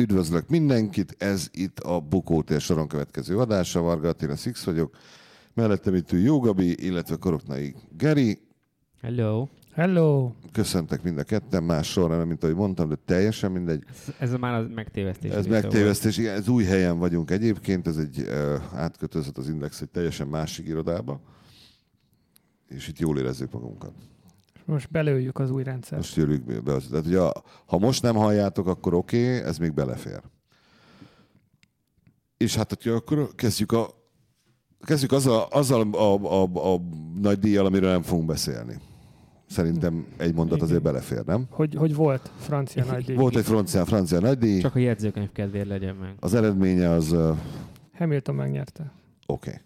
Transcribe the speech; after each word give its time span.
Üdvözlök 0.00 0.48
mindenkit, 0.48 1.14
ez 1.18 1.48
itt 1.52 1.78
a 1.78 2.00
Bukótér 2.00 2.60
soron 2.60 2.88
következő 2.88 3.38
adása, 3.38 3.80
Varga 3.80 4.08
Attila 4.08 4.36
Six 4.36 4.64
vagyok, 4.64 4.96
mellettem 5.54 5.94
itt 5.94 6.12
ül 6.12 6.20
Jó 6.20 6.38
Gabi, 6.38 6.86
illetve 6.86 7.16
Koroknai 7.16 7.74
Geri. 7.96 8.40
Hello. 9.00 9.46
Hello! 9.72 10.32
Köszöntek 10.52 11.02
mind 11.02 11.18
a 11.18 11.22
ketten, 11.22 11.62
más 11.62 11.90
sorra, 11.90 12.16
nem, 12.16 12.26
mint 12.26 12.42
ahogy 12.42 12.54
mondtam, 12.54 12.88
de 12.88 12.94
teljesen 13.04 13.52
mindegy. 13.52 13.84
Ez, 13.88 14.14
ez 14.18 14.32
már 14.32 14.54
a 14.54 14.68
megtévesztés. 14.74 15.30
Ez 15.30 15.44
része 15.44 15.60
megtévesztés, 15.60 16.18
igen, 16.18 16.34
ez 16.34 16.48
új 16.48 16.64
helyen 16.64 16.98
vagyunk 16.98 17.30
egyébként, 17.30 17.86
ez 17.86 17.96
egy 17.96 18.28
átköltözött 18.74 19.38
az 19.38 19.48
Index 19.48 19.80
egy 19.80 19.90
teljesen 19.90 20.26
másik 20.26 20.66
irodába, 20.66 21.20
és 22.68 22.88
itt 22.88 22.98
jól 22.98 23.18
érezzük 23.18 23.52
magunkat. 23.52 23.92
Most 24.70 24.90
belőjük 24.90 25.38
az 25.38 25.50
új 25.50 25.62
rendszer. 25.62 25.98
Most 25.98 26.16
jövünk 26.16 26.62
be. 26.62 26.76
Tehát, 26.90 27.06
ugye, 27.06 27.20
ha 27.66 27.78
most 27.78 28.02
nem 28.02 28.14
halljátok, 28.14 28.66
akkor 28.66 28.94
oké, 28.94 29.36
okay, 29.36 29.48
ez 29.48 29.58
még 29.58 29.72
belefér. 29.74 30.20
És 32.36 32.56
hát, 32.56 32.68
hogyha 32.68 32.92
akkor 32.92 33.34
kezdjük 33.34 33.72
a 33.72 33.98
Kezdjük 34.80 35.12
azzal, 35.12 35.46
azzal 35.50 35.92
a, 35.92 35.96
a, 35.96 36.42
a, 36.42 36.72
a 36.74 36.80
nagy 37.20 37.38
díjjal, 37.38 37.66
amiről 37.66 37.90
nem 37.90 38.02
fogunk 38.02 38.26
beszélni. 38.26 38.76
Szerintem 39.46 40.06
egy 40.16 40.34
mondat 40.34 40.62
azért 40.62 40.82
belefér, 40.82 41.24
nem? 41.24 41.46
Hogy, 41.50 41.74
hogy 41.74 41.94
volt 41.94 42.30
francia 42.38 42.84
nagydíj. 42.84 43.16
Volt 43.16 43.36
egy 43.36 43.44
francia, 43.44 43.84
francia 43.84 44.20
nagydíj. 44.20 44.60
Csak 44.60 44.74
a 44.74 44.78
jegyzőkönyv 44.78 45.32
kedvéért 45.32 45.66
legyen 45.68 45.94
meg. 45.94 46.14
Az 46.20 46.34
eredménye 46.34 46.90
az... 46.90 47.16
Hamilton 47.92 48.34
megnyerte. 48.34 48.92
Oké. 49.26 49.60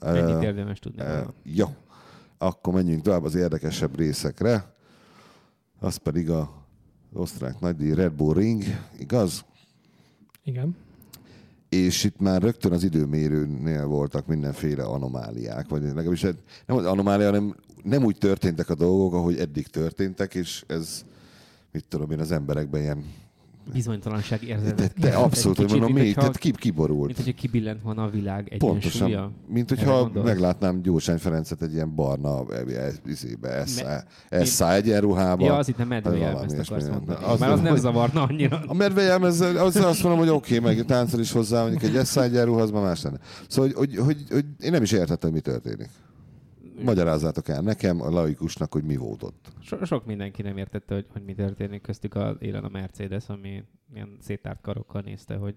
Okay. 0.00 0.18
Ennyit 0.18 0.42
érdemes 0.42 0.78
tudni. 0.78 1.02
Uh, 1.02 1.08
jó. 1.42 1.66
Akkor 2.42 2.72
menjünk 2.72 3.02
tovább 3.02 3.24
az 3.24 3.34
érdekesebb 3.34 3.96
részekre. 3.96 4.74
Az 5.78 5.96
pedig 5.96 6.30
a 6.30 6.66
osztrák 7.12 7.60
nagydíj 7.60 7.94
Red 7.94 8.12
Bull 8.12 8.34
Ring, 8.34 8.62
igaz? 8.98 9.44
Igen. 10.44 10.76
És 11.68 12.04
itt 12.04 12.20
már 12.20 12.42
rögtön 12.42 12.72
az 12.72 12.84
időmérőnél 12.84 13.86
voltak 13.86 14.26
mindenféle 14.26 14.84
anomáliák, 14.84 15.68
vagy 15.68 15.82
legalábbis 15.82 16.22
hát 16.22 16.36
nem 16.66 16.76
az 16.76 16.84
anomália, 16.84 17.26
hanem 17.26 17.56
nem 17.82 18.04
úgy 18.04 18.18
történtek 18.18 18.70
a 18.70 18.74
dolgok, 18.74 19.14
ahogy 19.14 19.38
eddig 19.38 19.66
történtek, 19.66 20.34
és 20.34 20.64
ez, 20.66 21.04
mit 21.72 21.84
tudom 21.88 22.10
én, 22.10 22.20
az 22.20 22.32
emberekben 22.32 22.80
ilyen 22.80 23.04
bizonytalanság 23.72 24.42
érzet. 24.42 24.74
De, 24.74 24.90
de 24.96 25.16
abszolút, 25.16 25.56
hogy 25.56 25.70
mondom, 25.70 25.92
még, 25.92 26.14
tehát 26.14 26.38
ki, 26.38 26.50
kiborult. 26.50 27.06
Mint 27.06 27.16
hogyha 27.16 27.32
kibillent 27.32 27.82
volna 27.82 28.02
a 28.02 28.08
világ 28.08 28.48
egy 28.50 28.58
Pontosan, 28.58 29.34
mint 29.48 29.68
hogyha 29.68 30.10
meglátnám 30.24 30.82
Gyurcsány 30.82 31.18
Ferencet 31.18 31.62
egy 31.62 31.72
ilyen 31.72 31.94
barna 31.94 32.44
izébe, 33.06 33.64
eszá 34.28 34.74
egyenruhába. 34.74 35.44
Ja, 35.44 35.56
az 35.56 35.68
itt 35.68 35.76
nem 35.76 35.88
medvejelmezt 35.88 36.58
akarsz 36.58 36.88
mondani. 36.88 37.24
Az 37.24 37.40
Már 37.40 37.50
az 37.50 37.60
nem 37.60 37.76
zavarna 37.76 38.22
annyira. 38.22 38.62
A 38.66 38.74
medvejelmez, 38.74 39.40
az 39.40 39.76
azt 39.76 40.02
mondom, 40.02 40.20
hogy 40.20 40.28
oké, 40.28 40.58
okay, 40.58 40.74
meg 40.74 40.84
táncol 40.84 41.20
is 41.20 41.32
hozzá, 41.32 41.60
mondjuk 41.60 41.82
egy 41.82 41.96
eszá 41.96 42.22
egyenruha, 42.22 42.60
az 42.60 42.70
már 42.70 42.82
más 42.82 43.02
lenne. 43.02 43.18
Szóval, 43.48 43.70
hogy, 43.76 43.96
hogy, 43.96 44.04
hogy, 44.04 44.24
hogy 44.30 44.44
én 44.60 44.70
nem 44.70 44.82
is 44.82 44.92
értettem, 44.92 45.32
mi 45.32 45.40
történik. 45.40 45.88
Magyarázzátok 46.84 47.48
el 47.48 47.62
nekem, 47.62 48.00
a 48.00 48.10
laikusnak, 48.10 48.72
hogy 48.72 48.84
mi 48.84 48.96
volt 48.96 49.22
ott. 49.22 49.52
So- 49.60 49.86
sok 49.86 50.06
mindenki 50.06 50.42
nem 50.42 50.56
értette, 50.56 50.94
hogy, 50.94 51.06
hogy 51.12 51.22
mi 51.24 51.34
történik 51.34 51.82
köztük 51.82 52.14
a 52.14 52.36
élen 52.40 52.64
a 52.64 52.68
Mercedes, 52.68 53.28
ami 53.28 53.64
ilyen 53.94 54.16
széttárt 54.20 54.60
karokkal 54.60 55.00
nézte, 55.00 55.36
hogy 55.36 55.54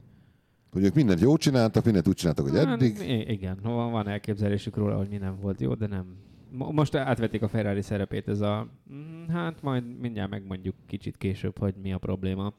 hogy 0.71 0.83
ők 0.83 0.93
mindent 0.93 1.19
jól 1.19 1.37
csináltak, 1.37 1.83
mindent 1.83 2.07
úgy 2.07 2.15
csináltak, 2.15 2.49
hogy 2.49 2.57
hát, 2.57 2.67
eddig. 2.67 2.99
I- 2.99 3.31
igen, 3.31 3.59
van, 3.63 3.91
van 3.91 4.07
elképzelésük 4.07 4.75
róla, 4.75 4.97
hogy 4.97 5.09
mi 5.09 5.17
nem 5.17 5.39
volt 5.41 5.61
jó, 5.61 5.73
de 5.73 5.87
nem. 5.87 6.17
Most 6.51 6.95
átvették 6.95 7.41
a 7.41 7.47
Ferrari 7.47 7.81
szerepét, 7.81 8.27
ez 8.27 8.41
a, 8.41 8.67
mm, 8.93 9.27
hát 9.27 9.61
majd 9.61 9.99
mindjárt 9.99 10.29
megmondjuk 10.29 10.75
kicsit 10.87 11.17
később, 11.17 11.57
hogy 11.57 11.75
mi 11.81 11.93
a 11.93 11.97
probléma. 11.97 12.53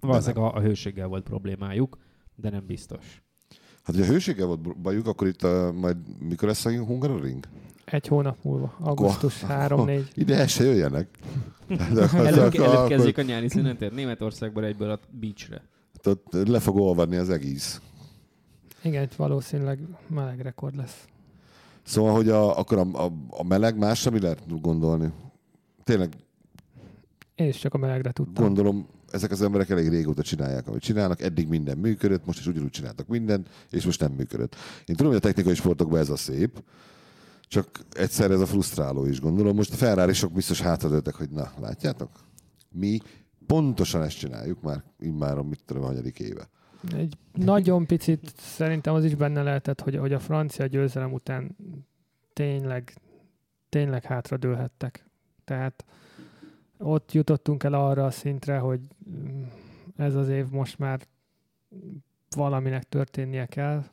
Valószínűleg 0.00 0.44
a, 0.44 0.56
a 0.56 0.60
hőséggel 0.60 1.06
volt 1.06 1.22
problémájuk, 1.22 1.98
de 2.34 2.50
nem 2.50 2.66
biztos. 2.66 3.22
Hát, 3.82 3.94
hogy 3.94 4.04
a 4.04 4.08
hőséggel 4.08 4.46
volt 4.46 4.80
bajuk, 4.80 5.06
akkor 5.06 5.26
itt 5.26 5.42
a, 5.42 5.72
majd 5.72 5.96
mikor 6.18 6.48
lesz 6.48 6.64
a 6.64 6.84
Hungaroring? 6.84 7.44
Egy 7.90 8.06
hónap 8.06 8.36
múlva, 8.42 8.76
augusztus 8.80 9.44
3-4. 9.48 10.02
Ide 10.14 10.36
el 10.36 10.46
se 10.46 10.64
jöjjenek. 10.64 11.08
előbb, 12.14 12.54
előbb 12.54 12.88
kezdjék 12.88 13.18
a 13.18 13.22
nyári 13.22 13.48
szünetet 13.48 13.94
Németországból 13.94 14.64
egyből 14.64 14.90
a 14.90 14.98
beachre. 15.10 15.62
Tehát 16.00 16.48
le 16.48 16.60
fog 16.60 16.76
olvadni 16.76 17.16
az 17.16 17.30
egész. 17.30 17.80
Igen, 18.82 19.02
itt 19.02 19.14
valószínűleg 19.14 19.78
meleg 20.06 20.40
rekord 20.40 20.76
lesz. 20.76 21.04
Szóval, 21.82 22.14
hogy 22.14 22.28
a, 22.28 22.58
akkor 22.58 22.78
a, 22.78 23.04
a, 23.04 23.12
a 23.30 23.44
meleg 23.44 23.78
másra 23.78 24.10
mi 24.10 24.20
lehet 24.20 24.60
gondolni? 24.60 25.12
Tényleg. 25.84 26.12
Én 27.34 27.48
is 27.48 27.58
csak 27.58 27.74
a 27.74 27.78
melegre 27.78 28.12
tudtam. 28.12 28.44
Gondolom, 28.44 28.86
ezek 29.10 29.30
az 29.30 29.42
emberek 29.42 29.70
elég 29.70 29.88
régóta 29.88 30.22
csinálják, 30.22 30.68
amit 30.68 30.82
csinálnak, 30.82 31.20
eddig 31.20 31.48
minden 31.48 31.78
működött, 31.78 32.26
most 32.26 32.38
is 32.38 32.46
ugyanúgy 32.46 32.70
csináltak 32.70 33.06
mindent, 33.06 33.48
és 33.70 33.84
most 33.84 34.00
nem 34.00 34.12
működött. 34.12 34.56
Én 34.84 34.96
tudom, 34.96 35.12
hogy 35.12 35.20
a 35.22 35.26
technikai 35.26 35.54
sportokban 35.54 35.98
ez 35.98 36.10
a 36.10 36.16
szép, 36.16 36.62
csak 37.50 37.80
egyszer 37.92 38.30
ez 38.30 38.40
a 38.40 38.46
frusztráló 38.46 39.06
is, 39.06 39.20
gondolom. 39.20 39.56
Most 39.56 39.72
a 39.72 39.76
ferrari 39.76 40.12
sok 40.12 40.32
biztos 40.32 40.60
hátradőltek, 40.60 41.14
hogy 41.14 41.30
na, 41.30 41.52
látjátok? 41.60 42.10
Mi 42.68 42.98
pontosan 43.46 44.02
ezt 44.02 44.18
csináljuk 44.18 44.62
már 44.62 44.82
immáron, 44.98 45.46
mit 45.46 45.60
tudom, 45.64 45.82
a 45.82 45.86
hanyadik 45.86 46.18
éve. 46.18 46.48
Egy 46.96 47.16
nagyon 47.32 47.86
picit 47.86 48.32
szerintem 48.36 48.94
az 48.94 49.04
is 49.04 49.14
benne 49.14 49.42
lehetett, 49.42 49.80
hogy, 49.80 49.96
hogy 49.96 50.12
a 50.12 50.18
francia 50.18 50.66
győzelem 50.66 51.12
után 51.12 51.56
tényleg, 52.32 52.94
tényleg 53.68 54.04
hátradőlhettek. 54.04 55.04
Tehát 55.44 55.84
ott 56.78 57.12
jutottunk 57.12 57.62
el 57.62 57.74
arra 57.74 58.04
a 58.04 58.10
szintre, 58.10 58.58
hogy 58.58 58.80
ez 59.96 60.14
az 60.14 60.28
év 60.28 60.48
most 60.50 60.78
már 60.78 61.00
valaminek 62.36 62.82
történnie 62.82 63.46
kell, 63.46 63.84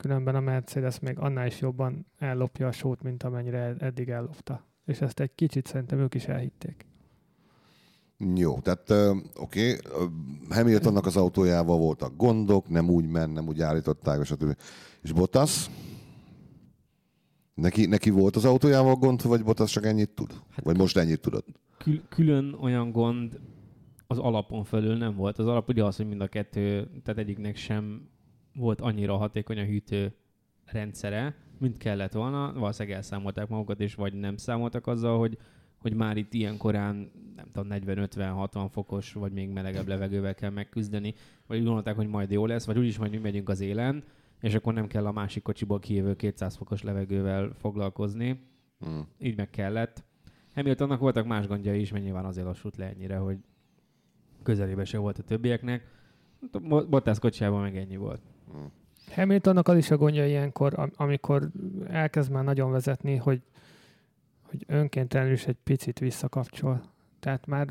Különben 0.00 0.34
a 0.34 0.40
Mercedes 0.40 0.98
még 0.98 1.18
annál 1.18 1.46
is 1.46 1.60
jobban 1.60 2.06
ellopja 2.18 2.66
a 2.66 2.72
sót, 2.72 3.02
mint 3.02 3.22
amennyire 3.22 3.74
eddig 3.78 4.08
ellopta. 4.08 4.66
És 4.84 5.00
ezt 5.00 5.20
egy 5.20 5.34
kicsit 5.34 5.66
szerintem 5.66 5.98
ők 5.98 6.14
is 6.14 6.24
elhitték. 6.24 6.86
Jó, 8.34 8.58
tehát 8.58 8.90
oké, 9.34 9.76
okay. 9.76 10.06
Hamiltonnak 10.50 11.06
az 11.06 11.16
autójával 11.16 11.78
voltak 11.78 12.16
gondok, 12.16 12.68
nem 12.68 12.90
úgy 12.90 13.06
ment, 13.06 13.32
nem 13.32 13.48
úgy 13.48 13.60
állították, 13.60 14.24
stb. 14.24 14.56
És 15.02 15.12
Bottas? 15.12 15.70
Neki, 17.54 17.86
neki 17.86 18.10
volt 18.10 18.36
az 18.36 18.44
autójával 18.44 18.94
gond, 18.94 19.22
vagy 19.22 19.44
Bottas 19.44 19.70
csak 19.70 19.84
ennyit 19.84 20.10
tud? 20.10 20.32
Hát 20.50 20.64
vagy 20.64 20.76
most 20.76 20.96
ennyit 20.96 21.20
tudod? 21.20 21.44
Kül- 21.78 22.08
külön 22.08 22.56
olyan 22.60 22.92
gond 22.92 23.40
az 24.06 24.18
alapon 24.18 24.64
felül 24.64 24.96
nem 24.96 25.14
volt. 25.16 25.38
Az 25.38 25.46
alap 25.46 25.68
ugye 25.68 25.84
az, 25.84 25.96
hogy 25.96 26.08
mind 26.08 26.20
a 26.20 26.28
kettő, 26.28 26.90
tehát 27.02 27.20
egyiknek 27.20 27.56
sem 27.56 28.08
volt 28.54 28.80
annyira 28.80 29.16
hatékony 29.16 29.58
a 29.58 29.64
hűtő 29.64 30.14
rendszere, 30.64 31.34
mint 31.58 31.76
kellett 31.76 32.12
volna. 32.12 32.52
Valószínűleg 32.52 32.96
elszámolták 32.96 33.48
magukat, 33.48 33.80
és 33.80 33.94
vagy 33.94 34.14
nem 34.14 34.36
számoltak 34.36 34.86
azzal, 34.86 35.18
hogy, 35.18 35.38
hogy 35.76 35.94
már 35.94 36.16
itt 36.16 36.34
ilyen 36.34 36.56
korán, 36.56 37.10
nem 37.36 37.46
tudom, 37.52 37.68
40-50-60 37.70 38.66
fokos, 38.70 39.12
vagy 39.12 39.32
még 39.32 39.48
melegebb 39.48 39.88
levegővel 39.88 40.34
kell 40.34 40.50
megküzdeni, 40.50 41.14
vagy 41.46 41.58
úgy 41.58 41.64
gondolták, 41.64 41.96
hogy 41.96 42.08
majd 42.08 42.30
jó 42.30 42.46
lesz, 42.46 42.66
vagy 42.66 42.78
úgyis 42.78 42.98
majd 42.98 43.10
mi 43.10 43.18
megyünk 43.18 43.48
az 43.48 43.60
élen, 43.60 44.04
és 44.40 44.54
akkor 44.54 44.74
nem 44.74 44.86
kell 44.86 45.06
a 45.06 45.12
másik 45.12 45.42
kocsiból 45.42 45.78
kijövő 45.78 46.16
200 46.16 46.56
fokos 46.56 46.82
levegővel 46.82 47.52
foglalkozni. 47.58 48.40
Hmm. 48.78 49.06
Így 49.18 49.36
meg 49.36 49.50
kellett. 49.50 50.04
Hamiltonnak 50.54 51.00
voltak 51.00 51.26
más 51.26 51.46
gondjai 51.46 51.80
is, 51.80 51.92
mert 51.92 52.04
nyilván 52.04 52.24
azért 52.24 52.46
lassult 52.46 52.76
le 52.76 52.88
ennyire, 52.88 53.16
hogy 53.16 53.38
közelébe 54.42 54.84
se 54.84 54.98
volt 54.98 55.18
a 55.18 55.22
többieknek. 55.22 55.86
Bottas 56.88 57.18
kocsijában 57.18 57.60
meg 57.60 57.76
ennyi 57.76 57.96
volt. 57.96 58.22
Hamiltonnak 59.10 59.68
az 59.68 59.76
is 59.76 59.90
a 59.90 59.96
gondja 59.96 60.26
ilyenkor, 60.26 60.90
amikor 60.96 61.48
elkezd 61.88 62.30
már 62.30 62.44
nagyon 62.44 62.70
vezetni, 62.70 63.16
hogy, 63.16 63.42
hogy 64.42 64.64
önkéntelenül 64.66 65.32
is 65.32 65.46
egy 65.46 65.56
picit 65.64 65.98
visszakapcsol. 65.98 66.80
Tehát 67.20 67.46
már 67.46 67.68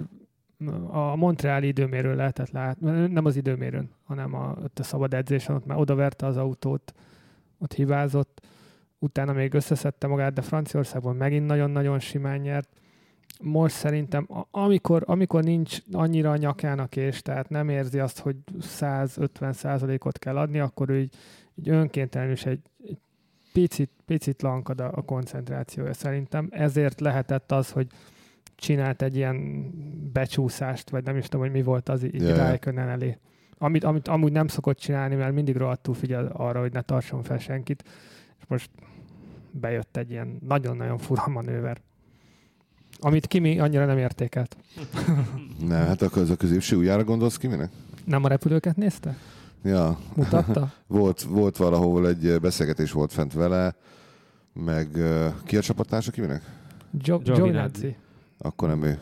a 0.88 1.16
Montreali 1.16 1.68
időmérő 1.68 2.16
lehetett 2.16 2.52
látni, 2.52 3.08
nem 3.08 3.26
az 3.26 3.36
időmérőn, 3.36 3.90
hanem 4.04 4.34
a, 4.34 4.56
ott 4.64 4.80
a 4.80 4.84
szabad 4.84 5.14
edzésen, 5.14 5.56
ott 5.56 5.66
már 5.66 5.78
odaverte 5.78 6.26
az 6.26 6.38
autót, 6.38 6.94
ott 7.58 7.74
hibázott, 7.74 8.48
utána 9.00 9.34
még 9.34 9.54
összeszedte 9.54 10.08
magát, 10.08 10.34
de 10.34 10.42
Franciaországban 10.42 11.16
megint 11.16 11.46
nagyon-nagyon 11.46 12.00
simán 12.00 12.40
nyert 12.40 12.70
most 13.42 13.76
szerintem, 13.76 14.28
amikor, 14.52 15.04
amikor 15.06 15.44
nincs 15.44 15.78
annyira 15.92 16.32
a 16.32 16.38
nyakának 16.38 16.96
és 16.96 17.22
tehát 17.22 17.50
nem 17.50 17.70
érzi 17.70 18.00
azt, 18.00 18.20
hogy 18.20 18.36
150 18.60 19.54
százalékot 19.54 20.20
kell 20.20 20.38
adni, 20.38 20.60
akkor 20.60 20.90
ő 20.90 21.00
így, 21.00 21.16
így 21.56 21.70
önkéntelenül 21.70 22.34
is 22.34 22.46
egy, 22.46 22.62
egy 22.84 22.98
picit, 23.54 23.92
picit 24.06 24.42
lankad 24.42 24.82
a, 24.82 24.92
a 24.94 25.02
koncentrációja 25.02 25.94
szerintem. 25.94 26.48
Ezért 26.52 27.00
lehetett 27.00 27.52
az, 27.52 27.72
hogy 27.72 27.88
csinált 28.56 29.02
egy 29.02 29.16
ilyen 29.16 29.70
becsúszást, 30.14 30.90
vagy 30.90 31.04
nem 31.04 31.18
is 31.18 31.24
tudom, 31.24 31.42
hogy 31.42 31.52
mi 31.52 31.64
volt 31.64 31.90
az 31.90 32.04
így 32.04 32.22
yeah. 32.22 32.60
elé. 32.76 33.18
Amit, 33.58 33.84
amit 33.84 34.08
amúgy 34.08 34.32
nem 34.32 34.48
szokott 34.48 34.78
csinálni, 34.78 35.16
mert 35.16 35.34
mindig 35.34 35.56
rohadtul 35.56 35.94
figyel 35.94 36.26
arra, 36.26 36.60
hogy 36.60 36.74
ne 36.74 36.82
tartson 36.82 37.24
fel 37.24 37.38
senkit. 37.38 37.84
És 38.40 38.46
most 38.48 38.70
bejött 39.52 39.98
egy 39.98 40.12
ilyen 40.12 40.38
nagyon-nagyon 40.48 40.98
fura 40.98 41.28
manőver. 41.28 41.82
Amit 43.02 43.28
Kimi 43.28 43.60
annyira 43.60 43.86
nem 43.86 43.98
értékelt. 43.98 44.58
ne, 45.68 45.76
hát 45.76 46.02
akkor 46.02 46.22
az 46.22 46.30
a 46.30 46.36
középső 46.36 46.76
újjára 46.76 47.04
gondolsz 47.04 47.38
Kiminek? 47.38 47.70
Nem 48.06 48.24
a 48.24 48.28
repülőket 48.28 48.76
nézte? 48.76 49.18
Ja, 49.64 50.00
Mutatta? 50.16 50.74
volt, 50.88 51.22
volt 51.22 51.58
valahol 51.58 52.08
egy 52.08 52.40
beszélgetés 52.42 52.92
volt 52.92 53.14
fent 53.14 53.34
vele, 53.34 53.76
meg 54.54 54.88
ki 55.46 55.58
a 55.58 55.62
csapattársa, 55.62 56.12
ki 56.12 56.22
minek? 56.22 56.42
Gio- 56.92 57.24
Giovinazzi. 57.24 57.42
Giovinazzi. 57.52 57.96
Akkor 58.38 58.68
nem 58.68 58.84
ő. 58.84 59.00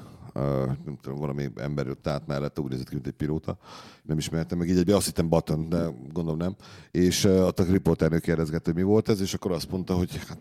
Nem 0.85 0.97
tudom, 1.01 1.19
valami 1.19 1.49
ember 1.55 1.85
jött 1.85 2.07
át 2.07 2.27
mellett, 2.27 2.59
úgy 2.59 2.71
nézett 2.71 2.87
ki, 2.87 2.93
mint 2.93 3.07
egy 3.07 3.13
pilóta. 3.13 3.57
Nem 4.03 4.17
ismertem 4.17 4.57
meg 4.57 4.69
így 4.69 4.77
egybe, 4.77 4.95
azt 4.95 5.05
hittem 5.05 5.29
Button, 5.29 5.69
de 5.69 5.93
gondolom 6.11 6.39
nem. 6.39 6.55
És 6.91 7.25
a 7.25 7.53
riporternő 7.69 8.19
kérdezgette, 8.19 8.71
hogy 8.71 8.83
mi 8.83 8.87
volt 8.89 9.09
ez, 9.09 9.21
és 9.21 9.33
akkor 9.33 9.51
azt 9.51 9.71
mondta, 9.71 9.93
hogy 9.93 10.17
hát, 10.27 10.39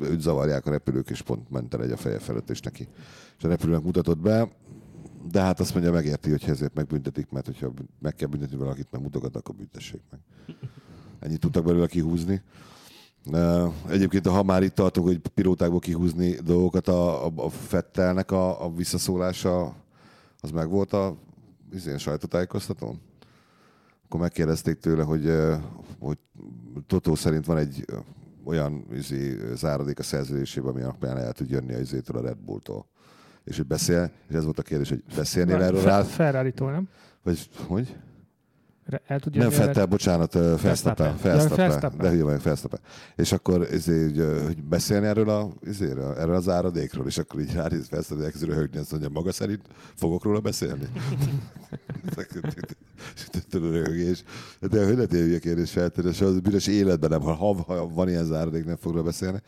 őt 0.00 0.20
zavarják 0.20 0.66
a 0.66 0.70
repülők, 0.70 1.10
és 1.10 1.22
pont 1.22 1.50
ment 1.50 1.74
el 1.74 1.82
egy 1.82 1.90
a 1.90 1.96
feje 1.96 2.18
felett, 2.18 2.50
és 2.50 2.60
neki. 2.60 2.88
És 3.38 3.44
a 3.44 3.48
repülőnek 3.48 3.82
mutatott 3.82 4.18
be, 4.18 4.48
de 5.30 5.40
hát 5.40 5.60
azt 5.60 5.72
mondja, 5.74 5.92
megérti, 5.92 6.30
hogy 6.30 6.44
ezért 6.46 6.74
megbüntetik, 6.74 7.30
mert 7.30 7.46
hogyha 7.46 7.72
meg 7.98 8.14
kell 8.14 8.28
büntetni 8.28 8.56
valakit, 8.56 8.88
meg 8.90 9.02
mutogat, 9.02 9.36
akkor 9.36 9.54
büntessék 9.54 10.00
meg. 10.10 10.20
Ennyit 11.18 11.40
tudtak 11.40 11.64
belőle 11.64 11.86
kihúzni. 11.86 12.42
Egyébként, 13.88 14.26
ha 14.26 14.42
már 14.42 14.62
itt 14.62 14.74
tartunk, 14.74 15.06
hogy 15.06 15.18
pilótákból 15.18 15.78
kihúzni 15.78 16.30
dolgokat, 16.30 16.88
a, 16.88 17.26
a, 17.26 17.32
a 17.36 17.48
Fettelnek 17.48 18.30
a, 18.30 18.64
a 18.64 18.74
visszaszólása, 18.74 19.74
az 20.40 20.50
meg 20.50 20.68
volt 20.68 20.92
a 20.92 21.16
izén, 21.72 21.98
sajtótájékoztatón? 21.98 23.00
Akkor 24.04 24.20
megkérdezték 24.20 24.78
tőle, 24.78 25.02
hogy, 25.02 25.32
hogy 25.98 26.18
Totó 26.86 27.14
szerint 27.14 27.46
van 27.46 27.56
egy 27.56 27.84
olyan 28.44 28.86
izé, 28.92 29.38
záradék 29.54 29.98
a 29.98 30.02
szerződésében, 30.02 30.70
ami 30.70 30.82
alapján 30.82 31.16
el 31.16 31.32
tud 31.32 31.50
jönni 31.50 31.74
a 31.74 31.78
izétől 31.78 32.16
a 32.16 32.20
Red 32.20 32.36
Bulltól. 32.36 32.86
És 33.44 33.56
hogy 33.56 33.66
beszél, 33.66 34.10
és 34.28 34.34
ez 34.34 34.44
volt 34.44 34.58
a 34.58 34.62
kérdés, 34.62 34.88
hogy 34.88 35.02
beszélnél 35.16 35.62
erről 35.62 35.82
rá, 35.82 36.02
Fe- 36.02 36.10
Ferrari-tól, 36.10 36.70
nem? 36.70 36.88
vagy 37.22 37.48
hogy? 37.66 37.96
El 39.06 39.20
tudja 39.20 39.40
Nem 39.40 39.50
a 39.50 39.52
Fettel, 39.52 39.86
bocsánat, 39.86 40.32
Verstappen. 40.32 41.16
De 41.98 42.10
hülye 42.10 42.24
vagyok, 42.24 42.42
Verstappen. 42.42 42.80
És 43.16 43.32
akkor 43.32 43.66
hogy, 43.70 44.18
ö, 44.18 44.42
hogy 44.44 44.62
beszélni 44.62 45.06
erről, 45.06 45.28
a, 45.28 45.48
izéről, 45.62 46.14
erről 46.14 46.34
az 46.34 46.48
áradékról, 46.48 47.06
és 47.06 47.18
akkor 47.18 47.40
így 47.40 47.52
ránéz 47.52 47.88
Verstappen, 47.88 48.24
elkezd 48.24 48.44
röhögni, 48.44 48.78
azt 48.78 48.90
mondja, 48.90 49.08
maga 49.08 49.32
szerint 49.32 49.62
fogok 49.94 50.24
róla 50.24 50.40
beszélni? 50.40 50.88
röhögés. 53.50 54.24
De 54.60 54.84
hogy 54.84 54.94
lehet 54.94 55.12
ilyen 55.12 55.40
kérdés 55.40 55.70
feltenni, 55.70 56.08
és 56.08 56.20
az 56.20 56.40
büdös 56.40 56.66
életben 56.66 57.10
nem, 57.10 57.20
ha, 57.20 57.34
ha 57.66 57.88
van 57.88 58.08
ilyen 58.08 58.24
záradék, 58.24 58.64
nem 58.64 58.76
fog 58.76 58.92
róla 58.92 59.04
beszélni. 59.04 59.42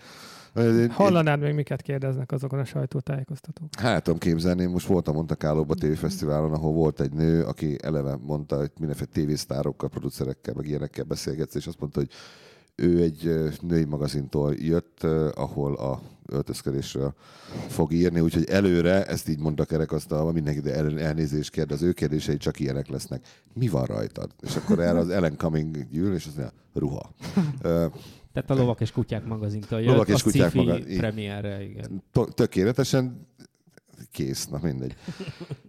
Hallanád 0.90 1.40
még 1.40 1.54
miket 1.54 1.82
kérdeznek 1.82 2.32
azokon 2.32 2.58
a 2.58 2.64
sajtótájékoztatók? 2.64 3.68
Hát 3.78 4.02
tudom 4.02 4.18
képzelni, 4.18 4.64
most 4.64 4.86
voltam 4.86 5.14
Monte 5.14 5.34
Carlo-ba 5.34 5.74
tévéfesztiválon, 5.74 6.52
ahol 6.52 6.72
volt 6.72 7.00
egy 7.00 7.12
nő, 7.12 7.44
aki 7.44 7.76
eleve 7.82 8.18
mondta, 8.22 8.56
hogy 8.56 8.70
mindenféle 8.78 9.10
tévésztárokkal, 9.12 9.88
producerekkel, 9.88 10.54
meg 10.56 10.66
ilyenekkel 10.66 11.04
beszélgetsz, 11.04 11.54
és 11.54 11.66
azt 11.66 11.80
mondta, 11.80 11.98
hogy 11.98 12.10
ő 12.74 13.02
egy 13.02 13.50
női 13.60 13.84
magazintól 13.84 14.54
jött, 14.54 15.02
ahol 15.34 15.74
a 15.74 16.00
öltözködésről 16.26 17.14
fog 17.68 17.92
írni, 17.92 18.20
úgyhogy 18.20 18.44
előre, 18.44 19.04
ezt 19.04 19.28
így 19.28 19.38
mondta 19.38 19.64
kerekasztalva, 19.64 20.32
mindenki 20.32 20.60
de 20.60 20.74
el- 20.74 21.00
elnézést 21.00 21.50
kérdez, 21.50 21.82
az 21.82 21.88
ő 21.88 21.92
kérdései 21.92 22.36
csak 22.36 22.60
ilyenek 22.60 22.88
lesznek. 22.88 23.26
Mi 23.52 23.68
van 23.68 23.84
rajtad? 23.84 24.30
És 24.40 24.56
akkor 24.56 24.80
erre 24.80 24.98
az 24.98 25.08
Ellen 25.08 25.36
Cumming 25.36 25.86
gyűl, 25.90 26.14
és 26.14 26.26
azt 26.26 26.36
mondja, 26.36 26.54
ruha. 26.74 27.10
Tehát 28.32 28.50
a 28.50 28.54
Lovak 28.54 28.80
és 28.80 28.90
Kutyák 28.92 29.24
magazintól 29.24 29.80
jött, 29.80 29.90
Lovak 29.90 30.08
és 30.08 30.20
a 30.20 30.24
Kutyák 30.24 30.54
maga- 30.54 30.96
premierre, 30.96 31.62
igen. 31.62 32.02
tökéletesen 32.34 33.26
kész, 34.10 34.46
na 34.46 34.58
mindegy. 34.62 34.94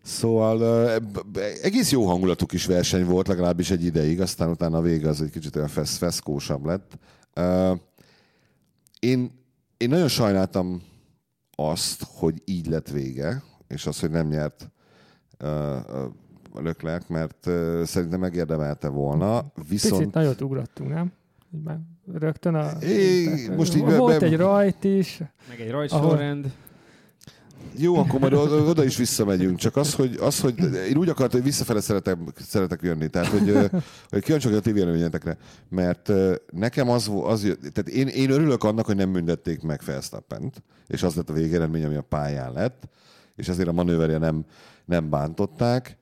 Szóval 0.04 0.90
egész 1.62 1.92
jó 1.92 2.06
hangulatú 2.06 2.46
kis 2.46 2.66
verseny 2.66 3.06
volt, 3.06 3.28
legalábbis 3.28 3.72
egy 3.72 3.84
ideig, 3.84 4.22
aztán 4.22 4.50
utána 4.50 4.78
a 4.78 4.82
vége 4.82 5.10
az 5.10 5.22
egy 5.22 5.30
kicsit 5.30 5.56
olyan 5.56 5.68
fesz, 5.68 5.98
feszkósabb 5.98 6.66
lett. 6.66 6.98
Én, 9.00 9.32
én 9.78 9.90
nagyon 9.90 10.08
sajnáltam 10.08 10.82
azt, 11.56 12.06
hogy 12.08 12.42
így 12.46 12.68
lett 12.68 12.90
vége, 12.90 13.44
és 13.68 13.86
az, 13.86 14.00
hogy 14.00 14.10
nem 14.10 14.28
nyert 14.28 14.72
Leclerc, 16.54 17.08
mert 17.08 17.50
szerintem 17.88 18.20
megérdemelte 18.20 18.88
volna, 18.88 19.52
viszont... 19.70 19.98
Picit 19.98 20.14
nagyot 20.14 20.42
ugrottunk, 20.42 20.90
nem? 20.90 21.12
Már 21.64 21.80
rögtön 22.14 22.56
a... 22.56 22.70
É, 22.82 23.24
tehát, 23.24 23.56
most 23.58 23.76
így 23.76 23.82
Volt 23.82 24.20
be- 24.20 24.26
egy 24.26 24.38
rajt 24.38 24.84
is. 24.84 25.22
Meg 25.50 25.60
egy 25.60 25.72
rajtsorrend. 25.72 26.52
Jó, 27.78 27.96
akkor 27.98 28.20
majd 28.20 28.34
oda 28.34 28.84
is 28.84 28.98
visszamegyünk. 28.98 29.58
Csak 29.58 29.76
az, 29.76 29.94
hogy, 29.94 30.18
az, 30.20 30.40
hogy 30.40 30.60
én 30.90 30.98
úgy 30.98 31.10
akartam, 31.10 31.40
hogy 31.40 31.50
visszafele 31.50 31.82
szeretek, 31.82 32.18
szeretek 32.40 32.80
jönni. 32.82 33.08
Tehát, 33.08 33.28
hogy, 33.28 33.70
hogy 34.10 34.24
kíváncsi 34.24 34.48
vagyok 34.48 34.62
a 34.62 34.64
ti 34.64 34.72
véleményetekre. 34.72 35.38
Mert 35.70 36.12
nekem 36.52 36.90
az, 36.90 37.12
az 37.24 37.42
tehát 37.60 37.90
én, 37.90 38.08
én 38.08 38.30
örülök 38.30 38.64
annak, 38.64 38.86
hogy 38.86 38.96
nem 38.96 39.12
büntették 39.12 39.62
meg 39.62 39.82
Felsztappent, 39.82 40.64
és 40.88 41.04
az 41.04 41.16
lett 41.16 41.30
a 41.30 41.34
végeredmény, 41.34 41.86
ami 41.86 41.96
a 41.96 42.02
pályán 42.02 42.54
lett, 42.54 42.90
és 43.36 43.48
ezért 43.48 43.68
a 43.68 43.72
manőverje 43.72 44.18
nem, 44.18 44.46
nem 44.86 45.10
bántották. 45.10 45.98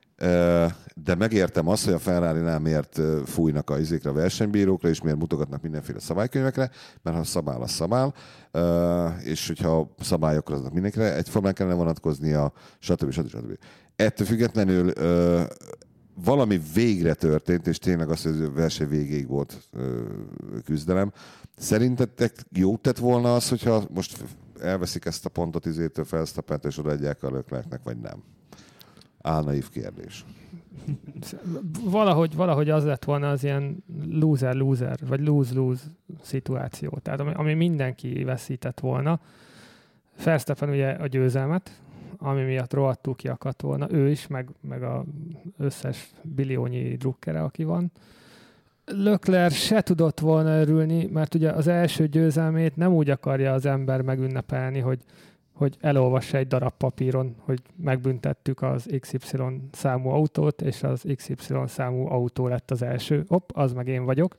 De 0.96 1.16
megértem 1.18 1.68
azt, 1.68 1.86
hogy 1.86 1.94
a 1.94 2.00
Ferrari-nál 2.00 2.60
miért 2.60 3.02
fújnak 3.26 3.70
a 3.70 3.80
izékre, 3.80 4.10
a 4.10 4.14
versenybírókra, 4.14 4.90
és 4.90 5.02
miért 5.02 5.18
mutogatnak 5.18 5.62
mindenféle 5.62 6.00
szabálykönyvekre, 6.00 6.70
mert 7.02 7.18
ha 7.18 7.24
szabál, 7.24 7.62
az 7.62 7.72
szabál, 7.72 8.14
és 9.24 9.48
hogyha 9.48 9.96
szabályokra 10.00 10.56
aznak 10.56 10.74
mindenkire, 10.74 11.16
egyformán 11.16 11.54
kellene 11.54 11.76
vonatkoznia, 11.76 12.54
stb. 12.80 13.12
stb. 13.12 13.28
stb. 13.28 13.58
Ettől 13.96 14.28
függetlenül 14.28 14.94
valami 16.24 16.62
végre 16.74 17.14
történt, 17.14 17.68
és 17.68 17.78
tényleg 17.78 18.10
az, 18.10 18.24
hogy 18.24 18.42
a 18.42 18.52
verseny 18.52 18.88
végéig 18.88 19.28
volt 19.28 19.70
küzdelem. 20.66 21.12
Szerintetek 21.58 22.34
jó 22.52 22.78
tett 22.78 22.98
volna 22.98 23.36
az, 23.36 23.50
hogyha 23.50 23.84
most 23.94 24.24
elveszik 24.62 25.06
ezt 25.06 25.26
a 25.26 25.30
pontot 25.30 25.66
izétől 25.66 26.06
felsztapát, 26.06 26.66
és 26.66 26.78
odaadják 26.78 27.24
a 27.24 27.32
löklerknek, 27.32 27.84
vagy 27.84 27.98
nem? 27.98 28.24
Álnaív 29.22 29.70
kérdés. 29.70 30.26
Valahogy, 31.84 32.36
valahogy 32.36 32.70
az 32.70 32.86
lett 32.86 33.04
volna 33.04 33.30
az 33.30 33.44
ilyen 33.44 33.84
loser-loser, 34.10 35.00
vagy 35.08 35.20
lose-lose 35.20 35.84
szituáció. 36.22 37.00
Tehát 37.02 37.20
ami, 37.20 37.32
ami 37.34 37.54
mindenki 37.54 38.24
veszített 38.24 38.80
volna. 38.80 39.20
Verstappen 40.24 40.70
ugye 40.70 40.90
a 40.90 41.08
győzelmet, 41.08 41.82
ami 42.18 42.44
miatt 42.44 42.74
rohadtul 42.74 43.16
kiakadt 43.16 43.62
volna. 43.62 43.92
Ő 43.92 44.10
is, 44.10 44.28
meg, 44.28 44.50
meg 44.62 44.84
a 44.84 45.06
összes 45.58 46.12
billiónyi 46.24 46.96
drukkere, 46.96 47.44
aki 47.44 47.64
van. 47.64 47.92
Lökler 48.86 49.52
se 49.52 49.82
tudott 49.82 50.20
volna 50.20 50.60
örülni, 50.60 51.06
mert 51.06 51.36
ugye 51.36 51.52
az 51.52 51.68
első 51.68 52.08
győzelmét 52.08 52.76
nem 52.76 52.94
úgy 52.94 53.10
akarja 53.10 53.54
az 53.54 53.66
ember 53.66 54.02
megünnepelni, 54.02 54.80
hogy 54.80 55.00
hogy 55.60 55.78
elolvassa 55.80 56.38
egy 56.38 56.48
darab 56.48 56.74
papíron, 56.78 57.36
hogy 57.40 57.62
megbüntettük 57.76 58.62
az 58.62 58.86
XY 59.00 59.18
számú 59.72 60.10
autót, 60.10 60.62
és 60.62 60.84
az 60.84 61.04
XY 61.16 61.36
számú 61.68 62.08
autó 62.08 62.48
lett 62.48 62.72
az 62.72 62.82
első. 62.82 63.26
Hopp, 63.28 63.50
az 63.54 63.74
meg 63.74 63.88
én 63.88 64.06
vagyok. 64.06 64.38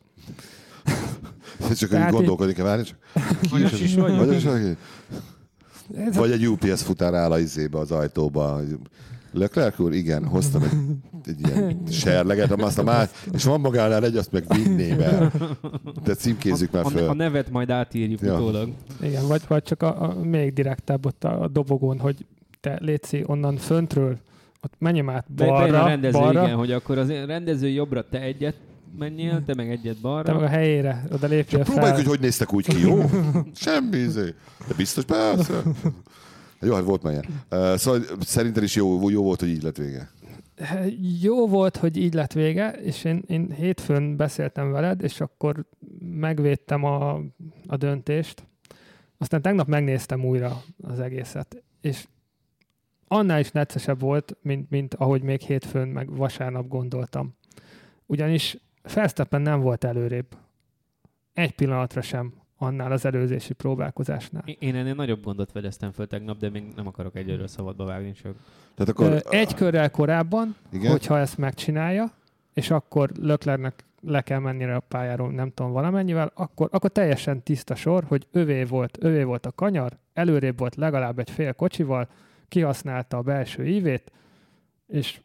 Csak 1.61 1.83
úgy 1.83 1.89
Tehát 1.89 2.13
gondolkodik, 2.13 2.55
kell 2.55 2.65
várni, 2.65 2.85
csak 2.85 2.99
Hanyas 3.51 3.81
is 3.81 3.95
vagy? 3.95 4.17
Vagy, 4.17 4.45
vagy, 4.45 4.77
Ez 5.97 6.17
vagy 6.17 6.31
egy 6.31 6.49
UPS 6.49 6.83
futár 6.83 7.15
áll 7.15 7.33
a 7.33 7.39
izébe, 7.39 7.79
az 7.79 7.91
ajtóba. 7.91 8.61
Leclerc 9.33 9.79
úr, 9.79 9.93
igen, 9.95 10.25
hoztam 10.25 10.63
egy, 10.63 10.71
egy 11.25 11.41
ilyen 11.49 11.83
serleget, 11.91 12.51
azt 12.51 12.79
a 12.79 12.83
már, 12.83 13.09
és 13.33 13.45
van 13.45 13.61
magánál 13.61 14.05
egy, 14.05 14.17
azt 14.17 14.33
meg 14.33 14.45
vinném 14.49 15.01
el. 15.01 15.33
De 16.05 16.15
címkézzük 16.15 16.71
már 16.71 16.83
a, 16.85 16.87
a, 16.87 16.89
a 16.89 16.93
föl. 16.93 17.15
nevet 17.15 17.51
majd 17.51 17.71
átírjuk 17.71 18.21
Ja. 18.21 18.35
utólag. 18.35 18.69
Igen, 19.03 19.27
vagy, 19.27 19.43
vagy 19.49 19.63
csak 19.63 19.83
a, 19.83 20.03
a, 20.03 20.15
még 20.23 20.53
direktebb 20.53 21.07
ott 21.07 21.25
a, 21.25 21.43
a 21.43 21.49
dobogón, 21.49 21.99
hogy 21.99 22.27
te 22.61 22.79
létszi 22.81 23.25
onnan 23.27 23.57
föntről, 23.57 24.19
ott 24.63 24.73
menjem 24.79 25.09
át 25.11 25.25
Be, 25.33 25.45
bejön 25.45 25.55
a 25.55 25.59
balra, 25.59 25.87
rendező, 25.87 26.19
balra 26.19 26.43
igen, 26.45 26.57
hogy 26.57 26.73
akkor 26.73 26.99
az 26.99 27.09
rendező 27.09 27.69
jobbra 27.69 28.05
te 28.11 28.21
egyet 28.21 28.55
menjél, 28.99 29.43
te 29.47 29.55
meg 29.55 29.71
egyet 29.71 29.95
te 29.95 30.01
balra. 30.03 30.35
meg 30.35 30.43
a 30.43 30.49
helyére, 30.49 31.05
oda 31.13 31.27
lépjél 31.27 31.59
Csak 31.59 31.63
próbáljuk, 31.69 31.95
fel. 31.95 32.05
hogy 32.05 32.07
hogy 32.07 32.21
néztek 32.21 32.53
úgy 32.53 32.67
ki, 32.67 32.81
jó? 32.81 33.11
Semmi, 33.55 33.97
izé. 33.97 34.35
De 34.69 34.75
biztos, 34.77 35.05
persze. 35.05 35.63
Jó, 36.61 36.75
hát 36.75 36.85
volt 36.85 37.03
már 37.03 37.29
szóval 37.79 38.03
szerinted 38.21 38.63
is 38.63 38.75
jó, 38.75 39.11
jó 39.11 39.23
volt, 39.23 39.41
hogy 39.41 39.49
így 39.49 39.63
lett 39.63 39.77
vége. 39.77 40.11
Jó 41.21 41.49
volt, 41.49 41.77
hogy 41.77 41.97
így 41.97 42.15
lett 42.15 42.33
vége, 42.33 42.71
és 42.71 43.05
én, 43.05 43.23
én 43.27 43.53
hétfőn 43.53 44.17
beszéltem 44.17 44.71
veled, 44.71 45.03
és 45.03 45.21
akkor 45.21 45.67
megvédtem 45.99 46.85
a, 46.85 47.15
a 47.67 47.77
döntést. 47.77 48.43
Aztán 49.19 49.43
tegnap 49.43 49.67
megnéztem 49.67 50.25
újra 50.25 50.63
az 50.83 51.01
egészet, 51.01 51.63
és 51.81 52.07
annál 53.09 53.41
is 53.41 53.51
neccesebb 53.51 54.01
volt, 54.01 54.37
mint, 54.43 54.71
mint 54.71 54.95
ahogy 54.95 55.23
még 55.23 55.41
hétfőn 55.41 55.89
meg 55.89 56.17
vasárnap 56.17 56.69
gondoltam. 56.69 57.35
Ugyanis 58.07 58.57
Verstappen 58.95 59.43
nem 59.43 59.61
volt 59.61 59.85
előrébb. 59.85 60.37
Egy 61.33 61.55
pillanatra 61.55 62.03
sem 62.03 62.33
annál 62.63 62.93
az 62.93 63.05
előzési 63.05 63.53
próbálkozásnál. 63.53 64.43
Én- 64.59 64.75
ennél 64.75 64.95
nagyobb 64.95 65.23
gondot 65.25 65.51
fedeztem 65.51 65.93
föl 65.93 66.07
tegnap, 66.07 66.39
de 66.39 66.51
még 66.51 66.65
nem 66.77 66.87
akarok 66.87 67.17
egyről 67.17 67.47
szabadba 67.47 67.85
vágni, 67.85 68.13
csak 68.13 68.35
Tehát 68.75 68.89
akkor... 68.89 69.23
Egy 69.29 69.55
körrel 69.55 69.91
korábban, 69.91 70.57
Igen? 70.73 70.91
hogyha 70.91 71.19
ezt 71.19 71.39
megcsinálja, 71.39 72.13
és 72.53 72.71
akkor 72.71 73.11
Löklernek 73.21 73.85
le 74.03 74.21
kell 74.21 74.39
mennie 74.39 74.75
a 74.75 74.81
pályáról, 74.81 75.31
nem 75.31 75.53
tudom, 75.55 75.73
valamennyivel, 75.73 76.31
akkor, 76.35 76.69
akkor 76.73 76.91
teljesen 76.91 77.43
tiszta 77.43 77.75
sor, 77.75 78.05
hogy 78.05 78.27
övé 78.33 78.65
volt, 78.65 78.99
övé 79.01 79.23
volt 79.23 79.47
a 79.47 79.53
kanyar, 79.53 79.99
előrébb 80.13 80.59
volt 80.59 80.75
legalább 80.75 81.19
egy 81.19 81.31
fél 81.31 81.53
kocsival, 81.53 82.09
kihasználta 82.49 83.17
a 83.17 83.23
belső 83.23 83.67
ívét, 83.67 84.13
és 84.87 85.21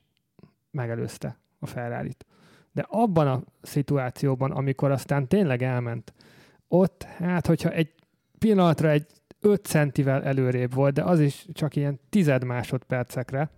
megelőzte 0.72 1.38
a 1.60 1.65
ferrari 1.65 2.13
-t. 2.13 2.25
De 2.72 2.86
abban 2.89 3.27
a 3.27 3.42
szituációban, 3.62 4.51
amikor 4.51 4.92
aztán 4.92 5.27
tényleg 5.27 5.63
elment, 5.63 6.13
ott, 6.79 7.03
hát 7.03 7.48
hogyha 7.48 7.70
egy 7.70 7.94
pillanatra 8.38 8.89
egy 8.89 9.05
5 9.39 9.65
centivel 9.65 10.24
előrébb 10.24 10.74
volt, 10.74 10.94
de 10.94 11.03
az 11.03 11.20
is 11.20 11.46
csak 11.53 11.75
ilyen 11.75 12.00
tized 12.10 12.44
másodpercekre, 12.44 13.50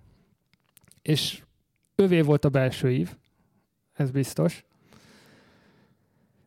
és 1.02 1.44
övé 1.96 2.22
volt 2.22 2.46
a 2.46 2.50
belső 2.50 2.92
ív, 2.92 3.16
ez 3.94 4.12
biztos, 4.12 4.66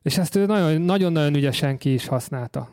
és 0.03 0.19
ezt 0.19 0.35
ő 0.35 0.47
nagyon-nagyon 0.79 1.35
ügyesen 1.35 1.79
ki 1.79 1.93
is 1.93 2.07
használta. 2.07 2.71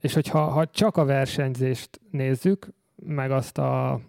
És 0.00 0.14
hogyha 0.14 0.38
ha 0.48 0.66
csak 0.66 0.96
a 0.96 1.04
versenyzést 1.04 2.00
nézzük, 2.10 2.68
meg 2.96 3.30
azt 3.30 3.58
a 3.58 4.00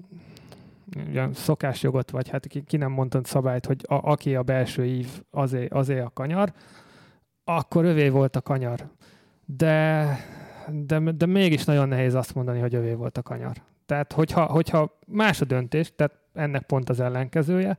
ugye, 1.07 1.33
szokásjogot, 1.33 2.11
vagy 2.11 2.29
hát 2.29 2.47
ki, 2.47 2.63
ki 2.63 2.77
nem 2.77 2.91
mondta 2.91 3.21
szabályt, 3.23 3.65
hogy 3.65 3.81
a, 3.87 3.93
aki 3.93 4.35
a 4.35 4.43
belső 4.43 4.85
ív, 4.85 5.07
azé, 5.31 5.67
azé 5.67 5.99
a 5.99 6.11
kanyar, 6.13 6.53
akkor 7.43 7.85
övé 7.85 8.09
volt 8.09 8.35
a 8.35 8.41
kanyar. 8.41 8.89
De, 9.57 10.15
de, 10.71 10.99
de 10.99 11.25
mégis 11.25 11.65
nagyon 11.65 11.87
nehéz 11.87 12.13
azt 12.15 12.35
mondani, 12.35 12.59
hogy 12.59 12.75
övé 12.75 12.93
volt 12.93 13.17
a 13.17 13.21
kanyar. 13.21 13.61
Tehát, 13.85 14.13
hogyha, 14.13 14.45
hogyha 14.45 14.99
más 15.07 15.41
a 15.41 15.45
döntés, 15.45 15.91
tehát 15.95 16.13
ennek 16.33 16.63
pont 16.65 16.89
az 16.89 16.99
ellenkezője, 16.99 17.77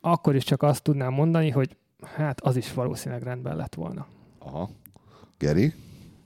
akkor 0.00 0.34
is 0.34 0.44
csak 0.44 0.62
azt 0.62 0.82
tudnám 0.82 1.12
mondani, 1.12 1.50
hogy 1.50 1.76
hát 2.02 2.40
az 2.40 2.56
is 2.56 2.74
valószínűleg 2.74 3.22
rendben 3.22 3.56
lett 3.56 3.74
volna. 3.74 4.06
Aha. 4.38 4.70
Geri? 5.38 5.72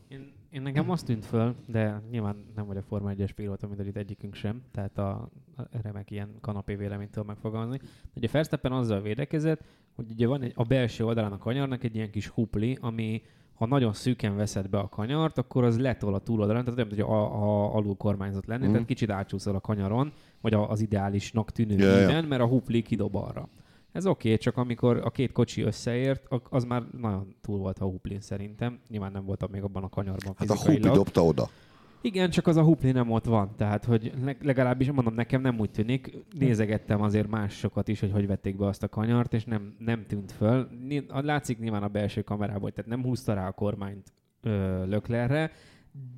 Én, 0.09 0.33
én 0.51 0.63
nekem 0.63 0.91
azt 0.91 1.05
tűnt 1.05 1.25
föl, 1.25 1.55
de 1.67 2.03
nyilván 2.11 2.45
nem 2.55 2.67
vagyok 2.67 2.85
Forma 2.85 3.13
1-es 3.17 3.31
pilóta, 3.35 3.67
mint 3.67 3.87
itt 3.87 3.97
egyikünk 3.97 4.35
sem, 4.35 4.63
tehát 4.73 4.99
a, 4.99 5.29
a 5.57 5.63
remek 5.83 6.11
ilyen 6.11 6.35
kanapé 6.41 6.75
véleménytől 6.75 7.25
megfogalmazni. 7.25 7.81
Ugye 8.15 8.29
Verstappen 8.33 8.73
azzal 8.73 9.01
védekezett, 9.01 9.65
hogy 9.95 10.11
ugye 10.11 10.27
van 10.27 10.43
egy, 10.43 10.53
a 10.55 10.63
belső 10.63 11.05
oldalán 11.05 11.33
a 11.33 11.39
kanyarnak 11.39 11.85
egy 11.85 11.95
ilyen 11.95 12.11
kis 12.11 12.29
hupli, 12.29 12.79
ami 12.81 13.23
ha 13.57 13.67
nagyon 13.67 13.93
szűken 13.93 14.37
veszed 14.37 14.69
be 14.69 14.79
a 14.79 14.89
kanyart, 14.89 15.39
akkor 15.39 15.65
az 15.65 15.79
letol 15.79 16.15
a 16.15 16.19
túloldalán, 16.19 16.65
tehát 16.65 16.79
nem, 16.79 16.89
hogy 16.89 17.01
a, 17.01 17.43
a, 17.43 17.75
alul 17.75 17.97
kormányzott 17.97 18.47
lenni, 18.47 18.67
mm. 18.67 18.71
tehát 18.71 18.87
kicsit 18.87 19.11
átcsúszol 19.11 19.55
a 19.55 19.61
kanyaron, 19.61 20.13
vagy 20.41 20.55
az 20.55 20.81
ideálisnak 20.81 21.51
tűnő 21.51 21.77
yeah, 21.77 22.11
yeah. 22.11 22.27
mert 22.27 22.43
a 22.43 22.47
hupli 22.47 22.83
kidob 22.83 23.17
arra. 23.17 23.49
Ez 23.93 24.07
oké, 24.07 24.29
okay, 24.29 24.39
csak 24.39 24.57
amikor 24.57 25.01
a 25.05 25.11
két 25.11 25.33
kocsi 25.33 25.63
összeért, 25.63 26.29
az 26.51 26.65
már 26.65 26.83
nagyon 27.01 27.35
túl 27.41 27.59
volt 27.59 27.79
a 27.79 27.85
huplin 27.85 28.21
szerintem. 28.21 28.79
Nyilván 28.89 29.13
nem 29.13 29.25
voltam 29.25 29.51
még 29.51 29.63
abban 29.63 29.83
a 29.83 29.89
kanyarban 29.89 30.35
Hát 30.37 30.51
a 30.51 30.57
hupli 30.57 30.79
dobta 30.79 31.25
oda. 31.25 31.49
Igen, 32.07 32.31
csak 32.31 32.47
az 32.47 32.57
a 32.57 32.63
hupli 32.63 32.93
nem 32.93 33.11
ott 33.11 33.25
van, 33.25 33.55
tehát 33.57 33.85
hogy 33.85 34.13
legalábbis 34.43 34.91
mondom, 34.91 35.15
nekem 35.15 35.41
nem 35.41 35.59
úgy 35.59 35.71
tűnik. 35.71 36.19
Nézegettem 36.39 37.03
azért 37.03 37.29
másokat 37.29 37.89
is, 37.89 38.01
hogy 38.01 38.13
hogy 38.13 38.27
vették 38.27 38.57
be 38.57 38.67
azt 38.67 38.83
a 38.83 38.89
kanyart, 38.89 39.33
és 39.35 39.45
nem, 39.45 39.75
nem 39.79 40.05
tűnt 40.07 40.33
föl. 40.33 40.69
Látszik 41.09 41.59
nyilván 41.59 41.83
a 41.83 41.89
belső 41.89 42.23
kamerából, 42.23 42.71
tehát 42.71 42.91
nem 42.91 43.03
húzta 43.03 43.35
rá 43.35 43.47
a 43.47 43.53
kormányt 43.53 44.13
Löklerre, 44.87 45.51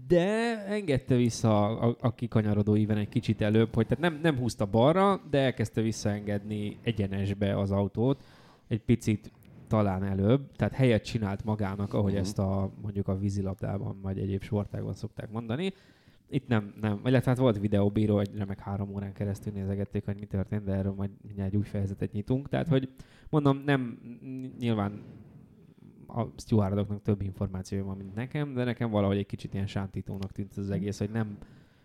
de 0.06 0.64
engedte 0.66 1.14
vissza 1.14 1.78
a, 1.78 1.96
a 2.00 2.14
kikanyarodó 2.14 2.76
íven 2.76 2.96
egy 2.96 3.08
kicsit 3.08 3.40
előbb, 3.40 3.74
hogy 3.74 3.86
tehát 3.86 4.10
nem, 4.10 4.18
nem 4.22 4.36
húzta 4.36 4.66
balra, 4.66 5.20
de 5.30 5.38
elkezdte 5.38 5.80
visszaengedni 5.80 6.78
egyenesbe 6.82 7.58
az 7.58 7.70
autót, 7.70 8.24
egy 8.68 8.80
picit 8.80 9.32
talán 9.68 10.04
előbb, 10.04 10.52
tehát 10.56 10.74
helyet 10.74 11.04
csinált 11.04 11.44
magának, 11.44 11.94
ahogy 11.94 12.12
uh-huh. 12.12 12.26
ezt 12.26 12.38
a 12.38 12.70
mondjuk 12.82 13.08
a 13.08 13.18
vízilabdában 13.18 14.00
vagy 14.02 14.18
egyéb 14.18 14.42
sportágban 14.42 14.94
szokták 14.94 15.30
mondani. 15.30 15.72
Itt 16.30 16.48
nem, 16.48 16.74
nem, 16.80 17.00
illetve 17.04 17.30
hát 17.30 17.40
volt 17.40 17.58
videóbíró, 17.58 18.16
hogy 18.16 18.30
remek 18.36 18.58
három 18.58 18.94
órán 18.94 19.12
keresztül 19.12 19.52
nézegették, 19.52 20.04
hogy 20.04 20.16
mi 20.18 20.26
történt, 20.26 20.64
de 20.64 20.72
erről 20.72 20.92
majd 20.92 21.10
mindjárt 21.26 21.52
egy 21.52 21.58
új 21.58 21.64
fejezetet 21.64 22.12
nyitunk. 22.12 22.48
Tehát, 22.48 22.68
hogy 22.68 22.88
mondom, 23.30 23.62
nem, 23.64 23.98
nyilván 24.58 25.02
a 26.06 26.24
stewardoknak 26.36 27.02
több 27.02 27.22
információja 27.22 27.84
van, 27.84 27.96
mint 27.96 28.14
nekem, 28.14 28.54
de 28.54 28.64
nekem 28.64 28.90
valahogy 28.90 29.16
egy 29.16 29.26
kicsit 29.26 29.54
ilyen 29.54 29.66
sántítónak 29.66 30.32
tűnt 30.32 30.56
az 30.56 30.70
egész, 30.70 30.98
hogy 30.98 31.10
nem, 31.10 31.38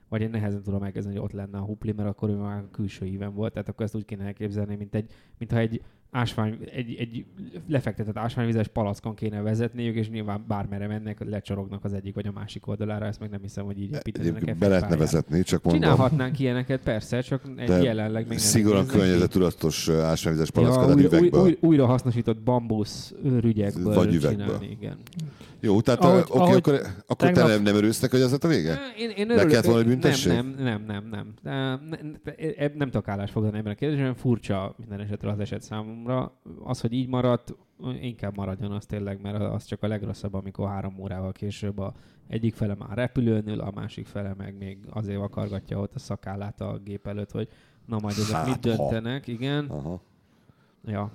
vagy 0.10 0.22
én 0.22 0.30
nehezen 0.30 0.63
tudom 0.63 0.84
elkezdeni, 0.84 1.16
hogy 1.16 1.25
ott 1.25 1.32
lenne 1.32 1.58
a 1.58 1.66
hupli, 1.66 1.92
mert 1.92 2.10
akkor 2.10 2.30
ő 2.30 2.36
már 2.36 2.58
a 2.58 2.70
külső 2.72 3.06
íven 3.06 3.34
volt, 3.34 3.54
tehát 3.54 3.70
akkor 3.70 3.86
ezt 3.86 3.96
úgy 3.96 4.06
kéne 4.06 4.25
elképzelni, 4.25 4.75
mint 4.75 4.96
egy, 4.96 5.12
mintha 5.38 5.58
egy 5.58 5.82
ásvány, 6.13 6.58
egy, 6.74 6.96
egy 7.00 7.25
lefektetett 7.67 8.17
ásványvizes 8.17 8.67
palackon 8.67 9.15
kéne 9.15 9.41
vezetniük, 9.41 9.96
és 9.96 10.10
nyilván 10.10 10.46
bármere 10.48 10.88
mennek, 10.88 11.29
lecsorognak 11.29 11.84
az 11.84 11.93
egyik 11.93 12.15
vagy 12.15 12.27
a 12.27 12.32
másik 12.32 12.67
oldalára, 12.67 13.05
ezt 13.05 13.20
meg 13.20 13.29
nem 13.29 13.41
hiszem, 13.41 13.65
hogy 13.65 13.79
így 13.82 13.93
építenek. 13.93 14.58
Be 14.58 14.67
lehetne 14.67 14.96
vezetni, 14.96 15.43
csak 15.43 15.63
mondom. 15.63 15.82
Csinálhatnánk 15.82 16.39
ilyeneket, 16.39 16.82
persze, 16.82 17.22
csak 17.22 17.41
egy 17.55 17.84
jelenleg 17.84 18.27
még 18.27 18.38
Szigorúan 18.38 18.88
környezetudatos 18.88 19.89
ásványvizes 19.89 20.51
palackon 20.51 21.00
ja, 21.00 21.10
új, 21.10 21.20
új, 21.20 21.29
új, 21.29 21.58
újra 21.60 21.86
hasznosított 21.86 22.41
bambusz 22.41 23.13
rügyekből 23.39 23.93
vagy 23.93 24.13
üvegből. 24.13 24.46
csinálni, 24.46 24.70
igen. 24.70 24.98
Jó, 25.63 25.82
tehát 25.82 26.03
ahogy, 26.03 26.24
oké, 26.27 26.39
ahogy 26.39 26.55
akkor, 26.55 26.82
akkor 27.08 27.27
tegnap... 27.27 27.46
te 27.46 27.53
nem, 27.53 27.63
nem 27.63 27.75
örülsz 27.75 28.10
hogy 28.10 28.22
az 28.22 28.32
lett 28.32 28.43
a 28.43 28.48
vége? 28.48 28.79
Én, 28.98 29.10
én 29.10 29.29
örülök, 29.29 29.50
kellett 29.50 29.65
volna, 29.65 29.84
büntesség? 29.84 30.34
Nem, 30.34 30.55
nem, 30.58 30.84
nem, 30.88 31.08
nem. 31.12 31.34
Nem, 31.43 31.88
nem, 31.89 32.20
nem, 32.58 32.72
nem 32.75 32.89
tudok 32.89 33.08
állásfoglalni 33.08 33.58
ebben 33.58 33.72
a 33.72 33.75
kérdésben, 33.75 34.15
furcsa 34.15 34.75
minden 34.77 35.00
esetre 35.00 35.32
az 35.32 35.39
eset 35.39 35.62
számomra. 35.62 36.03
Az, 36.64 36.82
hogy 36.82 36.94
így 36.94 37.08
maradt, 37.08 37.56
inkább 38.02 38.36
maradjon 38.36 38.72
az 38.72 38.86
tényleg, 38.86 39.22
mert 39.22 39.42
az 39.42 39.66
csak 39.66 39.84
a 39.84 39.88
legrosszabb, 39.88 40.34
amikor 40.34 40.68
három 40.68 41.00
órával 41.00 41.32
később 41.32 41.78
a 41.78 41.94
egyik 42.28 42.56
fele 42.56 42.76
már 42.76 42.98
repülőn 42.98 43.48
ül, 43.48 43.60
a 43.60 43.72
másik 43.76 44.08
fele 44.08 44.34
meg 44.38 44.58
még 44.58 44.78
azért 44.90 45.22
akargatja 45.22 45.80
ott 45.80 45.96
a 45.96 46.00
szakállát 46.00 46.62
a 46.62 46.80
gép 46.84 47.08
előtt, 47.08 47.32
hogy 47.32 47.48
na 47.86 47.98
majd 48.02 48.16
ezek 48.18 48.36
hát, 48.36 48.48
mit 48.48 48.60
döntenek, 48.60 49.26
ha. 49.26 49.32
igen. 49.32 49.66
Aha. 49.66 50.02
Ja, 50.86 51.12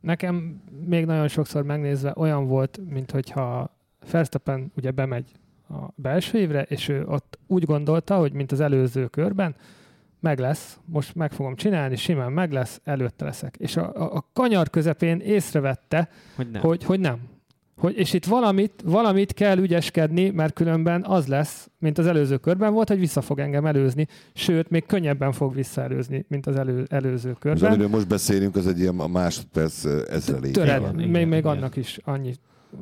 Nekem 0.00 0.62
még 0.86 1.04
nagyon 1.04 1.28
sokszor 1.28 1.62
megnézve 1.62 2.12
olyan 2.16 2.46
volt, 2.46 2.80
mint 2.88 3.10
hogyha 3.10 3.76
Verstappen 4.10 4.72
ugye 4.76 4.90
bemegy 4.90 5.32
a 5.68 5.74
belső 5.94 6.38
évre, 6.38 6.62
és 6.62 6.88
ő 6.88 7.06
ott 7.06 7.38
úgy 7.46 7.64
gondolta, 7.64 8.18
hogy 8.18 8.32
mint 8.32 8.52
az 8.52 8.60
előző 8.60 9.06
körben, 9.06 9.54
meg 10.20 10.38
lesz, 10.38 10.78
most 10.84 11.14
meg 11.14 11.32
fogom 11.32 11.56
csinálni, 11.56 11.96
simán 11.96 12.32
meg 12.32 12.52
lesz, 12.52 12.80
előtte 12.84 13.24
leszek. 13.24 13.56
És 13.58 13.76
a, 13.76 13.92
a, 13.94 14.14
a 14.16 14.30
kanyar 14.32 14.70
közepén 14.70 15.20
észrevette, 15.20 16.08
hogy 16.36 16.50
nem. 16.50 16.62
Hogy, 16.62 16.84
hogy 16.84 17.00
nem. 17.00 17.18
Hogy, 17.76 17.98
és 17.98 18.12
itt 18.12 18.24
valamit, 18.24 18.82
valamit 18.84 19.32
kell 19.32 19.58
ügyeskedni, 19.58 20.30
mert 20.30 20.52
különben 20.52 21.04
az 21.04 21.26
lesz, 21.26 21.70
mint 21.78 21.98
az 21.98 22.06
előző 22.06 22.36
körben 22.36 22.72
volt, 22.72 22.88
hogy 22.88 22.98
vissza 22.98 23.20
fog 23.20 23.38
engem 23.38 23.66
előzni, 23.66 24.06
sőt, 24.34 24.70
még 24.70 24.86
könnyebben 24.86 25.32
fog 25.32 25.54
visszaelőzni, 25.54 26.24
mint 26.28 26.46
az 26.46 26.56
elő, 26.56 26.86
előző 26.88 27.36
körben. 27.38 27.62
Az, 27.62 27.68
amiről 27.68 27.88
most 27.88 28.08
beszélünk, 28.08 28.56
az 28.56 28.66
egy 28.66 28.78
ilyen 28.78 28.98
a 28.98 29.06
másodperc 29.06 29.84
ezrelék. 30.08 30.52
Töred, 30.52 30.80
igen, 30.80 30.94
még, 30.94 31.08
igen, 31.08 31.28
még 31.28 31.38
igen. 31.38 31.50
annak 31.50 31.76
is 31.76 31.98
annyi, 32.04 32.34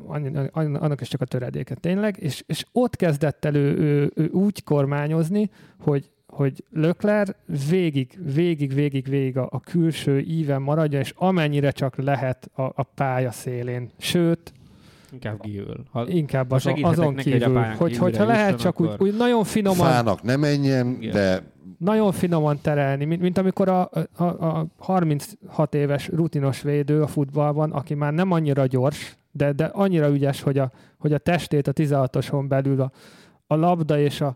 annyi, 0.05 0.75
annak 0.77 1.01
is 1.01 1.07
csak 1.07 1.21
a 1.21 1.25
töredéke 1.25 1.75
tényleg, 1.75 2.17
és, 2.19 2.43
és 2.45 2.65
ott 2.71 2.95
kezdett 2.95 3.45
el 3.45 3.55
ő, 3.55 3.77
ő, 3.77 4.11
ő 4.15 4.27
úgy 4.27 4.63
kormányozni, 4.63 5.49
hogy 5.79 6.11
hogy 6.27 6.63
Lökler 6.71 7.35
végig, 7.69 8.19
végig, 8.33 8.73
végig, 8.73 9.07
végig 9.09 9.37
a, 9.37 9.47
a 9.51 9.59
külső 9.59 10.19
íven 10.19 10.61
maradja, 10.61 10.99
és 10.99 11.13
amennyire 11.15 11.71
csak 11.71 11.95
lehet 11.95 12.49
a, 12.53 12.61
a 12.61 12.83
pálya 12.83 13.31
szélén. 13.31 13.89
Sőt, 13.97 14.53
Inkább 15.11 15.41
kívül. 15.41 15.83
Ha, 15.91 16.07
Inkább 16.07 16.51
az, 16.51 16.69
azon 16.81 17.13
neki, 17.13 17.31
kívül. 17.31 17.59
Hogy, 17.59 17.77
hogy 17.77 17.97
hogyha 17.97 18.25
lehet 18.25 18.59
csak 18.59 18.81
úgy, 18.81 18.89
úgy 18.97 19.17
nagyon 19.17 19.43
finoman... 19.43 19.87
Fának 19.87 20.21
nem 20.21 20.39
menjen, 20.39 20.97
Igen. 20.99 21.13
de... 21.13 21.53
Nagyon 21.77 22.11
finoman 22.11 22.59
terelni, 22.61 23.05
mint, 23.05 23.21
mint 23.21 23.37
amikor 23.37 23.69
a, 23.69 23.89
a, 24.15 24.23
a 24.23 24.65
36 24.77 25.73
éves 25.73 26.07
rutinos 26.07 26.61
védő 26.61 27.01
a 27.01 27.07
futballban, 27.07 27.71
aki 27.71 27.93
már 27.93 28.13
nem 28.13 28.31
annyira 28.31 28.65
gyors, 28.65 29.17
de, 29.31 29.51
de 29.51 29.65
annyira 29.65 30.09
ügyes, 30.09 30.41
hogy 30.41 30.57
a, 30.57 30.71
hogy 30.97 31.13
a 31.13 31.17
testét 31.17 31.67
a 31.67 31.73
16-oson 31.73 32.47
belül 32.47 32.81
a, 32.81 32.91
a 33.47 33.55
labda 33.55 33.99
és 33.99 34.21
a, 34.21 34.35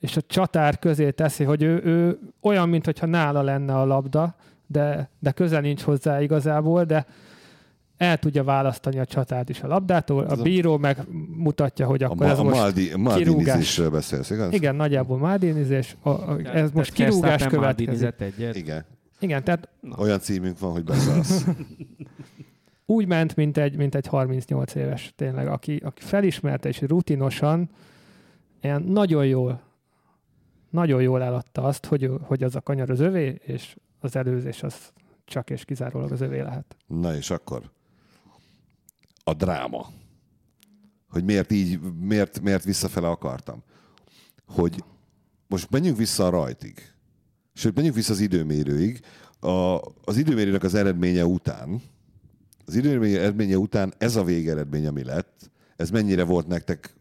és 0.00 0.16
a 0.16 0.20
csatár 0.26 0.78
közé 0.78 1.10
teszi, 1.10 1.44
hogy 1.44 1.62
ő, 1.62 1.80
ő 1.84 2.18
olyan, 2.40 2.68
mintha 2.68 3.06
nála 3.06 3.42
lenne 3.42 3.74
a 3.74 3.84
labda, 3.84 4.34
de, 4.66 5.10
de 5.18 5.30
közel 5.30 5.60
nincs 5.60 5.82
hozzá 5.82 6.22
igazából, 6.22 6.84
de, 6.84 7.06
el 8.00 8.18
tudja 8.18 8.44
választani 8.44 8.98
a 8.98 9.04
csatát 9.04 9.48
is 9.48 9.60
a 9.60 9.66
labdától, 9.66 10.24
a 10.24 10.42
bíró 10.42 10.76
meg 10.76 10.98
mutatja, 11.36 11.86
hogy 11.86 12.02
akkor 12.02 12.26
a, 12.26 12.28
ez 12.28 12.38
a 12.38 12.42
most 12.42 12.56
Maldi, 12.56 12.92
kirúgás. 13.16 13.80
beszélsz, 13.90 14.30
igaz? 14.30 14.52
Igen, 14.52 14.74
nagyjából 14.74 15.18
Maldinizés, 15.18 15.96
a, 16.02 16.08
a, 16.10 16.38
ez 16.54 16.70
most 16.70 16.92
kirúgás 16.92 17.46
következik. 17.46 18.12
Egyet. 18.18 18.56
Igen. 18.56 18.84
Igen, 19.18 19.44
tehát... 19.44 19.68
Na. 19.80 19.96
Olyan 19.98 20.20
címünk 20.20 20.58
van, 20.58 20.72
hogy 20.72 20.84
beszélsz. 20.84 21.44
Úgy 22.86 23.06
ment, 23.06 23.36
mint 23.36 23.56
egy, 23.56 23.76
mint 23.76 23.94
egy 23.94 24.06
38 24.06 24.74
éves 24.74 25.12
tényleg, 25.16 25.48
aki, 25.48 25.82
aki 25.84 26.02
felismerte 26.02 26.68
és 26.68 26.80
rutinosan, 26.80 27.70
ilyen 28.60 28.82
nagyon 28.82 29.26
jól, 29.26 29.60
nagyon 30.70 31.02
jól 31.02 31.22
eladta 31.22 31.62
azt, 31.62 31.86
hogy, 31.86 32.10
hogy 32.22 32.42
az 32.42 32.56
a 32.56 32.60
kanyar 32.60 32.90
az 32.90 33.00
övé, 33.00 33.40
és 33.44 33.76
az 34.00 34.16
előzés 34.16 34.62
az 34.62 34.92
csak 35.24 35.50
és 35.50 35.64
kizárólag 35.64 36.12
az 36.12 36.20
övé 36.20 36.40
lehet. 36.40 36.76
Na 36.86 37.16
és 37.16 37.30
akkor 37.30 37.70
a 39.24 39.34
dráma. 39.34 39.88
Hogy 41.08 41.24
miért 41.24 41.50
így, 41.50 41.80
miért, 42.00 42.40
miért 42.40 42.64
visszafele 42.64 43.08
akartam. 43.08 43.62
Hogy 44.46 44.84
most 45.46 45.70
menjünk 45.70 45.96
vissza 45.96 46.26
a 46.26 46.30
rajtig. 46.30 46.92
Sőt, 47.52 47.74
menjünk 47.74 47.96
vissza 47.96 48.12
az 48.12 48.20
időmérőig. 48.20 49.00
A, 49.40 49.48
az 50.04 50.16
időmérőnek 50.16 50.62
az 50.62 50.74
eredménye 50.74 51.26
után, 51.26 51.82
az 52.66 52.74
időmérő 52.74 53.18
eredménye 53.18 53.56
után 53.56 53.94
ez 53.98 54.16
a 54.16 54.24
végeredmény, 54.24 54.86
ami 54.86 55.04
lett, 55.04 55.50
ez 55.76 55.90
mennyire 55.90 56.24
volt 56.24 56.46
nektek, 56.46 56.94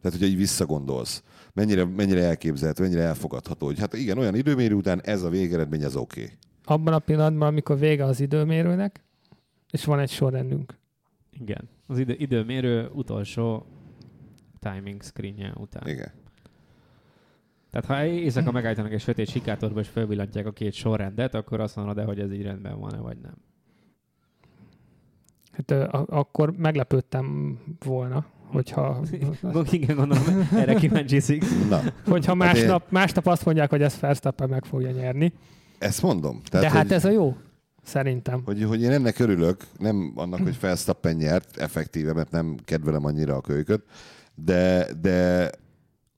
tehát 0.00 0.18
hogyha 0.18 0.26
így 0.26 0.36
visszagondolsz, 0.36 1.22
mennyire, 1.52 1.84
mennyire 1.84 2.22
elképzelhető, 2.22 2.82
mennyire 2.82 3.02
elfogadható, 3.02 3.66
hogy 3.66 3.78
hát 3.78 3.94
igen, 3.94 4.18
olyan 4.18 4.34
időmérő 4.34 4.74
után 4.74 5.00
ez 5.02 5.22
a 5.22 5.28
végeredmény, 5.28 5.82
ez 5.82 5.96
oké. 5.96 6.22
Okay. 6.22 6.36
Abban 6.64 6.94
a 6.94 6.98
pillanatban, 6.98 7.48
amikor 7.48 7.78
vége 7.78 8.04
az 8.04 8.20
időmérőnek, 8.20 9.02
és 9.70 9.84
van 9.84 9.98
egy 9.98 10.10
sorrendünk. 10.10 10.78
Igen. 11.30 11.68
Az 11.86 11.98
idő, 11.98 12.14
időmérő 12.18 12.88
utolsó 12.92 13.66
timing 14.58 15.02
screenje 15.02 15.52
után. 15.56 15.88
Igen. 15.88 16.12
Tehát 17.70 17.86
ha 17.86 18.04
éjszaka 18.04 18.50
megállítanak 18.50 18.92
egy 18.92 19.00
sötét 19.00 19.28
sikátorba 19.28 19.80
és 19.80 19.88
felvillantják 19.88 20.46
a 20.46 20.52
két 20.52 20.72
sorrendet, 20.72 21.34
akkor 21.34 21.60
azt 21.60 21.76
mondod, 21.76 21.94
de 21.96 22.04
hogy 22.04 22.20
ez 22.20 22.32
így 22.32 22.42
rendben 22.42 22.80
van-e, 22.80 22.98
vagy 22.98 23.18
nem. 23.18 23.34
Hát 25.52 25.70
akkor 26.10 26.56
meglepődtem 26.56 27.58
volna, 27.84 28.26
hogyha, 28.52 29.00
Igen, 29.70 29.96
gondolom, 29.96 30.48
erre 30.54 30.74
kíváncsi 30.74 31.20
Six. 31.20 31.46
Na, 31.68 31.80
hogyha 32.06 32.32
én- 32.32 32.38
másnap, 32.38 32.90
másnap 32.90 33.26
azt 33.26 33.44
mondják, 33.44 33.70
hogy 33.70 33.82
ez 33.82 33.98
Verstappen 34.00 34.48
meg 34.48 34.64
fogja 34.64 34.90
nyerni. 34.90 35.32
ezt 35.78 36.02
mondom. 36.02 36.40
Tehát, 36.50 36.66
De 36.66 36.72
hát 36.72 36.82
hogy... 36.86 36.92
ez 36.92 37.04
a 37.04 37.10
jó, 37.10 37.36
szerintem. 37.82 38.42
hogy, 38.44 38.62
hogy 38.64 38.82
én 38.82 38.90
ennek 38.90 39.18
örülök, 39.18 39.60
nem 39.78 40.12
annak, 40.14 40.40
hogy 40.42 40.56
Felsztappen 40.56 41.16
nyert, 41.16 41.56
effektíve, 41.56 42.12
mert 42.12 42.30
nem 42.30 42.56
kedvelem 42.64 43.04
annyira 43.04 43.36
a 43.36 43.40
kölyköt, 43.40 43.82
de, 44.34 44.86
de 45.00 45.50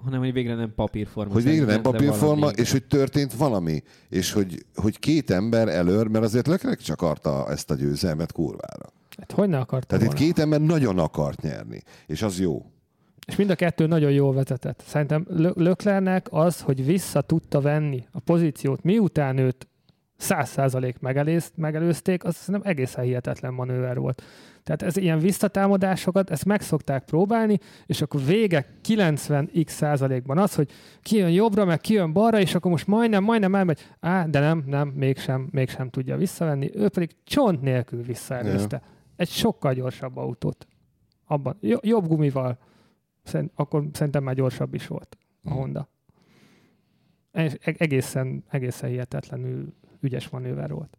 Hanem, 0.04 0.20
hogy 0.20 0.32
végre 0.32 0.54
nem 0.54 0.72
papírforma. 0.74 1.32
hogy 1.32 1.42
végre 1.44 1.64
nem 1.66 1.82
papírforma, 1.82 2.34
valami- 2.40 2.58
és 2.58 2.70
hogy 2.72 2.84
történt 2.84 3.34
valami, 3.34 3.82
és 4.08 4.32
hogy, 4.32 4.64
hogy 4.74 4.98
két 4.98 5.30
ember 5.30 5.68
előr, 5.68 6.06
mert 6.08 6.24
azért 6.24 6.46
Lökrek 6.46 6.78
csak 6.78 7.02
akarta 7.02 7.50
ezt 7.50 7.70
a 7.70 7.74
győzelmet 7.74 8.32
kurvára. 8.32 8.92
Hát 9.28 9.32
hogy 9.32 9.48
ne 9.48 9.58
akartam 9.58 9.98
Tehát 9.98 10.04
itt 10.04 10.18
volna? 10.18 10.24
két 10.26 10.38
ember 10.44 10.60
nagyon 10.60 10.98
akart 10.98 11.42
nyerni, 11.42 11.82
és 12.06 12.22
az 12.22 12.40
jó. 12.40 12.66
És 13.26 13.36
mind 13.36 13.50
a 13.50 13.54
kettő 13.54 13.86
nagyon 13.86 14.10
jól 14.10 14.34
vezetett. 14.34 14.82
Szerintem 14.86 15.26
Lö- 15.28 15.56
Löklernek 15.56 16.26
az, 16.30 16.60
hogy 16.60 16.84
vissza 16.84 17.20
tudta 17.20 17.60
venni 17.60 18.06
a 18.12 18.20
pozíciót, 18.20 18.82
miután 18.82 19.38
őt 19.38 19.66
100% 20.20 20.98
megelőzt, 21.00 21.52
megelőzték, 21.56 22.24
az 22.24 22.46
nem 22.46 22.60
egészen 22.64 23.04
hihetetlen 23.04 23.52
manőver 23.54 23.98
volt. 23.98 24.22
Tehát 24.64 24.82
ez 24.82 24.96
ilyen 24.96 25.18
visszatámadásokat, 25.18 26.30
ezt 26.30 26.44
meg 26.44 26.60
szokták 26.60 27.04
próbálni, 27.04 27.58
és 27.86 28.02
akkor 28.02 28.20
vége 28.24 28.66
90x 28.88 29.68
százalékban 29.68 30.38
az, 30.38 30.54
hogy 30.54 30.70
kijön 31.02 31.30
jobbra, 31.30 31.64
meg 31.64 31.80
kijön 31.80 32.12
balra, 32.12 32.40
és 32.40 32.54
akkor 32.54 32.70
most 32.70 32.86
majdnem, 32.86 33.24
majdnem 33.24 33.54
elmegy, 33.54 33.80
á, 34.00 34.26
de 34.26 34.40
nem, 34.40 34.64
nem, 34.66 34.88
mégsem, 34.88 35.48
mégsem 35.50 35.90
tudja 35.90 36.16
visszavenni. 36.16 36.70
Ő 36.74 36.88
pedig 36.88 37.10
csont 37.24 37.62
nélkül 37.62 38.02
visszaelőzte. 38.02 38.82
Egy 39.16 39.28
sokkal 39.28 39.74
gyorsabb 39.74 40.16
autót. 40.16 40.66
Abban, 41.26 41.56
jo- 41.60 41.86
jobb 41.86 42.06
gumival, 42.06 42.58
Szerint, 43.24 43.50
akkor 43.54 43.88
szerintem 43.92 44.22
már 44.22 44.34
gyorsabb 44.34 44.74
is 44.74 44.86
volt 44.86 45.16
a 45.44 45.48
Mhm. 45.48 45.58
Honda. 45.58 45.88
És 47.32 47.52
e- 47.60 47.74
egészen, 47.78 48.44
egészen 48.50 48.88
hihetetlenül 48.90 49.72
ügyes 50.00 50.28
manőver 50.28 50.70
volt. 50.72 50.98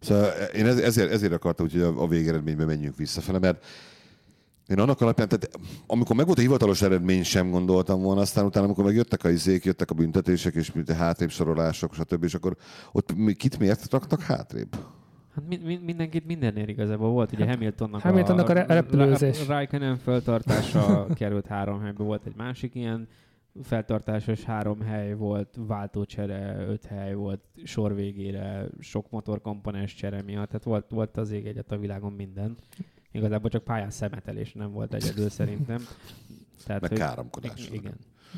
Szóval 0.00 0.30
én 0.54 0.66
ez- 0.66 0.78
ezért, 0.78 1.10
ezért 1.10 1.32
akartam, 1.32 1.68
hogy 1.68 1.80
a, 1.80 2.06
végeredményben 2.06 2.66
menjünk 2.66 2.96
visszafele, 2.96 3.38
mert 3.38 3.64
én 4.66 4.78
annak 4.78 5.00
alapján, 5.00 5.28
tehát 5.28 5.50
amikor 5.86 6.16
meg 6.16 6.26
volt 6.26 6.38
a 6.38 6.40
hivatalos 6.40 6.82
eredmény, 6.82 7.22
sem 7.24 7.50
gondoltam 7.50 8.00
volna, 8.02 8.20
aztán 8.20 8.44
utána, 8.44 8.64
amikor 8.64 8.84
megjöttek 8.84 9.24
a 9.24 9.30
izék, 9.30 9.64
jöttek 9.64 9.90
a 9.90 9.94
büntetések, 9.94 10.54
és 10.54 10.72
hátrébb 10.96 11.30
sorolások, 11.30 11.94
stb., 11.94 12.24
és 12.24 12.34
akkor 12.34 12.56
ott 12.92 13.14
mi- 13.14 13.34
kit 13.34 13.58
miért 13.58 13.90
raktak 13.90 14.22
hátrébb? 14.22 14.76
Hát 15.40 15.48
mi, 15.48 15.56
mi, 15.64 15.80
mindenkit 15.84 16.26
mindennél 16.26 16.68
igazából 16.68 17.10
volt. 17.10 17.32
Ugye 17.32 17.46
Hamiltonnak, 17.46 18.00
Hát 18.00 18.10
Hamiltonnak 18.10 18.48
a 18.48 18.52
re- 18.52 18.66
repülőzés. 18.66 19.46
Raikkonen 19.46 19.96
feltartása 19.96 21.06
került 21.14 21.46
három 21.46 21.80
helybe, 21.80 22.02
volt 22.04 22.26
egy 22.26 22.36
másik 22.36 22.74
ilyen 22.74 23.08
feltartásos 23.62 24.44
három 24.44 24.80
hely 24.80 25.14
volt, 25.14 25.56
váltócsere, 25.66 26.64
öt 26.68 26.84
hely 26.84 27.14
volt, 27.14 27.40
sor 27.64 27.94
végére, 27.94 28.66
sok 28.78 29.10
motorkomponens 29.10 29.94
csere 29.94 30.22
miatt, 30.22 30.46
tehát 30.48 30.64
volt, 30.64 30.90
volt 30.90 31.16
az 31.16 31.30
ég 31.30 31.46
egyet 31.46 31.72
a 31.72 31.78
világon 31.78 32.12
minden. 32.12 32.56
Igazából 33.12 33.50
csak 33.50 33.64
pályán 33.64 33.90
szemetelés 33.90 34.52
nem 34.52 34.72
volt 34.72 34.94
egyedül 34.94 35.28
szerintem. 35.40 35.78
Tehát, 36.66 36.80
Meg 36.80 36.90
hogy- 36.90 36.98
káromkodás. 36.98 37.68
Igen. 37.72 37.94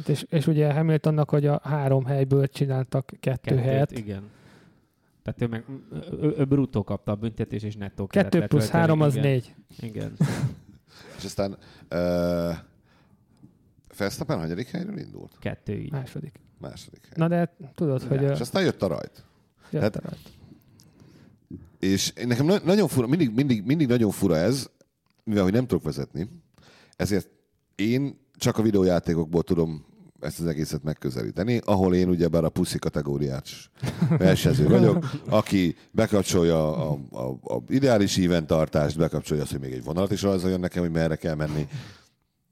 És, 0.07 0.25
és 0.29 0.47
ugye 0.47 0.73
Hamiltonnak, 0.73 1.31
hogy 1.31 1.47
a 1.47 1.61
három 1.63 2.05
helyből 2.05 2.47
csináltak 2.49 3.07
kettő, 3.21 3.39
Kettőt, 3.51 3.59
helyet. 3.65 3.91
igen. 3.99 4.23
Tehát 5.23 5.43
ő 5.43 5.47
meg 5.47 5.65
ő, 6.23 6.35
ő 6.39 6.45
bruttó 6.45 6.85
kapta 6.85 7.13
a 7.13 7.15
büntetés, 7.15 7.63
és 7.63 7.77
nettó 7.77 8.07
kellett 8.07 8.31
Kettő 8.31 8.47
plusz 8.47 8.63
letölteni. 8.63 8.83
három 8.83 9.01
az 9.01 9.15
igen. 9.17 9.27
négy. 9.27 9.55
Igen. 9.81 10.17
És 11.19 11.25
aztán 11.25 11.51
uh, 11.91 12.57
Verstappen 13.97 14.39
hanyadik 14.39 14.69
helyről 14.69 14.99
indult? 14.99 15.37
Kettő 15.39 15.73
így. 15.73 15.91
Második. 15.91 16.41
Második 16.59 17.03
hely. 17.03 17.13
Na 17.17 17.29
de 17.29 17.55
tudod, 17.75 18.03
hogy 18.03 18.23
és 18.23 18.29
ö, 18.29 18.33
aztán 18.33 18.63
jött 18.63 18.83
a 18.83 18.87
rajt. 18.87 19.25
jött 19.71 19.83
hát- 19.83 19.97
a 19.97 20.01
rajta. 20.01 20.29
És 21.79 22.13
nekem 22.13 22.47
na- 22.47 22.65
nagyon 22.65 22.89
fura, 22.89 23.07
mindig, 23.07 23.35
mindig, 23.35 23.65
mindig 23.65 23.89
nagyon 23.89 24.11
fura 24.11 24.37
ez, 24.37 24.71
mivel 25.25 25.43
hogy 25.43 25.53
nem 25.53 25.67
tudok 25.67 25.85
vezetni, 25.85 26.29
ezért 26.97 27.29
én 27.75 28.19
csak 28.37 28.59
a 28.59 28.63
videójátékokból 28.63 29.43
tudom 29.43 29.85
ezt 30.23 30.41
az 30.41 30.47
egészet 30.47 30.83
megközelíteni, 30.83 31.61
ahol 31.65 31.95
én 31.95 32.09
ugyebár 32.09 32.45
a 32.45 32.49
puszi 32.49 32.79
kategóriás 32.79 33.71
versenyző 34.19 34.69
vagyok, 34.69 35.11
aki 35.29 35.77
bekapcsolja 35.91 36.91
a, 36.91 36.99
a, 37.11 37.55
a 37.55 37.63
ideális 37.69 38.21
tartást, 38.47 38.99
bekapcsolja 38.99 39.43
azt, 39.43 39.53
hogy 39.53 39.61
még 39.61 39.73
egy 39.73 39.85
vonalat 39.85 40.11
is 40.13 40.23
rajzoljon 40.23 40.61
nekem, 40.61 40.83
hogy 40.83 40.93
merre 40.93 41.17
kell 41.17 41.35
menni. 41.35 41.67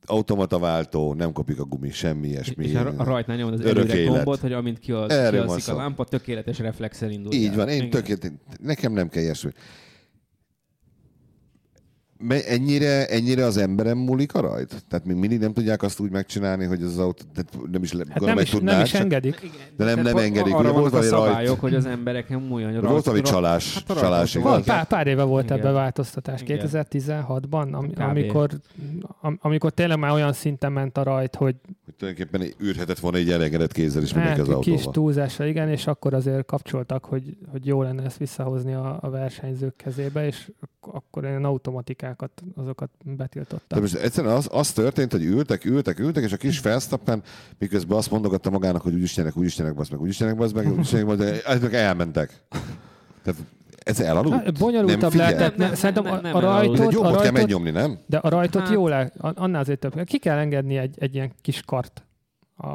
Automata 0.04 0.59
váltó, 0.59 1.14
nem 1.14 1.33
kopik 1.33 1.61
a 1.61 1.64
gumi, 1.64 1.90
semmi 1.90 2.28
ilyesmi. 2.28 2.64
És 2.64 2.74
a, 2.74 2.92
a 2.96 3.04
rajtnál 3.04 3.37
nyomod 3.37 3.52
az 3.52 3.61
Örök 3.61 3.76
előre 3.76 3.98
élet. 3.98 4.14
gombot, 4.14 4.40
hogy 4.40 4.52
amint 4.52 4.78
Erről 4.88 5.06
van 5.06 5.30
kialszik 5.30 5.56
a 5.56 5.61
szó. 5.72 5.76
lámpa, 5.76 6.04
tökéletes 6.04 6.59
reflexel 6.59 7.11
indul. 7.11 7.33
Így 7.33 7.46
el. 7.48 7.56
van, 7.56 7.68
én 7.68 7.90
tökéletes, 7.90 8.30
nekem 8.61 8.92
nem 8.92 9.09
kell 9.09 9.22
ilyesmi. 9.22 9.50
Ennyire, 12.28 13.06
ennyire 13.06 13.44
az 13.44 13.56
emberem 13.56 13.98
múlik 13.98 14.35
a 14.35 14.40
rajt? 14.40 14.85
Tehát 14.88 15.04
még 15.06 15.16
mindig 15.16 15.38
nem 15.38 15.52
tudják 15.52 15.83
azt 15.83 16.00
úgy 16.00 16.11
megcsinálni, 16.11 16.64
hogy 16.64 16.83
az 16.83 16.98
autó, 16.98 17.22
tehát 17.35 17.70
nem 17.72 17.83
is, 17.83 17.92
le, 17.92 17.98
Hát 18.09 18.18
gondolom, 18.18 18.26
nem 18.28 18.35
meg 18.35 18.44
is, 18.44 18.50
tudnák, 18.50 18.74
nem 18.74 18.85
is 18.85 18.90
csak- 18.90 19.00
engedik. 19.00 19.38
Igen, 19.42 19.54
De 19.76 19.85
nem- 19.85 20.00
nem 20.02 20.16
engedik. 20.16 20.54
Arra 20.54 20.72
volt 20.72 20.94
a 20.94 21.02
szabályok, 21.02 21.46
rajt- 21.46 21.61
hogy 21.61 21.74
az 21.74 21.87
emberek 21.87 22.28
nem 22.28 22.52
olyan 22.52 22.80
Volt 22.80 23.04
valami 23.04 23.22
csalás, 23.22 23.85
Hát 23.88 23.98
csalás? 23.98 24.35
Van, 24.35 24.62
pár, 24.64 24.87
pár 24.87 25.06
éve 25.06 25.22
volt 25.22 25.44
Igen. 25.44 25.59
ebbe 25.59 25.70
változtatás, 25.70 26.40
Igen. 26.42 26.59
2016-ban, 26.59 27.72
am, 27.72 27.90
amikor, 27.96 28.50
am, 29.20 29.38
amikor 29.42 29.70
tényleg 29.72 29.98
már 29.98 30.12
olyan 30.12 30.33
szinten 30.33 30.72
ment 30.72 30.98
a 30.98 31.02
rajt, 31.02 31.35
hogy 31.35 31.54
Hogy 31.85 31.94
tulajdonképpen 31.94 32.66
űrhetett 32.66 32.98
volna 32.98 33.16
egy 33.16 33.30
elengedett 33.30 33.72
kézzel 33.72 34.02
is 34.02 34.12
mindenki 34.14 34.40
hát, 34.40 34.48
az 34.48 34.54
kis 34.61 34.72
autóval. 34.72 34.92
túlzása, 34.92 35.44
igen, 35.46 35.68
és 35.68 35.87
akkor 35.87 36.14
azért 36.14 36.46
kapcsoltak, 36.46 37.04
hogy, 37.04 37.37
hogy 37.50 37.66
jó 37.66 37.83
lenne 37.83 38.02
ezt 38.04 38.16
visszahozni 38.18 38.74
a, 38.74 38.98
a 39.00 39.11
versenyzők 39.11 39.76
kezébe, 39.76 40.26
és 40.26 40.50
akkor 40.92 41.24
ilyen 41.24 41.44
automatikákat, 41.44 42.42
azokat 42.55 42.90
betiltottak. 43.05 43.68
De 43.68 43.81
most 43.81 43.94
egyszerűen 43.94 44.35
az, 44.35 44.48
az 44.53 44.72
történt, 44.72 45.12
hogy 45.12 45.24
ültek, 45.24 45.64
ültek, 45.64 45.98
ültek, 45.98 46.24
és 46.24 46.33
a 46.33 46.37
kis 46.37 46.61
Verstappen 46.61 47.22
miközben 47.59 47.96
azt 47.98 48.11
mondogatta 48.11 48.50
magának, 48.50 48.83
hogy 48.83 48.94
úgyis 48.94 49.16
nyerek, 49.16 49.37
úgyis 49.37 49.57
nyerek, 49.59 49.74
basz 49.74 49.88
meg, 49.88 50.00
úgyis 50.00 50.18
nyerek, 50.18 50.37
basz 50.37 50.53
meg, 50.53 50.72
úgyis 50.72 50.90
nyerek, 50.90 51.07
basz 51.07 51.18
meg, 51.18 51.42
ezek 51.46 51.72
elmentek. 51.72 52.42
Tehát 53.22 53.40
ez 53.83 54.00
elaludt? 54.00 54.35
Hát, 54.35 54.59
bonyolultabb 54.59 55.00
Nem 55.14 55.18
lehetett. 55.18 55.57
Nem, 55.57 55.68
Ne, 55.68 55.74
szerintem 55.74 56.05
nem, 56.05 56.12
a, 56.12 56.20
nem 56.20 56.35
a 56.35 56.38
elalakult. 56.38 56.79
Ez 56.79 56.87
egy 56.87 56.92
rajtot, 56.92 56.94
a 56.94 57.05
jobbot 57.05 57.11
kell 57.11 57.31
rajtot, 57.31 57.33
megnyomni, 57.33 57.70
nem? 57.70 57.98
de 58.07 58.16
a 58.16 58.29
rajtot 58.29 58.62
Hát- 58.62 58.72
jól 58.72 59.11
annál 59.18 59.61
azért 59.61 59.79
több. 59.79 60.05
Ki 60.05 60.18
kell 60.18 60.38
engedni 60.38 60.76
egy, 60.76 60.96
egy 60.98 61.14
ilyen 61.14 61.33
kis 61.42 61.62
kart. 61.62 62.03
A, 62.57 62.66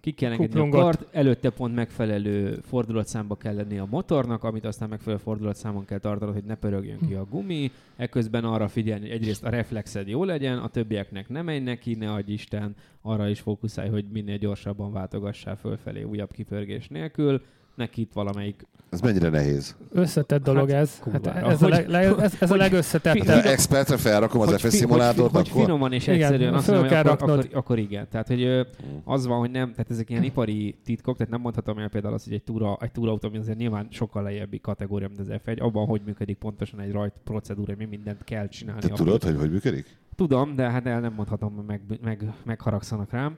Ki 0.00 0.12
kell 0.12 0.32
engedni 0.32 0.60
a 0.60 0.68
kart, 0.68 1.06
előtte 1.10 1.50
pont 1.50 1.74
megfelelő 1.74 2.58
fordulatszámba 2.62 3.36
kell 3.36 3.54
lenni 3.54 3.78
a 3.78 3.86
motornak, 3.90 4.44
amit 4.44 4.64
aztán 4.64 4.88
megfelelő 4.88 5.22
fordulatszámon 5.22 5.84
kell 5.84 5.98
tartanod, 5.98 6.34
hogy 6.34 6.44
ne 6.44 6.54
pörögjön 6.54 6.98
ki 7.08 7.14
a 7.14 7.24
gumi. 7.24 7.70
Ekközben 7.96 8.44
arra 8.44 8.68
figyelni, 8.68 9.06
hogy 9.06 9.14
egyrészt 9.14 9.44
a 9.44 9.50
reflexed 9.50 10.08
jó 10.08 10.24
legyen, 10.24 10.58
a 10.58 10.68
többieknek 10.68 11.28
ne 11.28 11.42
menj 11.42 11.58
neki, 11.58 11.94
ne 11.94 12.12
adj 12.12 12.32
Isten, 12.32 12.74
arra 13.02 13.28
is 13.28 13.40
fókuszálj, 13.40 13.88
hogy 13.88 14.04
minél 14.12 14.38
gyorsabban 14.38 14.92
váltogassál 14.92 15.56
fölfelé 15.56 16.02
újabb 16.02 16.32
kipörgés 16.32 16.88
nélkül. 16.88 17.42
Neki 17.78 18.00
itt 18.00 18.12
valamelyik 18.12 18.66
Ez 18.90 19.00
mennyire 19.00 19.28
nehéz? 19.28 19.76
Összetett 19.92 20.42
dolog 20.42 20.70
Hát, 20.70 20.80
ez. 20.80 20.98
Hát 21.12 21.26
ez, 21.26 21.62
a 21.62 21.64
Hogy- 21.64 21.70
leg, 21.70 21.88
leg, 21.88 22.04
ez, 22.04 22.32
ez 22.40 22.42
a 22.42 22.46
hogy- 22.46 22.58
legösszetettebb. 22.58 23.24
De 23.42 23.50
expertre 23.50 23.96
felrakom 23.96 24.40
az 24.40 24.60
FS 24.60 24.68
szimulátort, 24.74 25.30
hogy, 25.36 25.48
akkor? 25.50 25.62
finoman 25.64 25.92
és 25.92 26.06
Igen, 26.06 26.20
egyszerűen 26.20 26.54
azt 26.54 26.66
mondom, 26.68 26.86
akkor, 26.86 27.04
raknod. 27.04 27.30
akkor, 27.38 27.48
akkor, 27.52 27.78
igen. 27.78 28.08
Tehát, 28.10 28.26
hogy 28.28 28.66
az 29.04 29.26
van, 29.26 29.38
hogy 29.38 29.50
nem, 29.50 29.70
tehát 29.70 29.90
ezek 29.90 30.10
ilyen 30.10 30.22
ipari 30.30 30.74
titkok, 30.84 31.16
tehát 31.16 31.32
nem 31.32 31.40
mondhatom 31.40 31.78
el 31.78 31.88
például 31.88 32.14
azt, 32.14 32.24
hogy 32.24 32.32
egy, 32.34 32.42
túra, 32.42 32.76
egy 32.80 32.92
túrautó, 32.92 33.28
ami 33.28 33.38
azért 33.38 33.58
nyilván 33.58 33.86
sokkal 33.90 34.22
lejjebbi 34.22 34.60
kategória, 34.60 35.08
mint 35.08 35.20
az 35.20 35.38
F1, 35.46 35.58
abban, 35.60 35.86
hogy 35.86 36.00
működik 36.04 36.36
pontosan 36.38 36.80
egy 36.80 36.92
rajt 36.92 37.12
procedúra, 37.24 37.74
mi 37.78 37.84
mindent 37.84 38.24
kell 38.24 38.48
csinálni. 38.48 38.80
Te 38.80 38.88
tudod, 38.88 39.22
hogy 39.22 39.36
hogy 39.36 39.50
működik? 39.50 39.96
Tudom, 40.16 40.54
de 40.56 40.70
hát 40.70 40.86
el 40.86 41.00
nem 41.00 41.12
mondhatom, 41.12 41.54
hogy 41.54 41.64
meg, 41.66 41.80
meg, 42.02 42.32
megharagszanak 42.44 43.10
rám. 43.10 43.36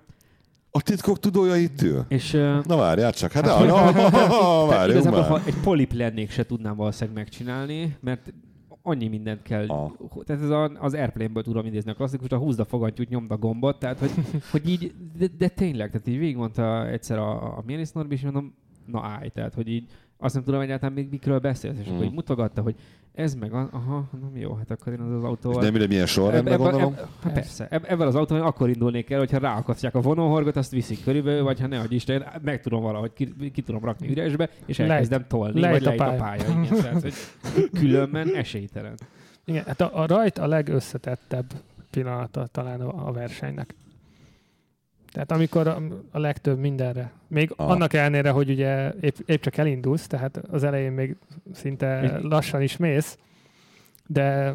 A 0.71 0.83
titkok 0.83 1.19
tudója 1.19 1.57
itt 1.57 1.83
ül. 1.83 2.05
És 2.09 2.33
Na 2.67 2.77
várjál 2.77 3.13
csak, 3.13 3.33
hát, 3.33 3.47
Hát, 3.47 3.67
na, 3.67 4.67
várjunk 4.67 5.05
már. 5.11 5.29
ha 5.29 5.41
egy 5.45 5.61
polip 5.63 5.93
lennék, 5.93 6.31
se 6.31 6.47
tudnám 6.47 6.77
valószínűleg 6.77 7.15
megcsinálni, 7.17 7.97
mert 8.01 8.33
annyi 8.83 9.09
mindent 9.09 9.43
kell. 9.43 9.67
Ah. 9.67 9.91
Tehát 10.25 10.43
ez 10.43 10.51
a, 10.51 10.71
az 10.79 10.95
Airplane-ből 10.95 11.43
tudom 11.43 11.67
idézni 11.67 11.91
a 11.91 11.95
klasszikus, 11.95 12.29
a 12.31 12.37
húzd 12.37 12.61
a 12.61 12.65
fogantyút, 12.65 13.09
nyomd 13.09 13.31
a 13.31 13.37
gombot, 13.37 13.79
tehát 13.79 13.99
hogy, 13.99 14.11
hogy 14.51 14.69
így, 14.69 14.93
de, 15.19 15.27
de, 15.39 15.49
tényleg, 15.49 15.91
tehát 15.91 16.07
így 16.07 16.19
végigmondta 16.19 16.89
egyszer 16.89 17.19
a, 17.19 17.43
a 17.57 17.63
Mélis 17.67 17.91
Norbi, 17.91 18.15
és 18.15 18.23
mondom, 18.23 18.55
na 18.87 19.01
állj, 19.03 19.29
tehát 19.29 19.55
hogy 19.55 19.69
így 19.69 19.85
azt 20.19 20.35
nem 20.35 20.45
tudom 20.45 20.61
egyáltalán 20.61 20.95
még 20.95 21.09
mikről 21.11 21.39
beszélsz, 21.39 21.79
és 21.81 21.89
Mm. 21.89 21.93
akkor 21.93 22.05
így 22.05 22.13
mutogatta, 22.13 22.63
hogy 22.63 22.75
ez 23.15 23.35
meg, 23.35 23.53
a, 23.53 23.69
aha, 23.73 24.09
nem 24.21 24.37
jó, 24.37 24.55
hát 24.55 24.71
akkor 24.71 24.93
én 24.93 25.01
az, 25.01 25.11
az 25.13 25.19
És 25.23 25.25
autóval... 25.29 25.63
nem 25.63 25.75
ide 25.75 25.87
milyen 25.87 26.07
sorrendben 26.07 26.53
Ebbe- 26.53 26.63
gondolom? 26.65 26.93
ebbe- 26.93 27.09
Hát 27.23 27.33
persze, 27.33 27.67
eb- 27.71 27.85
ebben 27.91 28.07
az 28.07 28.15
autóban 28.15 28.45
akkor 28.45 28.69
indulnék 28.69 29.11
el, 29.11 29.19
hogyha 29.19 29.39
ráakasztják 29.39 29.95
a 29.95 30.01
vonóhorgot, 30.01 30.57
azt 30.57 30.71
viszik 30.71 31.03
körülbelül, 31.05 31.43
vagy 31.43 31.61
ha 31.61 31.67
ne, 31.67 31.79
hogy 31.79 31.93
Isten, 31.93 32.25
meg 32.43 32.61
tudom 32.61 32.83
valahogy, 32.83 33.13
ki, 33.13 33.51
ki 33.53 33.63
tudom 33.63 33.85
rakni 33.85 34.11
üresbe, 34.11 34.49
és 34.67 34.79
elkezdem 34.79 35.25
tolni, 35.29 35.61
Lejt 35.61 35.73
vagy 35.85 35.87
a 35.87 35.89
lejt 35.89 36.01
a 36.01 36.05
pálya. 36.05 36.19
pálya. 36.45 36.63
Igen, 36.63 36.77
tehát, 36.83 37.03
hogy 37.03 37.15
különben 37.73 38.35
esélytelen. 38.35 38.95
Igen, 39.45 39.65
hát 39.67 39.81
a, 39.81 40.01
a 40.01 40.07
rajt 40.07 40.39
a 40.39 40.47
legösszetettebb 40.47 41.47
pillanata 41.91 42.47
talán 42.47 42.81
a, 42.81 43.09
a 43.09 43.13
versenynek. 43.13 43.75
Tehát 45.13 45.33
amikor 45.33 45.67
a, 45.67 45.83
a 46.11 46.19
legtöbb 46.19 46.59
mindenre, 46.59 47.13
még 47.27 47.53
ah. 47.57 47.71
annak 47.71 47.93
ellenére, 47.93 48.31
hogy 48.31 48.51
ugye 48.51 48.93
épp, 49.01 49.17
épp 49.27 49.41
csak 49.43 49.57
elindulsz, 49.57 50.07
tehát 50.07 50.37
az 50.37 50.65
elején 50.65 50.93
még 50.93 51.17
szinte 51.53 52.19
lassan 52.23 52.63
is 52.63 52.77
mész, 52.77 53.19
de 54.07 54.55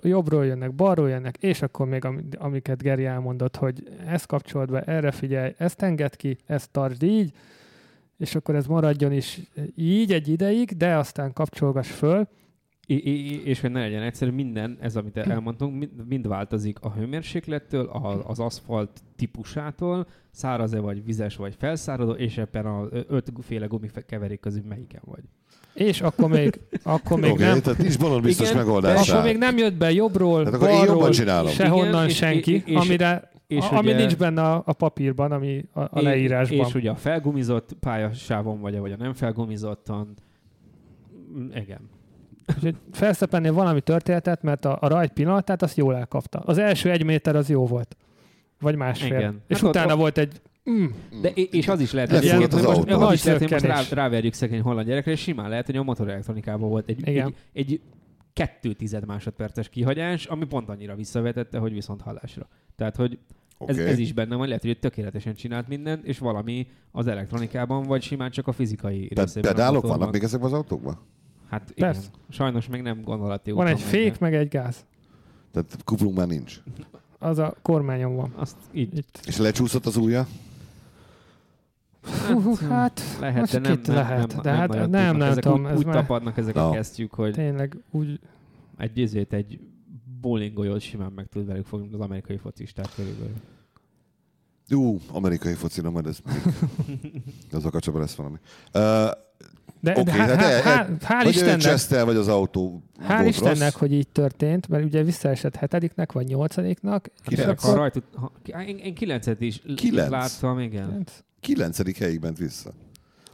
jobbról 0.00 0.46
jönnek, 0.46 0.72
balról 0.72 1.08
jönnek, 1.08 1.36
és 1.36 1.62
akkor 1.62 1.86
még 1.86 2.04
am, 2.04 2.28
amiket 2.38 2.82
Geri 2.82 3.04
elmondott, 3.04 3.56
hogy 3.56 3.88
ezt 4.06 4.26
kapcsolt 4.26 4.70
be, 4.70 4.80
erre 4.80 5.10
figyelj, 5.10 5.54
ezt 5.56 5.82
enged 5.82 6.16
ki, 6.16 6.36
ezt 6.46 6.70
tartsd 6.70 7.02
így, 7.02 7.32
és 8.16 8.34
akkor 8.34 8.54
ez 8.54 8.66
maradjon 8.66 9.12
is 9.12 9.40
így 9.76 10.12
egy 10.12 10.28
ideig, 10.28 10.76
de 10.76 10.96
aztán 10.96 11.32
kapcsolgass 11.32 11.90
föl, 11.90 12.28
és 13.44 13.60
hogy 13.60 13.70
ne 13.70 13.80
legyen 13.80 14.02
egyszerű, 14.02 14.30
minden, 14.30 14.76
ez 14.80 14.96
amit 14.96 15.16
elmondtunk, 15.16 15.78
mind, 15.78 15.90
mind 16.08 16.28
változik 16.28 16.78
a 16.80 16.92
hőmérséklettől, 16.92 17.86
a, 17.86 18.28
az 18.28 18.38
aszfalt 18.38 19.02
típusától, 19.16 20.06
száraz-e 20.30 20.78
vagy 20.80 21.04
vizes 21.04 21.36
vagy 21.36 21.54
felszáradó, 21.58 22.10
és 22.12 22.38
ebben 22.38 22.66
a 22.66 22.86
ötféle 23.08 23.66
gumikeverék 23.66 24.40
közül 24.40 24.62
melyiken 24.68 25.00
vagy. 25.04 25.22
és 25.74 26.00
akkor 26.00 26.28
még, 26.28 26.60
akkor 26.82 27.20
még 27.20 27.32
Oké, 27.32 27.42
nem, 27.42 27.60
tehát 27.60 27.78
nincs 27.78 27.98
balon 27.98 28.22
biztos 28.22 28.50
Igen, 28.50 28.64
megoldás 28.64 29.08
akkor 29.10 29.22
még 29.24 29.36
nem 29.38 29.56
jött 29.56 29.74
be 29.74 29.92
jobbról, 29.92 30.44
Hát 30.44 30.54
akkor 30.54 30.68
én 30.68 30.76
balról, 30.76 30.94
jobban 30.94 31.10
csinálom. 31.10 31.50
sehonnan 31.50 32.04
Igen, 32.04 32.08
senki, 32.08 32.54
és- 32.54 32.62
és- 32.64 32.76
amire, 32.76 33.30
és 33.46 33.64
a, 33.64 33.76
ami 33.76 33.88
ugye- 33.88 33.96
nincs 33.98 34.16
benne 34.16 34.42
a, 34.42 34.62
a 34.66 34.72
papírban, 34.72 35.32
ami 35.32 35.64
a, 35.72 35.80
a 35.80 36.00
leírásban. 36.00 36.66
És 36.66 36.74
ugye 36.74 36.90
a 36.90 36.94
felgumizott 36.96 37.72
pályasávon 37.80 38.60
vagy, 38.60 38.78
vagy 38.78 38.92
a 38.92 38.96
nem 38.96 39.14
felgumizottan. 39.14 40.14
Igen. 41.54 41.80
Úgyhogy 42.56 42.76
Felszeppennél 42.92 43.52
valami 43.52 43.80
történetet, 43.80 44.42
mert 44.42 44.64
a, 44.64 44.78
a 44.80 44.88
rajt 44.88 45.12
pillanatát 45.12 45.62
azt 45.62 45.76
jól 45.76 45.96
elkapta. 45.96 46.38
Az 46.38 46.58
első 46.58 46.90
egy 46.90 47.04
méter 47.04 47.36
az 47.36 47.48
jó 47.48 47.66
volt. 47.66 47.96
Vagy 48.60 48.76
másfél. 48.76 49.18
Igen. 49.18 49.40
És 49.48 49.60
Hát 49.60 49.68
utána 49.68 49.92
ott- 49.92 49.98
volt 49.98 50.18
egy... 50.18 50.40
Mm, 50.70 50.86
De, 51.22 51.28
és- 51.28 51.68
az 51.68 51.80
is 51.80 51.92
lehet, 51.92 52.12
egyébként, 52.12 52.52
az 52.52 52.64
hogy 52.64 52.76
most, 52.76 52.88
autó. 52.90 53.06
az 53.06 53.12
is 53.12 53.24
lehet, 53.24 53.40
hogy 53.40 53.50
most 53.50 53.64
rá, 53.64 53.80
ráverjük 53.90 54.32
szegény 54.32 54.60
holland 54.60 54.86
gyerekre, 54.86 55.10
és 55.10 55.20
simán 55.20 55.48
lehet, 55.48 55.66
hogy 55.66 55.76
a 55.76 55.82
motorelektronikában 55.82 56.68
volt 56.68 56.88
egy, 56.88 57.08
Igen. 57.08 57.26
egy, 57.26 57.34
egy 57.52 57.80
kettő 58.32 58.72
tized 58.72 59.06
másodperces 59.06 59.68
kihagyás, 59.68 60.26
ami 60.26 60.44
pont 60.44 60.68
annyira 60.68 60.94
visszavetette, 60.94 61.58
hogy 61.58 61.72
viszont 61.72 62.00
hallásra. 62.00 62.48
Tehát, 62.76 62.96
hogy 62.96 63.18
ez, 63.66 63.78
Oké. 63.78 63.88
ez 63.88 63.98
is 63.98 64.12
benne 64.12 64.36
van, 64.36 64.46
lehet, 64.46 64.62
hogy 64.62 64.78
tökéletesen 64.78 65.34
csinált 65.34 65.68
mindent, 65.68 66.04
és 66.04 66.18
valami 66.18 66.66
az 66.90 67.06
elektronikában, 67.06 67.82
vagy 67.82 68.02
simán 68.02 68.30
csak 68.30 68.46
a 68.46 68.52
fizikai 68.52 69.08
Tehát 69.08 69.24
részében. 69.24 69.54
pedálok 69.54 69.86
vannak 69.86 70.12
még 70.12 70.22
ezekben 70.22 70.48
az 70.48 70.56
autókban? 70.56 70.98
Hát 71.52 71.70
igen. 71.74 71.92
Persze. 71.92 72.08
Sajnos 72.28 72.66
még 72.66 72.82
nem 72.82 73.02
gondolati 73.02 73.50
van 73.50 73.64
úton 73.64 73.76
egy 73.76 73.82
mennek. 73.84 73.94
fék, 73.94 74.18
meg 74.18 74.34
egy 74.34 74.48
gáz. 74.48 74.84
Tehát 75.52 75.76
kuplung 75.84 76.16
már 76.16 76.26
nincs. 76.26 76.62
Az 77.18 77.38
a 77.38 77.54
kormányon 77.62 78.16
van. 78.16 78.32
Azt 78.36 78.56
így 78.72 78.96
Itt. 78.96 79.20
És 79.26 79.36
lecsúszott 79.36 79.86
az 79.86 79.96
ujja? 79.96 80.26
Hú, 82.28 82.54
hát 82.68 83.00
lehet, 83.20 83.38
most 83.40 83.52
de 83.52 83.58
nem, 83.58 83.80
nem, 83.84 83.94
lehet, 83.94 84.32
nem, 84.32 84.42
de 84.42 84.50
hát 84.50 84.68
nem, 84.68 84.80
tudnak. 84.80 85.16
nem 85.16 85.22
ezek 85.22 85.42
tudom, 85.42 85.64
úgy, 85.64 85.70
ez 85.70 85.78
úgy 85.78 85.84
már- 85.84 85.94
tapadnak 85.94 86.36
ezek 86.36 86.54
Na. 86.54 86.68
a 86.68 86.72
kesztyűk, 86.72 87.12
hogy 87.14 87.32
tényleg 87.32 87.76
úgy... 87.90 88.20
egy 88.78 88.98
izét, 88.98 89.32
egy 89.32 89.60
bowling 90.20 90.52
golyót 90.54 90.80
simán 90.80 91.12
meg 91.12 91.26
tud 91.26 91.46
velük 91.46 91.66
fogni 91.66 91.88
az 91.92 92.00
amerikai 92.00 92.36
focisták 92.36 92.86
körülbelül. 92.96 93.34
Jó, 94.68 94.98
amerikai 95.12 95.54
focina, 95.54 95.90
majd 95.90 96.06
ez 96.06 96.18
még. 96.24 96.54
Az 97.52 97.64
a 97.64 97.70
kacsaba 97.70 97.98
lesz 97.98 98.14
valami. 98.14 98.36
Uh, 98.74 99.10
De, 99.82 99.90
Oké, 99.90 100.02
de 100.02 100.12
há, 100.12 100.26
hát 100.26 100.40
há, 100.40 100.60
há, 100.62 100.86
hál' 101.00 101.24
vagy 101.24 101.34
Istennek, 101.34 101.58
csesztel, 101.58 102.04
vagy 102.04 102.16
az 102.16 102.28
autó 102.28 102.82
hál' 103.08 103.24
Istennek, 103.26 103.58
rossz. 103.58 103.74
hogy 103.74 103.92
így 103.92 104.08
történt, 104.08 104.68
mert 104.68 104.84
ugye 104.84 105.02
visszaesett 105.02 105.56
hetediknek, 105.56 106.12
vagy 106.12 106.26
nyolcadiknak, 106.26 107.08
Kilenc. 107.24 107.64
Akkor... 107.64 107.76
rajt, 107.76 108.02
ha, 108.14 108.32
én, 108.66 108.76
én 108.78 108.94
kilencet 108.94 109.40
is 109.40 109.62
Kilenc? 109.76 110.10
láttam, 110.10 110.58
igen. 110.58 111.06
Kilencedik 111.40 111.98
helyig 111.98 112.20
ment 112.20 112.38
vissza. 112.38 112.72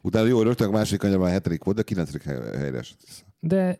Utána 0.02 0.26
jó, 0.26 0.42
rögtön 0.42 0.68
a 0.68 0.70
második 0.70 1.00
kanyarban 1.00 1.26
a 1.28 1.30
hetedik 1.30 1.64
volt, 1.64 1.76
de 1.76 1.82
kilencedik 1.82 2.22
hely- 2.22 2.56
helyre 2.56 2.78
esett 2.78 3.00
vissza. 3.06 3.22
De 3.40 3.78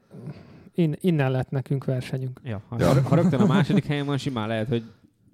in, 0.75 0.97
innen 1.01 1.31
lett 1.31 1.51
nekünk 1.51 1.85
versenyünk. 1.85 2.41
Ja, 2.45 2.63
ha, 2.69 2.77
Ja. 2.79 3.03
ha 3.03 3.15
rögtön 3.15 3.41
a 3.41 3.47
második 3.47 3.85
helyen 3.87 4.07
van, 4.07 4.19
simán 4.19 4.49
lehet, 4.49 4.69
hogy 4.69 4.83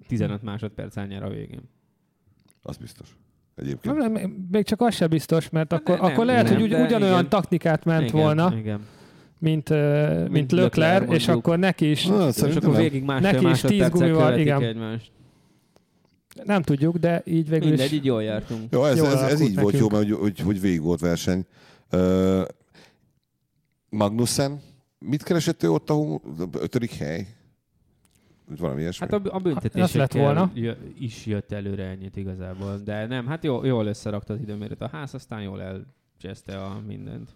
15 0.07 0.43
másodperc 0.43 0.95
nyer 0.95 1.23
a 1.23 1.29
végén. 1.29 1.69
Az 2.61 2.77
biztos. 2.77 3.17
Egyébként. 3.55 3.97
Nem, 3.97 4.11
nem, 4.11 4.47
még 4.51 4.65
csak 4.65 4.81
az 4.81 4.95
sem 4.95 5.09
biztos, 5.09 5.49
mert 5.49 5.71
Hát 5.71 5.81
akkor, 5.81 5.95
nem, 5.99 6.11
akkor 6.11 6.25
lehet, 6.25 6.43
nem, 6.43 6.53
hogy 6.53 6.63
ugy, 6.63 6.73
ugyanolyan 6.73 7.17
igen. 7.17 7.29
taktikát 7.29 7.85
ment 7.85 8.09
igen, 8.09 8.21
volna, 8.21 8.53
Igen. 8.57 8.81
mint, 9.39 9.69
mint, 9.69 10.29
mint 10.29 10.51
Leclerc, 10.51 11.11
és 11.11 11.27
akkor 11.27 11.59
neki 11.59 11.89
is, 11.89 12.05
Ah, 12.05 12.27
És 12.27 12.41
akkor 12.41 12.61
nem. 12.61 12.81
végig 12.81 13.03
másfél 13.03 13.31
Neki 13.31 13.49
is 13.49 13.61
tíz 13.61 13.89
gumival, 13.89 14.37
igen. 14.37 14.63
egymást. 14.63 15.11
nem 16.43 16.61
tudjuk, 16.61 16.97
de 16.97 17.21
így 17.25 17.49
végül 17.49 17.67
Mindegy, 17.67 17.85
is 17.85 17.91
így 17.91 18.05
jól 18.05 18.23
jártunk. 18.23 18.61
Jó, 18.71 18.85
ez, 18.85 18.97
Jól 18.97 19.07
ez, 19.07 19.21
ez 19.21 19.41
így 19.41 19.59
volt 19.59 19.77
jó, 19.77 19.89
mert 19.89 20.03
hogy, 20.07 20.17
hogy, 20.19 20.39
hogy 20.39 20.61
végig 20.61 20.81
volt 20.81 20.99
verseny. 20.99 21.45
Uh, 21.91 22.41
Magnussen, 23.89 24.59
mit 24.99 25.23
keresett 25.23 25.63
ő 25.63 25.69
ott 25.71 25.89
a 25.89 26.21
ötödik 26.59 26.93
hely? 26.93 27.27
Valami 28.57 28.81
ilyesmi? 28.81 29.07
Hát 29.09 29.13
a, 29.13 29.29
a 29.29 29.33
lett 29.33 29.41
büntetésekkel 29.43 30.23
volna. 30.23 30.51
jö- 30.53 30.99
is 30.99 31.25
jött 31.25 31.51
előre 31.51 31.83
ennyit 31.83 32.15
igazából. 32.15 32.77
De 32.77 33.05
nem, 33.05 33.27
hát 33.27 33.43
jó, 33.43 33.63
jól 33.65 33.85
összerakta 33.85 34.33
az 34.33 34.39
időmérőt 34.39 34.81
a 34.81 34.87
ház, 34.87 35.13
aztán 35.13 35.41
jól 35.41 35.61
elcseszte 35.61 36.61
a 36.63 36.81
mindent. 36.87 37.29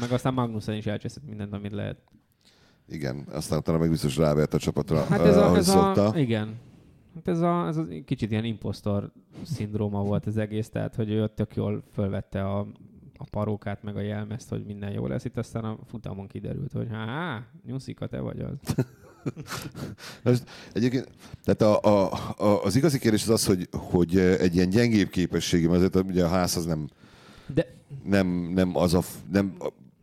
Meg 0.00 0.10
aztán 0.12 0.34
Magnussen 0.34 0.74
is 0.76 0.86
elcseszett 0.86 1.26
mindent, 1.26 1.52
amit 1.52 1.72
lehet. 1.72 1.98
Igen, 2.88 3.24
aztán 3.32 3.58
utána 3.58 3.78
meg 3.78 3.90
biztos 3.90 4.16
rávert 4.16 4.54
a 4.54 4.58
csapatra, 4.58 5.04
Hát 5.04 5.20
ez 5.20 5.36
a, 5.36 5.44
ahogy 5.44 5.58
ez 5.58 5.68
szokta. 5.68 6.08
a 6.08 6.18
igen. 6.18 6.54
Hát 7.14 7.28
ez 7.28 7.40
a, 7.40 7.66
ez 7.66 7.76
a 7.76 7.86
kicsit 8.04 8.30
ilyen 8.30 8.44
impostor 8.44 9.12
szindróma 9.42 10.02
volt 10.02 10.26
az 10.26 10.36
egész, 10.36 10.68
tehát 10.68 10.94
hogy 10.94 11.10
ő 11.10 11.28
tök 11.34 11.54
jól 11.56 11.82
fölvette 11.92 12.44
a, 12.44 12.58
a 13.16 13.24
parókát, 13.30 13.82
meg 13.82 13.96
a 13.96 14.00
jelmezt, 14.00 14.48
hogy 14.48 14.64
minden 14.64 14.92
jó 14.92 15.06
lesz. 15.06 15.24
Itt 15.24 15.36
aztán 15.36 15.64
a 15.64 15.78
futamon 15.86 16.26
kiderült, 16.26 16.72
hogy 16.72 16.88
há, 16.90 17.42
nyuszika, 17.66 18.06
te 18.06 18.20
vagy 18.20 18.40
az. 18.40 18.74
Egyébként, 20.72 21.08
tehát 21.44 21.62
a, 21.62 21.80
a, 21.82 22.12
a, 22.36 22.62
az 22.64 22.76
igazi 22.76 22.98
kérdés 22.98 23.22
az 23.22 23.28
az, 23.28 23.46
hogy, 23.46 23.68
hogy 23.72 24.16
egy 24.18 24.54
ilyen 24.54 24.70
gyengébb 24.70 25.08
képességem, 25.08 25.70
azért 25.70 25.96
ugye 25.96 26.24
a 26.24 26.28
ház 26.28 26.56
az 26.56 26.64
nem, 26.64 26.88
De 27.54 27.66
nem, 28.04 28.26
nem, 28.54 28.76
az 28.76 28.94
a, 28.94 29.02
nem, 29.32 29.56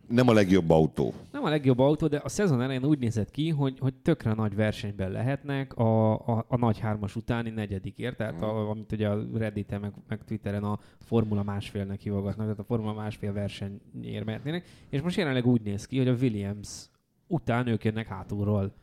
nem 0.07 0.27
a 0.27 0.33
legjobb 0.33 0.69
autó. 0.69 1.13
nem 1.31 1.43
a 1.43 1.49
legjobb 1.49 1.79
autó, 1.79 2.07
de 2.07 2.21
a 2.23 2.29
szezon 2.29 2.62
elején 2.62 2.86
úgy 2.86 2.99
nézett 2.99 3.31
ki, 3.31 3.49
hogy, 3.49 3.79
hogy 3.79 3.93
tökre 3.93 4.33
nagy 4.33 4.55
versenyben 4.55 5.12
lehetnek 5.12 5.77
a, 5.77 6.13
a, 6.13 6.45
a 6.47 6.57
nagy 6.57 6.79
hármas 6.79 7.15
utáni 7.15 7.49
negyedikért, 7.49 8.17
tehát 8.17 8.41
a, 8.41 8.69
amit 8.69 8.91
ugye 8.91 9.07
a 9.07 9.25
Redditen 9.33 9.79
meg, 9.79 9.93
meg 10.07 10.23
Twitteren 10.25 10.63
a 10.63 10.79
Formula 10.99 11.43
másfélnek 11.43 11.99
hívogatnak, 11.99 12.45
tehát 12.45 12.59
a 12.59 12.63
Formula 12.63 12.93
másfél 12.93 13.33
versenyért 13.33 14.25
mehetnének, 14.25 14.65
és 14.89 15.01
most 15.01 15.17
jelenleg 15.17 15.45
úgy 15.45 15.62
néz 15.62 15.86
ki, 15.86 15.97
hogy 15.97 16.07
a 16.07 16.15
Williams 16.21 16.89
után 17.27 17.67
ők 17.67 17.83
jönnek 17.83 18.07
hátulról, 18.07 18.73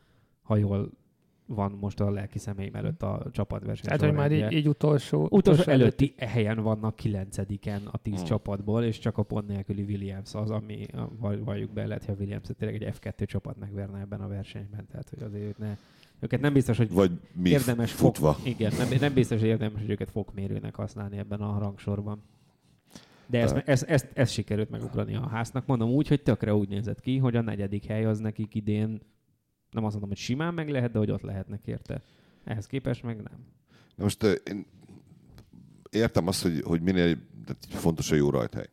ha 0.51 0.57
jól 0.57 0.89
van 1.45 1.77
most 1.79 1.99
a 1.99 2.09
lelki 2.09 2.39
személyim 2.39 2.75
előtt 2.75 3.01
a 3.03 3.25
csapatverseny 3.31 3.85
Tehát, 3.85 4.01
hogy 4.01 4.13
már 4.13 4.31
így, 4.31 4.51
így 4.51 4.67
utolsó, 4.67 5.27
Utolsó 5.29 5.71
előtti 5.71 6.13
helyen 6.17 6.61
vannak 6.61 6.95
kilencediken 6.95 7.81
a 7.91 7.97
tíz 7.97 8.15
Hmm. 8.15 8.25
csapatból, 8.25 8.83
és 8.83 8.99
csak 8.99 9.17
a 9.17 9.23
pont 9.23 9.47
nélküli 9.47 9.81
Williams 9.81 10.33
az, 10.33 10.49
ami 10.49 10.85
valljuk 11.19 11.71
be, 11.71 11.87
lehet, 11.87 12.05
hogy 12.05 12.15
a 12.15 12.17
Williams 12.19 12.47
tényleg 12.57 12.83
egy 12.83 12.95
F2 12.99 13.25
csapat 13.25 13.57
megverne 13.59 13.99
ebben 13.99 14.21
a 14.21 14.27
versenyben. 14.27 14.87
Tehát, 14.91 15.09
hogy 15.09 15.23
azért 15.23 15.43
őt 15.43 15.57
ne, 15.57 15.77
őket 16.19 16.41
nem 16.41 16.53
biztos, 16.53 16.77
hogy 16.77 16.91
Vagy 16.91 17.11
mi 17.33 17.49
érdemes 17.49 17.91
futva. 17.91 18.33
Fok, 18.33 18.47
igen, 18.47 18.71
nem, 18.77 18.87
nem 18.99 19.13
biztos, 19.13 19.39
hogy 19.39 19.49
érdemes, 19.49 19.81
hogy 19.81 19.89
őket 19.89 20.11
fokmérőnek 20.11 20.75
használni 20.75 21.17
ebben 21.17 21.41
a 21.41 21.59
rangsorban. 21.59 22.23
De 23.27 23.39
ezt, 23.39 23.55
Ö. 23.55 23.59
ezt, 23.65 23.83
ezt, 23.83 24.09
ezt 24.13 24.33
sikerült 24.33 24.69
megugrani 24.69 25.15
a 25.15 25.27
háznak. 25.27 25.65
Mondom 25.65 25.89
úgy, 25.89 26.07
hogy 26.07 26.21
tökre 26.21 26.55
úgy 26.55 26.69
nézett 26.69 26.99
ki, 26.99 27.17
hogy 27.17 27.35
a 27.35 27.41
negyedik 27.41 27.85
hely 27.85 28.05
az 28.05 28.19
nekik 28.19 28.55
idén, 28.55 29.01
nem 29.71 29.83
azt 29.83 29.91
mondom, 29.91 30.09
hogy 30.09 30.17
simán 30.17 30.53
meg 30.53 30.69
lehet, 30.69 30.91
de 30.91 30.97
hogy 30.97 31.11
ott 31.11 31.21
lehetnek 31.21 31.61
érte. 31.65 32.01
Ehhez 32.43 32.65
képest 32.65 33.03
meg 33.03 33.15
nem. 33.15 33.45
Na 33.95 34.03
most 34.03 34.23
én 34.23 34.65
értem 35.89 36.27
azt, 36.27 36.41
hogy, 36.41 36.61
hogy 36.65 36.81
minél 36.81 37.17
fontos 37.69 38.11
a 38.11 38.15
jó 38.15 38.29
rajthely. 38.29 38.69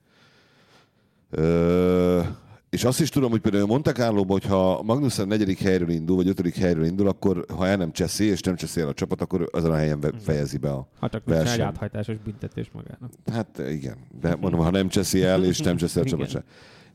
Ö, 1.31 2.23
és 2.71 2.85
azt 2.85 3.01
is 3.01 3.09
tudom, 3.09 3.31
hogy 3.31 3.41
például 3.41 3.67
Monte 3.67 3.93
carlo 3.93 4.25
hogyha 4.29 4.83
Magnussen 4.83 5.27
negyedik 5.27 5.59
helyről 5.59 5.89
indul, 5.89 6.17
vagy 6.17 6.29
ötödik 6.29 6.55
helyről 6.55 6.85
indul, 6.85 7.09
akkor 7.09 7.45
ha 7.57 7.67
el 7.67 7.77
nem 7.77 7.93
cseszi, 7.93 8.25
és 8.25 8.41
nem 8.41 8.57
cseszi 8.57 8.81
el 8.81 8.89
a 8.89 8.95
csapat, 8.95 9.21
akkor 9.21 9.49
azon 9.53 9.71
a 9.71 9.77
helyen 9.77 10.15
fejezi 10.19 10.59
be 10.59 10.71
a... 10.71 10.89
Ha 10.99 11.09
csak 11.09 11.25
nincs 11.25 11.49
egy 11.49 11.61
áthajtásos 11.61 12.17
büntetés 12.19 12.71
magának. 12.73 13.11
Hát 13.33 13.59
igen, 13.59 13.97
de 14.21 14.37
mondom, 14.37 14.61
ha 14.61 14.71
nem 14.71 14.89
cseszi 14.89 15.23
el, 15.23 15.45
és 15.45 15.59
nem 15.59 15.77
cseszi 15.77 15.99
el 15.99 16.05
a 16.05 16.09
csapat 16.09 16.29
se. 16.29 16.45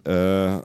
Ö, 0.03 0.55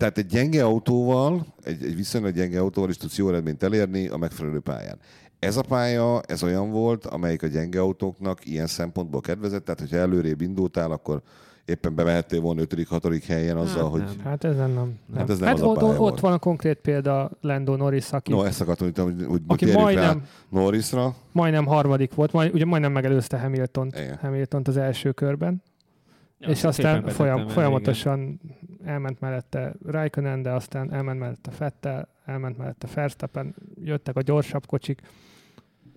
tehát 0.00 0.18
egy 0.18 0.26
gyenge 0.26 0.64
autóval, 0.64 1.46
egy, 1.62 1.84
egy 1.84 1.96
viszonylag 1.96 2.34
gyenge 2.34 2.60
autóval 2.60 2.90
is 2.90 2.96
tudsz 2.96 3.16
jó 3.16 3.28
eredményt 3.28 3.62
elérni 3.62 4.08
a 4.08 4.16
megfelelő 4.16 4.60
pályán. 4.60 4.98
Ez 5.38 5.56
a 5.56 5.62
pálya, 5.62 6.20
ez 6.26 6.42
olyan 6.42 6.70
volt, 6.70 7.06
amelyik 7.06 7.42
a 7.42 7.46
gyenge 7.46 7.80
autóknak 7.80 8.46
ilyen 8.46 8.66
szempontból 8.66 9.20
kedvezett, 9.20 9.64
tehát 9.64 9.80
hogyha 9.80 9.96
előrébb 9.96 10.40
indultál, 10.40 10.90
akkor 10.90 11.22
éppen 11.64 11.94
bemehettél 11.94 12.40
volna 12.40 12.62
5.-6. 12.62 13.22
helyen 13.26 13.56
azzal, 13.56 13.82
Hát 13.82 13.90
hogy... 13.90 14.00
nem. 14.00 14.20
Hát 14.24 14.44
ez 14.44 14.56
nem. 14.56 14.72
nem. 14.72 14.98
Hát 15.14 15.30
ez 15.30 15.38
nem 15.38 15.48
hát 15.48 15.56
az 15.56 15.62
a 15.62 15.66
ott, 15.66 15.78
pálya 15.78 15.90
ott 15.90 15.98
volt. 15.98 16.20
van 16.20 16.32
a 16.32 16.38
konkrét 16.38 16.78
példa 16.78 17.30
Lando 17.40 17.76
Norris, 17.76 18.10
aki, 18.12 18.32
No, 18.32 18.42
ezt 18.42 18.60
akartam, 18.60 18.86
hogy, 18.86 18.98
hogy, 19.16 19.26
hogy 19.28 19.40
aki 19.46 19.64
térjünk 19.64 19.76
rá 19.88 19.92
majdnem, 19.94 20.26
Norrisra. 20.48 21.14
majdnem 21.32 21.66
harmadik 21.66 22.14
volt, 22.14 22.32
majd, 22.32 22.54
ugye 22.54 22.64
majdnem 22.64 22.92
megelőzte 22.92 23.38
Hamilton, 23.38 23.86
Igen. 23.86 24.18
Hamilton 24.20 24.62
az 24.64 24.76
első 24.76 25.12
körben, 25.12 25.62
Ja, 26.42 26.48
és 26.48 26.64
aztán 26.64 27.06
folyam, 27.08 27.38
el, 27.38 27.48
folyamatosan 27.48 28.40
elment 28.84 29.20
mellette 29.20 29.74
Raikkonen, 29.86 30.42
de 30.42 30.50
aztán 30.50 30.92
elment 30.92 31.18
mellette 31.18 31.50
Fettel, 31.50 32.08
elment 32.24 32.58
mellette 32.58 32.88
Verstappen, 32.94 33.54
jöttek 33.84 34.16
a 34.16 34.22
gyorsabb 34.22 34.66
kocsik, 34.66 35.00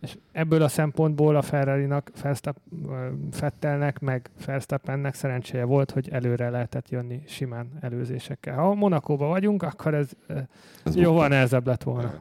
és 0.04 0.18
ebből 0.32 0.62
a 0.62 0.68
szempontból 0.68 1.36
a 1.36 1.42
Ferrari-nak, 1.42 2.12
Fettelnek, 3.32 4.00
meg 4.00 4.30
Verstappennek 4.46 5.14
szerencséje 5.14 5.64
volt, 5.64 5.92
hogy 5.92 6.10
előre 6.10 6.50
lehetett 6.50 6.90
jönni 6.90 7.24
simán 7.28 7.72
előzésekkel. 7.80 8.56
Ha 8.56 8.74
Monakóban 8.74 9.30
vagyunk, 9.30 9.64
akkor 9.64 9.94
ez, 9.94 10.10
Ez 10.84 10.96
jóval 10.96 11.28
nehezebb 11.28 11.68
lett 11.68 11.84
volna. 11.84 12.14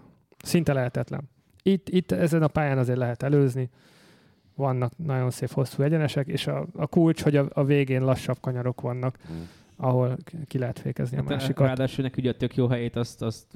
Szinte 0.42 0.72
lehetetlen. 0.72 1.31
Itt, 1.62 1.88
itt 1.88 2.12
ezen 2.12 2.42
a 2.42 2.48
pályán 2.48 2.79
azért 2.79 2.98
lehet 2.98 3.22
előzni, 3.22 3.70
vannak 4.55 4.92
nagyon 4.96 5.31
szép 5.31 5.51
hosszú 5.51 5.83
egyenesek, 5.83 6.27
és 6.27 6.46
a, 6.46 6.66
a 6.77 6.87
kulcs, 6.87 7.22
hogy 7.22 7.37
a, 7.37 7.46
a 7.53 7.64
végén 7.64 8.05
lassabb 8.05 8.37
kanyarok 8.40 8.81
vannak, 8.81 9.18
Mm. 9.33 9.42
Ahol 9.83 10.16
ki 10.47 10.59
lehet 10.59 10.79
fékezni 10.79 11.16
a 11.16 11.21
Hát, 11.21 11.29
másikat. 11.29 11.66
Ráadásul 11.66 12.05
neki 12.05 12.21
ugye 12.21 12.31
a 12.31 12.37
tök 12.37 12.57
jó 12.57 12.66
helyét 12.66 12.97
azt, 12.97 13.23
azt 13.23 13.47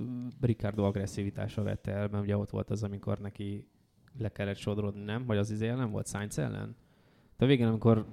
Ricardo 0.40 0.84
agresszivitása 0.84 1.62
vette 1.62 1.92
el, 1.92 2.08
mert 2.08 2.24
ugye 2.24 2.36
ott 2.36 2.50
volt 2.50 2.70
az, 2.70 2.82
amikor 2.82 3.18
neki 3.18 3.68
le 4.18 4.28
kellett 4.28 4.56
sodrodni, 4.56 5.02
nem? 5.04 5.26
Vagy 5.26 5.36
az 5.36 5.50
izé 5.50 5.68
ellen 5.68 5.90
volt 5.90 6.08
Sainz 6.08 6.38
ellen? 6.38 6.76
De 7.36 7.44
a 7.44 7.48
végén, 7.48 7.66
amikor 7.66 8.04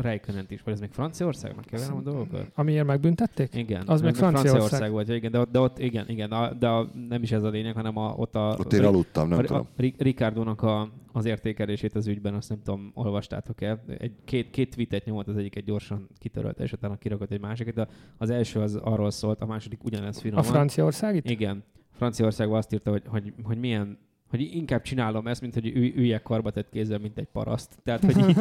Rijkönent 0.00 0.50
is, 0.50 0.62
vagy 0.62 0.72
ez 0.72 0.80
még 0.80 0.90
Franciaországnak 0.90 1.64
keverem 1.64 1.96
a 1.96 2.00
dolgokat? 2.00 2.50
Amiért 2.54 2.86
megbüntették? 2.86 3.54
Igen. 3.54 3.82
Az 3.86 4.00
még 4.00 4.14
Franciaország. 4.14 4.52
Franciaország 4.52 4.90
volt, 4.90 5.08
igen, 5.08 5.30
de 5.30 5.38
ott, 5.38 5.50
de 5.50 5.60
ott 5.60 5.78
igen, 5.78 6.08
igen, 6.08 6.30
a, 6.30 6.52
de 6.52 6.68
a, 6.68 6.90
nem 7.08 7.22
is 7.22 7.32
ez 7.32 7.42
a 7.42 7.48
lényeg, 7.48 7.74
hanem 7.74 7.96
a, 7.96 8.14
ott 8.16 8.34
a... 8.34 8.56
Ott 8.58 8.72
én 8.72 8.84
aludtam, 8.84 9.28
nem 9.28 9.38
a, 9.38 9.42
tudom. 9.42 9.62
a, 9.62 9.66
Ri- 9.76 9.94
Ricardónak 9.98 10.62
a, 10.62 10.88
az 11.12 11.24
értékelését 11.24 11.94
az 11.94 12.06
ügyben, 12.06 12.34
azt 12.34 12.48
nem 12.48 12.62
tudom, 12.62 12.90
olvastátok-e. 12.94 13.82
Egy, 13.98 14.12
két, 14.24 14.50
két 14.50 14.74
tweetet 14.74 15.04
nyomott, 15.04 15.28
az 15.28 15.36
egyiket 15.36 15.64
gyorsan 15.64 16.08
kitörölte, 16.18 16.62
és 16.62 16.72
utána 16.72 16.96
kirakott 16.96 17.30
egy 17.30 17.40
másikat, 17.40 17.74
de 17.74 17.88
az 18.18 18.30
első 18.30 18.60
az 18.60 18.74
arról 18.74 19.10
szólt, 19.10 19.40
a 19.40 19.46
második 19.46 19.84
ugyanez 19.84 20.16
A 20.16 20.20
finoman. 20.20 20.44
Franciaország 20.44 21.16
itt? 21.16 21.30
Igen. 21.30 21.64
Franciaországban 21.92 22.58
azt 22.58 22.72
írta, 22.72 22.90
hogy, 22.90 23.02
hogy, 23.06 23.32
hogy 23.42 23.58
milyen 23.58 23.98
hogy 24.28 24.40
inkább 24.40 24.82
csinálom 24.82 25.26
ezt, 25.26 25.40
mint 25.40 25.54
hogy 25.54 25.66
ülj, 25.66 25.92
üljek 25.96 26.22
karba 26.22 26.50
tett 26.50 26.68
kézzel, 26.70 26.98
mint 26.98 27.18
egy 27.18 27.28
paraszt. 27.32 27.78
Tehát, 27.84 28.04
hogy 28.04 28.36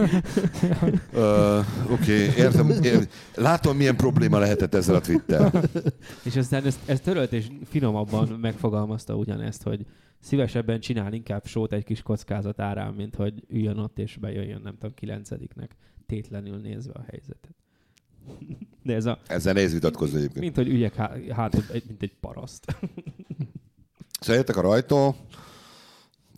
Ö, 1.14 1.60
Oké, 1.90 2.28
okay, 2.28 2.44
értem. 2.44 2.70
Ér, 2.70 3.08
látom, 3.36 3.78
milyen 3.78 3.96
probléma 3.96 4.38
lehetett 4.38 4.74
ezzel 4.74 4.96
a 4.96 5.02
Twitter. 5.02 5.52
és 6.26 6.36
aztán 6.36 6.66
ezt, 6.66 6.80
ezt 6.86 7.04
törölt, 7.04 7.34
és 7.34 7.48
finomabban 7.66 8.28
megfogalmazta 8.28 9.16
ugyanezt, 9.16 9.64
hogy 9.64 9.86
szívesebben 10.20 10.80
csinál 10.80 11.14
inkább 11.14 11.46
sót 11.46 11.74
egy 11.74 11.84
kis 11.84 12.02
kockázat 12.02 12.60
árán, 12.60 12.94
mint 12.94 13.16
hogy 13.16 13.44
üljön 13.50 13.78
ott 13.78 14.00
és 14.00 14.18
bejöjjön, 14.18 14.62
nem 14.64 14.74
tudom, 14.74 14.94
kilencediknek, 14.94 15.76
tétlenül 16.06 16.58
nézve 16.58 16.94
a 16.94 17.04
helyzetet. 17.10 17.56
De 18.84 18.94
ez 18.94 19.06
a, 19.06 19.20
Ezzel 19.28 19.54
nehéz 19.54 19.74
vitatkozni 19.74 20.18
egyébként. 20.18 20.40
mint 20.44 20.56
hogy 20.56 20.68
üljek 20.68 20.96
há, 20.96 21.12
hátul, 21.30 21.64
egy- 21.72 21.84
mint 21.88 22.02
egy 22.02 22.16
paraszt. 22.20 22.76
Szóval 24.20 24.44
a 24.48 24.62
rajtó, 24.62 25.16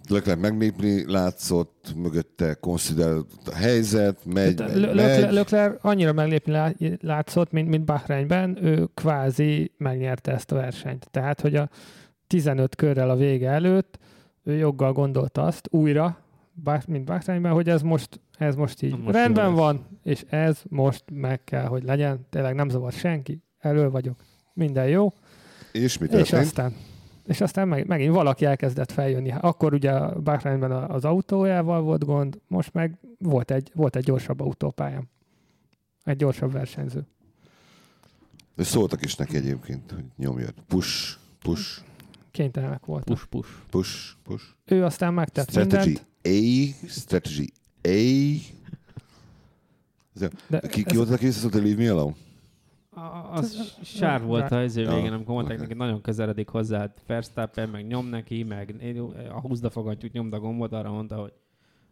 Leclerc 0.10 0.39
meglépni 0.39 1.12
látszott, 1.12 1.93
mögötte 1.96 2.54
consider 2.54 3.15
a 3.46 3.56
helyzet, 3.56 4.26
megy, 4.26 4.60
megy, 4.60 4.96
megy. 4.96 5.32
Leclerc- 5.32 5.78
annyira 5.82 6.13
meglépni 6.13 6.52
lá- 6.52 6.76
látszott, 7.02 7.52
mint, 7.52 7.67
mint 7.70 7.86
Bahreinben, 7.86 8.58
ő 8.65 8.88
kvázi 8.93 9.72
megnyerte 9.78 10.32
ezt 10.32 10.52
a 10.52 10.56
versenyt. 10.56 11.08
Tehát, 11.12 11.41
hogy 11.41 11.56
a 11.56 11.70
15 12.28 12.76
körrel 12.76 13.10
a 13.10 13.15
vége 13.15 13.50
előtt 13.50 14.00
ő 14.43 14.54
joggal 14.56 14.93
gondolta 14.93 15.43
azt 15.43 15.67
újra, 15.72 16.17
mint 16.88 17.06
Bahreinben, 17.06 17.52
hogy 17.52 17.70
ez 17.70 17.82
most, 17.82 18.20
ez 18.38 18.56
most 18.56 18.82
így 18.82 18.98
Most 19.00 19.15
rendben 19.15 19.54
van, 19.54 19.86
és 20.04 20.24
ez 20.30 20.62
most 20.70 21.04
meg 21.12 21.43
kell, 21.43 21.65
hogy 21.65 21.84
legyen. 21.84 22.26
Tényleg 22.30 22.56
nem 22.56 22.70
zavar 22.70 22.91
senki, 22.91 23.41
elő 23.60 23.89
vagyok, 23.89 24.15
minden 24.54 24.88
jó. 24.88 25.13
És 25.72 25.98
mi 25.98 26.06
És 26.06 26.12
történt? 26.12 26.41
aztán, 26.43 26.74
és 27.27 27.41
aztán 27.41 27.67
meg, 27.67 27.87
megint 27.87 28.13
valaki 28.13 28.45
elkezdett 28.45 28.91
feljönni. 28.91 29.31
Akkor 29.39 29.73
ugye 29.73 29.91
a 29.91 30.19
Bahreinben 30.21 30.71
a- 30.71 30.89
az 30.89 31.05
autójával 31.05 31.81
volt 31.81 32.05
gond, 32.05 32.39
most 32.47 32.73
meg 32.73 32.97
volt 33.19 33.51
egy, 33.51 33.71
volt 33.73 33.95
egy 33.95 34.03
gyorsabb 34.03 34.39
autópályám. 34.39 35.07
Egy 36.03 36.17
gyorsabb 36.17 36.51
versenyző. 36.51 37.05
És 38.57 38.65
szóltak 38.67 39.03
is 39.05 39.15
neki 39.15 39.35
egyébként, 39.35 39.91
hogy 39.91 40.03
nyomjad. 40.17 40.53
Push, 40.67 41.17
push, 41.41 41.81
Kénytelenek 42.31 42.85
voltak. 42.85 43.07
Push, 43.07 43.25
push. 43.27 43.49
push, 43.69 44.13
push. 44.23 44.43
Ő 44.65 44.83
aztán 44.83 45.13
megtett 45.13 45.49
Strategy 45.49 45.85
mindent. 45.85 46.75
A, 46.85 46.89
strategy 46.89 47.53
A. 47.81 47.89
De 50.13 50.59
Ki, 50.59 50.79
ez- 50.79 50.85
ki 50.85 50.95
volt, 50.95 51.09
aki 51.11 51.25
visszaszólt, 51.25 51.53
hogy 51.53 51.63
leave 51.63 51.83
me 51.83 51.91
alone? 51.91 52.15
A- 52.97 53.31
Az 53.33 53.77
sár 53.83 54.23
volt 54.23 54.51
az 54.51 54.63
izé 54.63 54.81
Ja, 54.81 54.95
végén, 54.95 55.13
amikor 55.13 55.33
mondták 55.33 55.60
neki, 55.60 55.73
nagyon 55.73 56.01
közeledik 56.01 56.49
hozzá 56.49 56.79
hát 56.79 57.03
Verstappen, 57.07 57.69
meg 57.69 57.88
nyom 57.88 58.05
neki, 58.07 58.43
meg 58.43 58.75
a 59.33 59.39
húzda 59.39 59.69
fogatjuk, 59.69 60.12
nyomd 60.12 60.33
a 60.33 60.39
gombot, 60.39 60.71
arra 60.71 60.91
mondta, 60.91 61.15
hogy 61.15 61.33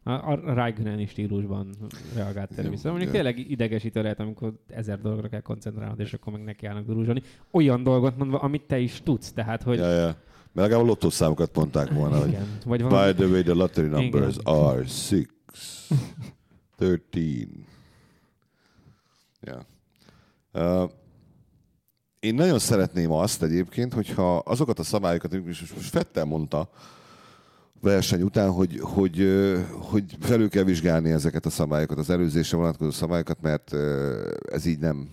a, 0.04 0.12
a 0.12 0.54
Raikkonen 0.54 1.06
stílusban 1.06 1.76
reagált 2.16 2.70
vissza. 2.70 2.90
Mondjuk 2.90 3.12
tényleg 3.12 3.52
idegesítő 3.52 4.02
lehet, 4.02 4.20
amikor 4.20 4.54
ezer 4.68 5.02
dologra 5.02 5.28
kell 5.28 5.42
koncentrálnod, 5.42 6.00
és 6.00 6.14
akkor 6.14 6.34
meg 6.34 6.44
nekiállnak 6.44 6.86
duruzsolni. 6.86 7.22
Olyan 7.52 7.84
dolgot 7.84 8.18
mondva, 8.18 8.40
amit 8.40 8.64
te 8.64 8.80
is 8.80 9.02
tudsz, 9.04 9.32
tehát, 9.32 9.64
hogy 9.64 9.78
Ja, 9.78 9.92
ja. 9.92 10.06
Mert 10.06 10.68
legalább 10.68 10.84
a 10.84 10.88
lottószámokat 10.88 11.56
mondták 11.56 11.90
volna, 11.92 12.20
hogy. 12.20 12.38
Vagy 12.66 12.82
valami, 12.82 13.12
By 13.12 13.18
the 13.18 13.32
way, 13.32 13.42
the 13.42 13.54
lottery 13.54 13.88
numbers 13.88 14.36
Igen. 14.36 14.54
are 14.56 14.84
6, 16.78 17.02
13. 17.10 17.66
Yeah. 19.42 19.62
Én 22.20 22.36
nagyon 22.36 22.60
szeretném 22.60 23.12
azt 23.12 23.44
egyébként, 23.44 23.94
hogyha 23.94 24.38
azokat 24.38 24.80
a 24.80 24.84
szabályokat, 24.84 25.34
amiket 25.34 25.60
most 25.60 25.90
Fettel 25.90 26.26
mondta 26.26 26.70
verseny 27.82 28.22
után, 28.22 28.52
hogy, 28.52 28.80
hogy, 28.82 29.28
hogy 29.72 30.18
felül 30.20 30.50
kell 30.50 30.64
vizsgálni 30.64 31.12
ezeket 31.12 31.46
a 31.46 31.50
szabályokat, 31.50 31.98
az 31.98 32.10
előzésre 32.10 32.58
vonatkozó 32.58 32.92
szabályokat, 32.92 33.42
mert 33.42 33.74
ez 34.52 34.66
így 34.66 34.80
nem, 34.80 35.10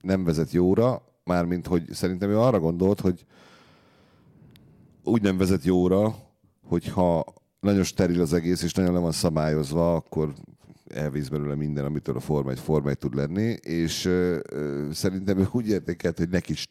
nem 0.00 0.24
vezet 0.24 0.50
jóra, 0.50 1.02
mármint, 1.24 1.66
hogy 1.66 1.92
szerintem 1.92 2.30
ő 2.30 2.38
arra 2.38 2.58
gondolt, 2.58 3.00
hogy 3.00 3.24
úgy 5.04 5.22
nem 5.22 5.36
vezet 5.36 5.64
jóra, 5.64 6.14
hogyha 6.62 7.24
nagyon 7.60 7.82
steril 7.82 8.20
az 8.20 8.32
egész, 8.32 8.62
és 8.62 8.74
nagyon 8.74 8.92
le 8.92 8.98
van 8.98 9.12
szabályozva, 9.12 9.94
akkor 9.94 10.32
elvész 10.94 11.28
belőle 11.28 11.54
minden, 11.54 11.84
amitől 11.84 12.16
a 12.16 12.20
Forma 12.20 12.50
1 12.50 12.58
Forma 12.58 12.90
1 12.90 12.98
tud 12.98 13.14
lenni, 13.14 13.56
és 13.62 14.04
ö, 14.04 14.38
ö, 14.50 14.88
szerintem 14.92 15.38
ő 15.38 15.48
úgy 15.52 15.68
értékelt, 15.68 16.18
hogy 16.18 16.28
neki 16.28 16.52
is 16.52 16.68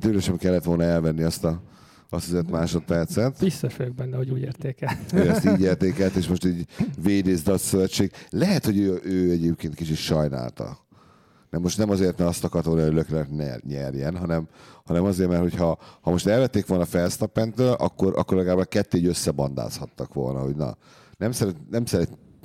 tőle 0.00 0.20
sem 0.20 0.36
kellett 0.36 0.64
volna 0.64 0.82
elvenni 0.82 1.22
azt 1.22 1.44
a, 1.44 1.62
azt 2.08 2.26
az 2.26 2.32
öt 2.32 2.50
másodpercet. 2.50 3.38
Biztos 3.40 3.76
vagyok 3.76 3.94
benne, 3.94 4.16
hogy 4.16 4.30
úgy 4.30 4.40
értékel. 4.40 4.98
Ő 5.14 5.28
ezt 5.28 5.44
így 5.44 5.60
értékelt, 5.60 6.14
és 6.14 6.28
most 6.28 6.44
így 6.44 6.66
védészd 7.02 7.48
a 7.48 7.58
szövetség. 7.58 8.12
Lehet, 8.30 8.64
hogy 8.64 8.78
ő, 8.78 9.00
ő 9.04 9.30
egyébként 9.30 9.74
kicsit 9.74 9.96
sajnálta. 9.96 10.84
Nem 11.50 11.60
most 11.60 11.78
nem 11.78 11.90
azért, 11.90 12.18
mert 12.18 12.30
azt 12.30 12.44
akarta 12.44 12.70
volna, 12.70 13.02
hogy 13.02 13.26
ne 13.30 13.56
nyerjen, 13.66 14.16
hanem, 14.16 14.48
hanem 14.84 15.04
azért, 15.04 15.28
mert 15.28 15.42
hogyha, 15.42 15.78
ha 16.00 16.10
most 16.10 16.26
elvették 16.26 16.66
volna 16.66 16.84
Felsztappentől, 16.84 17.72
akkor, 17.72 18.12
akkor 18.16 18.36
legalább 18.36 18.58
a 18.58 18.64
kettő 18.64 18.98
így 18.98 19.06
összebandázhattak 19.06 20.14
volna, 20.14 20.40
hogy 20.40 20.56
na, 20.56 20.76
nem, 21.16 21.32
szeret, 21.32 21.56
nem 21.70 21.84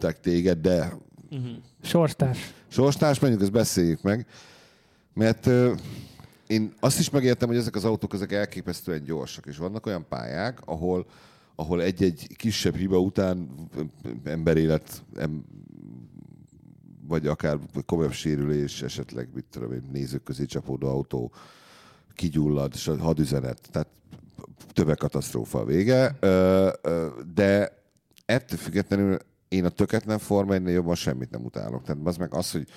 szerettek 0.02 0.20
téged, 0.20 0.58
de 0.58 0.94
Uh-huh. 1.34 1.56
Sorstárs. 1.82 2.54
sorstárs, 2.68 3.20
menjünk, 3.20 3.42
ezt 3.42 3.52
beszéljük 3.52 4.02
meg. 4.02 4.26
Mert 5.14 5.46
ö, 5.46 5.74
én 6.48 6.74
azt 6.80 7.00
is 7.00 7.10
megértem, 7.10 7.48
hogy 7.48 7.58
ezek 7.58 7.76
az 7.76 7.86
autók 7.86 8.14
ezek 8.14 8.32
elképesztően 8.32 9.04
gyorsak, 9.04 9.46
és 9.46 9.58
vannak 9.58 9.86
olyan 9.86 10.06
pályák, 10.10 10.60
ahol, 10.66 11.06
ahol 11.56 11.82
egy-egy 11.82 12.28
kisebb 12.36 12.76
hiba 12.76 13.00
után 13.00 13.50
emberélet, 14.24 15.04
em, 15.16 15.44
vagy 17.08 17.28
akár 17.28 17.58
komolyabb 17.86 18.14
sérülés, 18.14 18.82
esetleg, 18.82 19.30
mit 19.34 19.46
tudom 19.50 19.72
én, 19.72 19.90
nézők 19.92 20.24
közé 20.24 20.46
csapódó 20.46 20.88
autó 20.88 21.32
kigyullad, 22.14 22.72
és 22.76 22.88
a 22.88 22.98
hadüzenet, 22.98 23.60
tehát 23.72 23.88
tömegkatasztrófa 24.74 25.60
a 25.60 25.66
vége, 25.66 26.18
de 27.34 27.78
ettől 28.26 28.58
függetlenül 28.58 29.18
én 29.52 29.66
a 29.66 29.70
töketlen 29.70 30.20
Forma 30.20 30.54
1 30.54 30.68
jobban 30.68 30.96
semmit 30.96 31.30
nem 31.30 31.44
utálok. 31.44 31.84
Tehát 31.84 32.02
az 32.04 32.18
meg 32.18 32.34
az, 32.34 32.52
hogy 32.52 32.68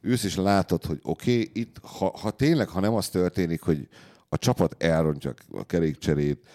ősz 0.00 0.24
is 0.24 0.36
látod, 0.36 0.84
hogy 0.84 0.98
oké, 1.02 1.32
okay, 1.32 1.50
itt, 1.52 1.76
ha, 1.82 2.18
ha 2.20 2.30
tényleg, 2.30 2.68
ha 2.68 2.80
nem 2.80 2.94
az 2.94 3.08
történik, 3.08 3.62
hogy 3.62 3.88
a 4.28 4.38
csapat 4.38 4.82
elrontja 4.82 5.34
a 5.52 5.64
kerékcserét, 5.64 6.46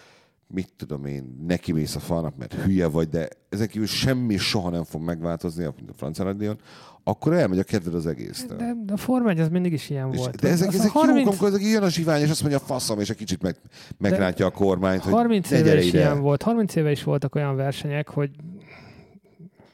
mit 0.46 0.72
tudom 0.76 1.04
én, 1.06 1.36
neki 1.46 1.72
mész 1.72 1.94
a 1.94 2.00
falnak, 2.00 2.36
mert 2.36 2.54
hülye 2.54 2.86
vagy, 2.86 3.08
de 3.08 3.28
ezen 3.48 3.68
kívül 3.68 3.86
semmi 3.86 4.36
soha 4.36 4.70
nem 4.70 4.84
fog 4.84 5.02
megváltozni, 5.02 5.64
mint 5.76 5.90
a 5.90 5.94
francia 5.96 6.24
nagydíjon, 6.24 6.58
akkor 7.04 7.32
elmegy 7.32 7.58
a 7.58 7.62
kedved 7.62 7.94
az 7.94 8.06
egésztől. 8.06 8.56
De, 8.56 8.74
de 8.84 8.92
a 8.92 8.96
Forma 8.96 9.30
1 9.30 9.40
az 9.40 9.48
mindig 9.48 9.72
is 9.72 9.90
ilyen 9.90 10.12
És, 10.12 10.18
volt. 10.18 10.40
de 10.40 10.48
ezek, 10.48 10.68
Az 10.68 10.74
a 10.74 10.78
ezek 10.78 10.90
30, 10.90 11.18
jók, 11.18 11.26
amikor 11.26 11.48
ezek 11.48 11.62
jön 11.62 11.82
a 11.82 11.88
zsivány, 11.88 12.22
és 12.22 12.30
azt 12.30 12.40
mondja, 12.40 12.58
faszom, 12.58 13.00
és 13.00 13.10
egy 13.10 13.16
kicsit 13.16 13.42
meg, 13.42 13.56
megrántja 13.98 14.46
a 14.46 14.50
kormányt, 14.50 15.02
hogy 15.02 15.12
30 15.12 15.50
ne 15.50 15.58
éve 15.58 15.78
is 15.78 15.86
ide. 15.86 15.98
ilyen 15.98 16.20
volt. 16.20 16.42
30 16.42 16.74
éve 16.74 16.90
is 16.90 17.02
voltak 17.02 17.34
olyan 17.34 17.56
versenyek, 17.56 18.08
hogy 18.08 18.30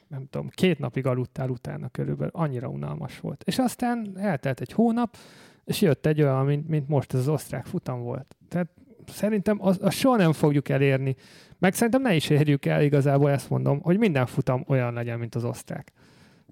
nem 0.09 0.27
tudom, 0.29 0.49
két 0.49 0.79
napig 0.79 1.05
aludtál 1.05 1.49
utána 1.49 1.89
körülbelül. 1.89 2.31
Annyira 2.35 2.67
unalmas 2.67 3.19
volt. 3.19 3.43
És 3.45 3.57
aztán 3.59 4.11
eltelt 4.15 4.61
egy 4.61 4.71
hónap, 4.71 5.17
és 5.65 5.81
jött 5.81 6.05
egy 6.05 6.21
olyan, 6.21 6.45
mint, 6.45 6.67
mint 6.67 6.87
most 6.87 7.13
ez 7.13 7.19
az 7.19 7.27
osztrák 7.27 7.65
futam 7.65 8.01
volt. 8.01 8.35
Tehát 8.49 8.67
szerintem 9.07 9.57
azt 9.61 9.81
az 9.81 9.93
soha 9.93 10.15
nem 10.15 10.33
fogjuk 10.33 10.69
elérni. 10.69 11.15
Meg 11.59 11.73
szerintem 11.73 12.01
ne 12.01 12.15
is 12.15 12.29
érjük 12.29 12.65
el, 12.65 12.81
igazából 12.83 13.29
ezt 13.31 13.49
mondom, 13.49 13.81
hogy 13.81 13.97
minden 13.97 14.25
futam 14.25 14.63
olyan 14.67 14.93
legyen, 14.93 15.19
mint 15.19 15.35
az 15.35 15.43
osztrák. 15.43 15.91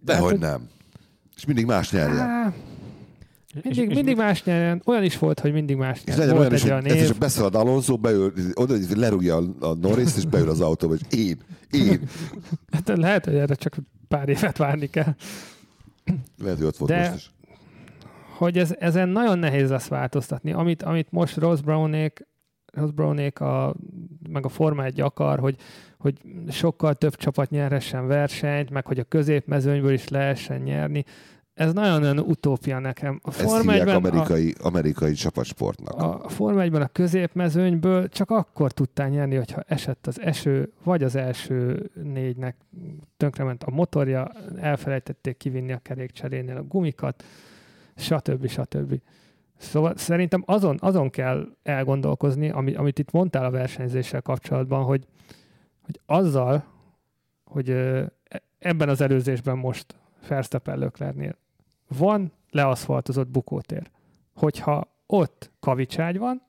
Dehogy 0.01 0.39
nem. 0.39 0.69
És 1.35 1.45
mindig 1.45 1.65
más 1.65 1.91
nyerjen. 1.91 2.17
Á, 2.17 2.53
mindig, 3.63 3.93
mindig 3.93 4.15
más 4.15 4.43
nyeren. 4.43 4.81
Olyan 4.85 5.03
is 5.03 5.17
volt, 5.17 5.39
hogy 5.39 5.53
mindig 5.53 5.75
más 5.75 5.97
És 5.97 6.03
nyeren. 6.03 6.19
legyen 6.19 6.35
Volt 6.35 6.47
olyan 6.47 6.55
is, 6.55 6.61
hogy 6.61 6.71
olyan 6.71 6.85
ez 6.85 7.01
év. 7.01 7.07
csak 7.07 7.17
beszalad 7.17 7.55
Alonso, 7.55 7.97
beül, 7.97 8.33
oda 8.53 8.75
lerúgja 8.95 9.37
a, 9.37 9.43
a 9.59 9.73
Norris, 9.73 10.15
és 10.17 10.25
beül 10.25 10.49
az 10.49 10.61
autóba, 10.61 10.93
és 10.93 11.17
én, 11.19 11.37
én. 11.71 12.01
Hát 12.71 12.97
lehet, 12.97 13.25
hogy 13.25 13.35
erre 13.35 13.55
csak 13.55 13.75
pár 14.07 14.29
évet 14.29 14.57
várni 14.57 14.87
kell. 14.89 15.15
Lehet, 16.37 16.57
hogy 16.57 16.67
ott 16.67 16.77
volt 16.77 16.91
De- 16.91 17.09
most 17.09 17.15
is. 17.15 17.31
hogy 18.37 18.57
ez, 18.57 18.75
ezen 18.79 19.09
nagyon 19.09 19.39
nehéz 19.39 19.69
lesz 19.69 19.87
változtatni. 19.87 20.51
Amit, 20.51 20.83
amit 20.83 21.11
most 21.11 21.35
Ross 21.37 21.61
Brownék, 21.61 22.27
Ross 22.73 22.91
Brownék 22.91 23.39
a, 23.39 23.75
meg 24.29 24.45
a 24.45 24.49
Forma 24.49 24.83
1 24.83 25.01
akar, 25.01 25.39
hogy, 25.39 25.55
hogy 25.97 26.17
sokkal 26.49 26.93
több 26.93 27.15
csapat 27.15 27.49
nyerhessen 27.49 28.07
versenyt, 28.07 28.69
meg 28.69 28.85
hogy 28.85 28.99
a 28.99 29.03
középmezőnyből 29.03 29.93
is 29.93 30.07
lehessen 30.07 30.61
nyerni. 30.61 31.03
Ez 31.57 31.73
nagyon-nagyon 31.73 32.19
utópia 32.19 32.79
nekem. 32.79 33.19
A 33.23 33.29
Ezt 33.29 33.41
Forma 33.41 33.73
1-ben 33.75 33.95
amerikai, 33.95 34.55
amerikai 34.61 35.13
csapatsportnak. 35.13 36.01
a, 36.01 36.23
a 36.23 36.29
Forma 36.29 36.63
1-ben 36.63 36.81
a 36.81 36.87
középmezőnyből 36.87 38.09
csak 38.09 38.31
akkor 38.31 38.71
tudtál 38.71 39.09
nyerni, 39.09 39.35
hogyha 39.35 39.61
esett 39.61 40.07
az 40.07 40.21
eső, 40.21 40.71
vagy 40.83 41.03
az 41.03 41.15
első 41.15 41.89
négynek 42.03 42.55
tönkrement 43.17 43.63
a 43.63 43.71
motorja, 43.71 44.31
elfelejtették 44.55 45.37
kivinni 45.37 45.71
a 45.71 45.77
kerékcserénél 45.77 46.57
a 46.57 46.63
gumikat, 46.63 47.23
stb. 47.95 48.47
stb. 48.47 49.01
Szóval 49.57 49.93
szerintem 49.95 50.43
azon, 50.45 50.77
azon 50.81 51.09
kell 51.09 51.47
elgondolkozni, 51.63 52.49
ami, 52.49 52.73
amit 52.73 52.99
itt 52.99 53.11
mondtál 53.11 53.45
a 53.45 53.51
versenyzéssel 53.51 54.21
kapcsolatban, 54.21 54.83
hogy, 54.83 55.07
hogy 55.81 55.99
azzal, 56.05 56.63
hogy 57.43 57.69
e- 57.69 58.11
ebben 58.59 58.89
az 58.89 59.01
előzésben 59.01 59.57
most 59.57 59.95
Verstappen 60.27 60.77
Leclercnél 60.77 61.37
van 61.97 62.31
leaszfaltozott 62.49 63.27
bukótér. 63.27 63.89
Hogyha 64.35 64.87
ott 65.05 65.51
kavicságy 65.59 66.17
van, 66.17 66.41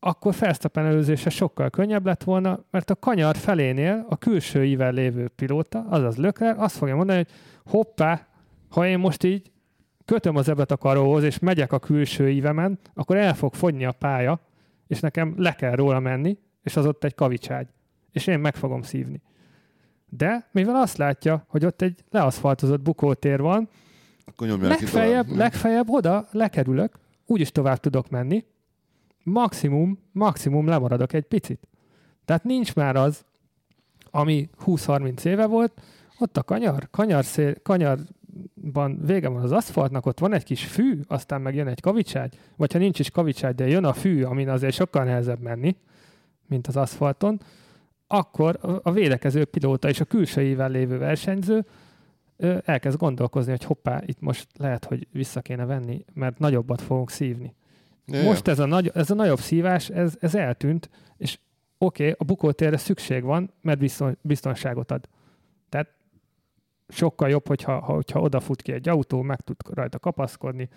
akkor 0.00 0.34
Verstappen 0.38 0.86
előzése 0.86 1.30
sokkal 1.30 1.70
könnyebb 1.70 2.06
lett 2.06 2.22
volna, 2.22 2.64
mert 2.70 2.90
a 2.90 2.96
kanyar 2.96 3.36
felénél 3.36 4.06
a 4.08 4.16
külső 4.16 4.64
ível 4.64 4.92
lévő 4.92 5.28
pilóta, 5.28 5.84
azaz 5.88 6.16
Leclerc, 6.16 6.60
azt 6.60 6.76
fogja 6.76 6.96
mondani, 6.96 7.18
hogy 7.18 7.30
hoppá, 7.72 8.26
ha 8.68 8.86
én 8.86 8.98
most 8.98 9.24
így 9.24 9.50
kötöm 10.04 10.36
az 10.36 10.48
ebet 10.48 10.70
a 10.70 10.76
karóhoz, 10.76 11.22
és 11.22 11.38
megyek 11.38 11.72
a 11.72 11.78
külső 11.78 12.30
ívemen, 12.30 12.78
akkor 12.94 13.16
el 13.16 13.34
fog 13.34 13.54
fogyni 13.54 13.84
a 13.84 13.92
pálya, 13.92 14.40
és 14.86 15.00
nekem 15.00 15.34
le 15.36 15.52
kell 15.52 15.74
róla 15.74 16.00
menni, 16.00 16.38
és 16.62 16.76
az 16.76 16.86
ott 16.86 17.04
egy 17.04 17.14
kavicságy. 17.14 17.68
És 18.12 18.26
én 18.26 18.38
meg 18.38 18.56
fogom 18.56 18.82
szívni. 18.82 19.22
De 20.08 20.48
mivel 20.52 20.74
azt 20.74 20.96
látja, 20.96 21.44
hogy 21.48 21.64
ott 21.64 21.82
egy 21.82 22.04
leaszfaltozott 22.10 22.80
bukótér 22.80 23.40
van, 23.40 23.68
Akkor 24.30 24.48
legfeljebb, 24.58 25.24
tovább. 25.24 25.38
legfeljebb 25.38 25.88
oda 25.88 26.26
lekerülök, 26.30 26.92
úgyis 27.26 27.52
tovább 27.52 27.78
tudok 27.78 28.10
menni, 28.10 28.44
maximum, 29.22 29.98
maximum 30.12 30.66
lemaradok 30.66 31.12
egy 31.12 31.24
picit. 31.24 31.68
Tehát 32.24 32.44
nincs 32.44 32.74
már 32.74 32.96
az, 32.96 33.24
ami 34.10 34.48
20-30 34.64 35.24
éve 35.24 35.46
volt, 35.46 35.72
ott 36.18 36.36
a 36.36 36.42
kanyar, 36.42 36.88
kanyar 36.90 37.24
szél, 37.24 37.54
kanyarban 37.62 38.98
vége 39.06 39.28
van 39.28 39.42
az 39.42 39.52
aszfaltnak, 39.52 40.06
ott 40.06 40.18
van 40.18 40.32
egy 40.32 40.44
kis 40.44 40.64
fű, 40.64 41.00
aztán 41.08 41.40
meg 41.40 41.54
jön 41.54 41.66
egy 41.66 41.80
kavicságy, 41.80 42.38
vagy 42.56 42.72
ha 42.72 42.78
nincs 42.78 42.98
is 42.98 43.10
kavicságy, 43.10 43.54
de 43.54 43.68
jön 43.68 43.84
a 43.84 43.92
fű, 43.92 44.22
amin 44.22 44.48
azért 44.48 44.74
sokkal 44.74 45.04
nehezebb 45.04 45.40
menni, 45.40 45.76
mint 46.46 46.66
az 46.66 46.76
aszfalton, 46.76 47.40
akkor 48.06 48.58
a- 48.82 48.92
védekező 48.92 49.44
pilóta 49.44 49.88
és 49.88 50.00
a 50.00 50.04
külsőivel 50.04 50.70
lévő 50.70 50.98
versenyző 50.98 51.64
elkezd 52.64 52.98
gondolkozni, 52.98 53.50
hogy 53.50 53.64
hoppá, 53.64 54.02
itt 54.06 54.20
most 54.20 54.48
lehet, 54.56 54.84
hogy 54.84 55.06
vissza 55.12 55.40
kéne 55.40 55.64
venni, 55.64 56.04
mert 56.14 56.38
nagyobbat 56.38 56.80
fogunk 56.80 57.10
szívni. 57.10 57.54
Ja, 58.06 58.22
Most 58.22 58.48
ez 58.48 58.58
a, 58.58 58.66
nagy, 58.66 58.90
ez 58.94 59.10
a 59.10 59.14
nagyobb 59.14 59.38
szívás, 59.38 59.88
ez, 59.88 60.16
ez 60.20 60.34
eltűnt, 60.34 60.90
és 61.16 61.38
oké, 61.78 62.02
okay, 62.02 62.14
a 62.18 62.24
bukótérre 62.24 62.76
szükség 62.76 63.22
van, 63.22 63.52
mert 63.60 63.78
bizton, 63.78 64.18
biztonságot 64.20 64.90
ad. 64.90 65.08
Tehát 65.68 65.88
sokkal 66.88 67.28
jobb, 67.28 67.46
hogyha, 67.46 67.78
ha, 67.78 67.92
hogyha 67.92 68.20
odafut 68.20 68.62
ki 68.62 68.72
egy 68.72 68.88
autó, 68.88 69.22
meg 69.22 69.40
tud 69.40 69.56
rajta 69.70 69.98
kapaszkodni. 69.98 70.68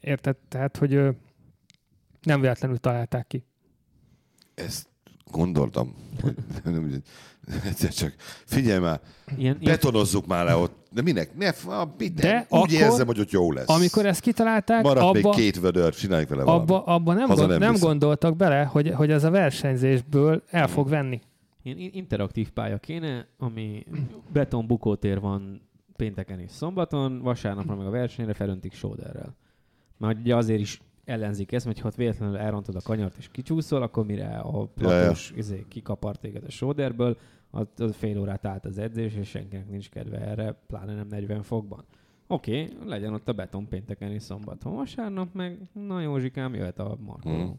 Érted? 0.00 0.36
Tehát, 0.48 0.76
hogy 0.76 1.16
nem 2.22 2.40
véletlenül 2.40 2.78
találták 2.78 3.26
ki. 3.26 3.44
Ezt 4.54 4.88
gondoltam. 5.30 5.94
Hogy, 6.22 6.34
nem, 6.64 7.02
egyszer 7.64 7.90
csak 7.92 8.14
figyelj 8.44 8.78
már, 8.80 9.00
Ilyen, 9.36 9.38
ilyen, 9.38 9.72
betonozzuk 9.72 10.26
már 10.26 10.44
le 10.44 10.56
ott. 10.56 10.86
De 10.90 11.02
minek? 11.02 11.36
Ne, 11.36 11.48
a, 11.48 11.84
De 11.98 12.08
De 12.14 12.46
úgy 12.48 12.58
akkor, 12.58 12.70
érzem, 12.72 13.06
hogy 13.06 13.20
ott 13.20 13.30
jó 13.30 13.52
lesz. 13.52 13.68
Amikor 13.68 14.06
ezt 14.06 14.20
kitalálták, 14.20 14.82
Maradt 14.82 15.06
abba, 15.06 15.12
még 15.12 15.28
két 15.28 15.60
vödör, 15.60 15.94
csináljuk 15.94 16.28
vele 16.28 16.42
valamit. 16.44 16.70
abba, 16.70 16.84
abba 16.84 17.12
nem, 17.12 17.28
Haza 17.28 17.46
gond, 17.46 17.58
nem 17.60 17.72
nem 17.72 17.80
gondoltak 17.80 18.36
bele, 18.36 18.64
hogy, 18.64 18.90
hogy 18.90 19.10
ez 19.10 19.24
a 19.24 19.30
versenyzésből 19.30 20.42
el 20.50 20.68
fog 20.68 20.88
venni. 20.88 21.20
ilyen 21.62 21.78
in- 21.78 21.94
interaktív 21.94 22.50
pálya 22.50 22.78
kéne, 22.78 23.26
ami 23.38 23.86
beton 24.32 24.66
bukótér 24.66 25.20
van 25.20 25.68
pénteken 25.96 26.40
és 26.40 26.50
szombaton, 26.50 27.20
vasárnapra 27.22 27.74
meg 27.76 27.86
a 27.86 27.90
versenyre 27.90 28.34
felöntik 28.34 28.72
sóderrel. 28.74 29.36
Már 29.96 30.16
ugye 30.20 30.36
azért 30.36 30.60
is 30.60 30.80
ellenzik 31.04 31.52
ezt, 31.52 31.66
mert 31.66 31.78
ha 31.78 31.88
ott 31.88 31.94
véletlenül 31.94 32.36
elrontod 32.36 32.74
a 32.74 32.80
kanyart 32.80 33.16
és 33.18 33.28
kicsúszol, 33.28 33.82
akkor 33.82 34.06
mire 34.06 34.36
a 34.36 34.66
platós 34.66 35.32
izé, 35.36 35.64
kikapart 35.68 36.20
téged 36.20 36.44
a 36.44 36.50
sóderből, 36.50 37.16
az, 37.50 37.66
az 37.76 37.96
fél 37.96 38.18
órát 38.18 38.44
állt 38.44 38.64
az 38.64 38.78
edzés, 38.78 39.14
és 39.14 39.28
senkinek 39.28 39.68
nincs 39.68 39.88
kedve 39.88 40.18
erre, 40.18 40.52
pláne 40.66 40.94
nem 40.94 41.06
40 41.06 41.42
fokban. 41.42 41.84
Oké, 42.26 42.62
okay, 42.62 42.88
legyen 42.88 43.12
ott 43.12 43.28
a 43.28 43.32
beton 43.32 43.68
pénteken 43.68 44.10
és 44.10 44.22
szombaton. 44.22 44.74
Vasárnap 44.74 45.28
meg, 45.32 45.58
na 45.72 46.00
Józsikám, 46.00 46.54
jöhet 46.54 46.78
a 46.78 46.96
markoló. 47.00 47.44
Mm. 47.44 47.50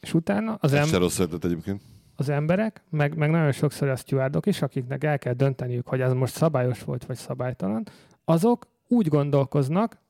És 0.00 0.14
utána 0.14 0.54
az, 0.54 0.72
Ez 0.72 0.78
em- 0.78 0.88
se 0.88 0.98
rossz 0.98 1.18
ötlet 1.18 1.44
egyébként. 1.44 1.82
az 2.16 2.28
emberek, 2.28 2.82
meg, 2.90 3.16
meg 3.16 3.30
nagyon 3.30 3.52
sokszor 3.52 3.88
a 3.88 3.96
stewardok 3.96 4.46
is, 4.46 4.62
akiknek 4.62 5.04
el 5.04 5.18
kell 5.18 5.32
dönteniük, 5.32 5.86
hogy 5.86 6.00
ez 6.00 6.12
most 6.12 6.34
szabályos 6.34 6.82
volt, 6.82 7.04
vagy 7.04 7.16
szabálytalan, 7.16 7.84
azok 8.24 8.66
úgy 8.88 9.08
gondolkoznak, 9.08 10.01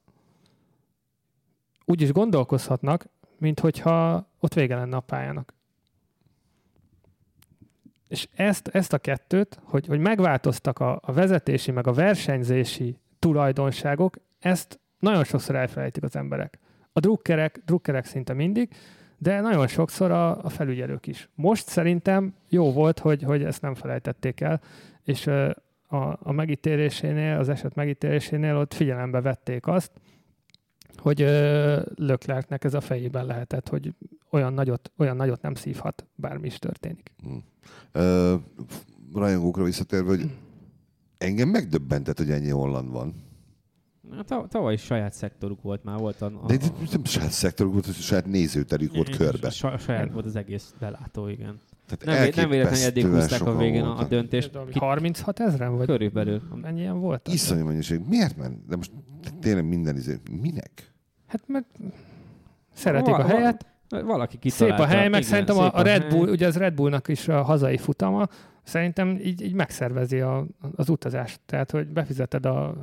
úgy 1.84 2.00
is 2.00 2.12
gondolkozhatnak, 2.12 3.06
mint 3.38 3.60
hogyha 3.60 4.28
ott 4.40 4.54
vége 4.54 4.76
lenne 4.76 4.96
a 4.96 5.00
pályának. 5.00 5.54
És 8.08 8.28
ezt, 8.34 8.68
ezt 8.68 8.92
a 8.92 8.98
kettőt, 8.98 9.58
hogy, 9.62 9.86
hogy 9.86 9.98
megváltoztak 9.98 10.78
a, 10.78 11.00
a 11.02 11.12
vezetési, 11.12 11.70
meg 11.70 11.86
a 11.86 11.92
versenyzési 11.92 12.98
tulajdonságok, 13.18 14.16
ezt 14.38 14.80
nagyon 14.98 15.24
sokszor 15.24 15.54
elfelejtik 15.54 16.02
az 16.02 16.16
emberek. 16.16 16.58
A 16.92 17.00
drukkerek, 17.00 17.62
drukkerek 17.64 18.04
szinte 18.04 18.32
mindig, 18.32 18.74
de 19.18 19.40
nagyon 19.40 19.66
sokszor 19.66 20.10
a, 20.10 20.44
a 20.44 20.48
felügyelők 20.48 21.06
is. 21.06 21.28
Most 21.34 21.68
szerintem 21.68 22.34
jó 22.48 22.72
volt, 22.72 22.98
hogy, 22.98 23.22
hogy 23.22 23.42
ezt 23.42 23.62
nem 23.62 23.74
felejtették 23.74 24.40
el, 24.40 24.60
és 25.04 25.26
a, 25.86 26.18
a 26.22 26.32
megítélésénél, 26.32 27.38
az 27.38 27.48
eset 27.48 27.74
megítélésénél 27.74 28.56
ott 28.56 28.74
figyelembe 28.74 29.20
vették 29.20 29.66
azt, 29.66 29.92
hogy 30.96 31.18
Löklerknek 31.94 32.64
ez 32.64 32.74
a 32.74 32.80
fejében 32.80 33.26
lehetett, 33.26 33.68
hogy 33.68 33.94
olyan 34.30 34.52
nagyot, 34.52 34.92
olyan 34.96 35.16
nagyot 35.16 35.42
nem 35.42 35.54
szívhat, 35.54 36.06
bármi 36.14 36.46
is 36.46 36.58
történik. 36.58 37.12
Hmm. 37.22 37.42
Uh, 37.94 38.40
rajongókra 39.14 39.64
visszatérve, 39.64 40.08
hogy 40.08 40.30
engem 41.18 41.48
megdöbbentett, 41.48 42.18
hogy 42.18 42.30
ennyi 42.30 42.48
Holland 42.48 42.90
van. 42.90 43.14
Hát 44.16 44.48
tavaly 44.48 44.72
is 44.72 44.80
saját 44.80 45.12
szektoruk 45.12 45.62
volt 45.62 45.84
már, 45.84 45.98
volt 45.98 46.22
a... 46.22 46.26
a 46.26 46.46
De 46.46 46.56
nem 46.90 47.04
saját 47.04 47.30
szektoruk 47.30 47.72
volt, 47.72 47.94
saját 47.94 48.26
nézőterük 48.26 48.94
volt 48.94 49.16
körbe. 49.16 49.50
Saját 49.50 50.12
volt 50.12 50.26
az 50.26 50.36
egész 50.36 50.74
belátó, 50.78 51.28
igen. 51.28 51.60
Tehát 51.96 52.20
nem, 52.20 52.32
nem 52.36 52.50
véletlenül 52.50 52.86
eddig 52.86 53.06
húzták 53.06 53.46
a 53.46 53.56
végén 53.56 53.82
a, 53.82 53.98
a 53.98 54.04
döntést. 54.04 54.50
36 54.74 55.40
ezeren? 55.40 55.76
Vagy 55.76 55.86
körülbelül. 55.86 56.42
Ennyien 56.62 57.00
volt? 57.00 57.28
Iszonyú 57.32 57.64
mennyiség. 57.66 58.00
Miért 58.08 58.36
ment? 58.36 58.66
De 58.66 58.76
most 58.76 58.90
tényleg 59.40 59.68
minden 59.68 59.96
izé. 59.96 60.18
Minek? 60.40 60.92
Hát 61.26 61.42
mert 61.46 61.66
szeretik 62.74 63.14
a 63.14 63.26
helyet. 63.26 63.66
Valaki 64.00 64.38
kitalálta. 64.38 64.82
Szép 64.82 64.90
a 64.90 64.96
hely, 64.96 65.08
meg 65.08 65.20
igen, 65.20 65.30
szerintem 65.30 65.58
a, 65.58 65.74
a 65.74 65.82
Red 65.82 66.08
Bull, 66.08 66.28
ugye 66.28 66.46
az 66.46 66.56
Red 66.56 66.74
Bullnak 66.74 67.08
is 67.08 67.28
a 67.28 67.42
hazai 67.42 67.76
futama, 67.76 68.28
szerintem 68.62 69.18
így, 69.22 69.42
így 69.42 69.54
megszervezi 69.54 70.20
a, 70.20 70.46
az 70.76 70.88
utazást. 70.88 71.40
Tehát, 71.46 71.70
hogy 71.70 71.86
befizeted 71.86 72.46
a 72.46 72.74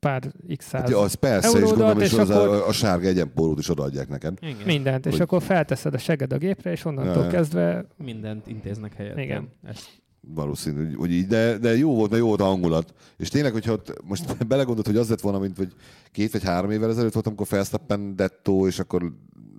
pár 0.00 0.22
x 0.56 0.68
száz 0.68 0.82
hát, 0.82 0.92
az 0.92 1.14
persze, 1.14 1.58
és 1.58 1.64
gondolom, 1.64 2.00
és 2.00 2.12
az 2.12 2.30
akkor... 2.30 2.48
a, 2.48 2.66
a 2.66 2.72
sárga 2.72 3.06
egyenpólót 3.06 3.58
is 3.58 3.70
odaadják 3.70 4.08
neked. 4.08 4.38
Igen. 4.40 4.56
Mindent, 4.66 5.06
és 5.06 5.12
hogy... 5.12 5.20
akkor 5.20 5.42
felteszed 5.42 5.94
a 5.94 5.98
seged 5.98 6.32
a 6.32 6.38
gépre, 6.38 6.70
és 6.70 6.84
onnantól 6.84 7.24
ja. 7.24 7.28
kezdve... 7.28 7.86
Mindent 7.96 8.46
intéznek 8.46 8.94
helyett. 8.94 9.18
Igen. 9.18 9.48
Ezt 9.62 9.88
valószínű, 10.34 10.92
hogy 10.92 11.12
így, 11.12 11.26
de, 11.26 11.58
de 11.58 11.76
jó 11.76 11.94
volt, 11.94 12.10
mert 12.10 12.22
jó 12.22 12.28
volt 12.28 12.40
a 12.40 12.44
hangulat. 12.44 12.94
És 13.16 13.28
tényleg, 13.28 13.52
hogyha 13.52 13.72
ott 13.72 14.02
most 14.04 14.36
belegondolt, 14.46 14.86
hogy 14.86 14.96
az 14.96 15.08
lett 15.08 15.20
volna, 15.20 15.38
mint 15.38 15.56
hogy 15.56 15.72
két 16.12 16.32
vagy 16.32 16.44
három 16.44 16.70
évvel 16.70 16.90
ezelőtt 16.90 17.12
volt, 17.12 17.26
amikor 17.26 17.46
Felsztappen 17.46 18.16
Detto, 18.16 18.66
és 18.66 18.78
akkor 18.78 19.12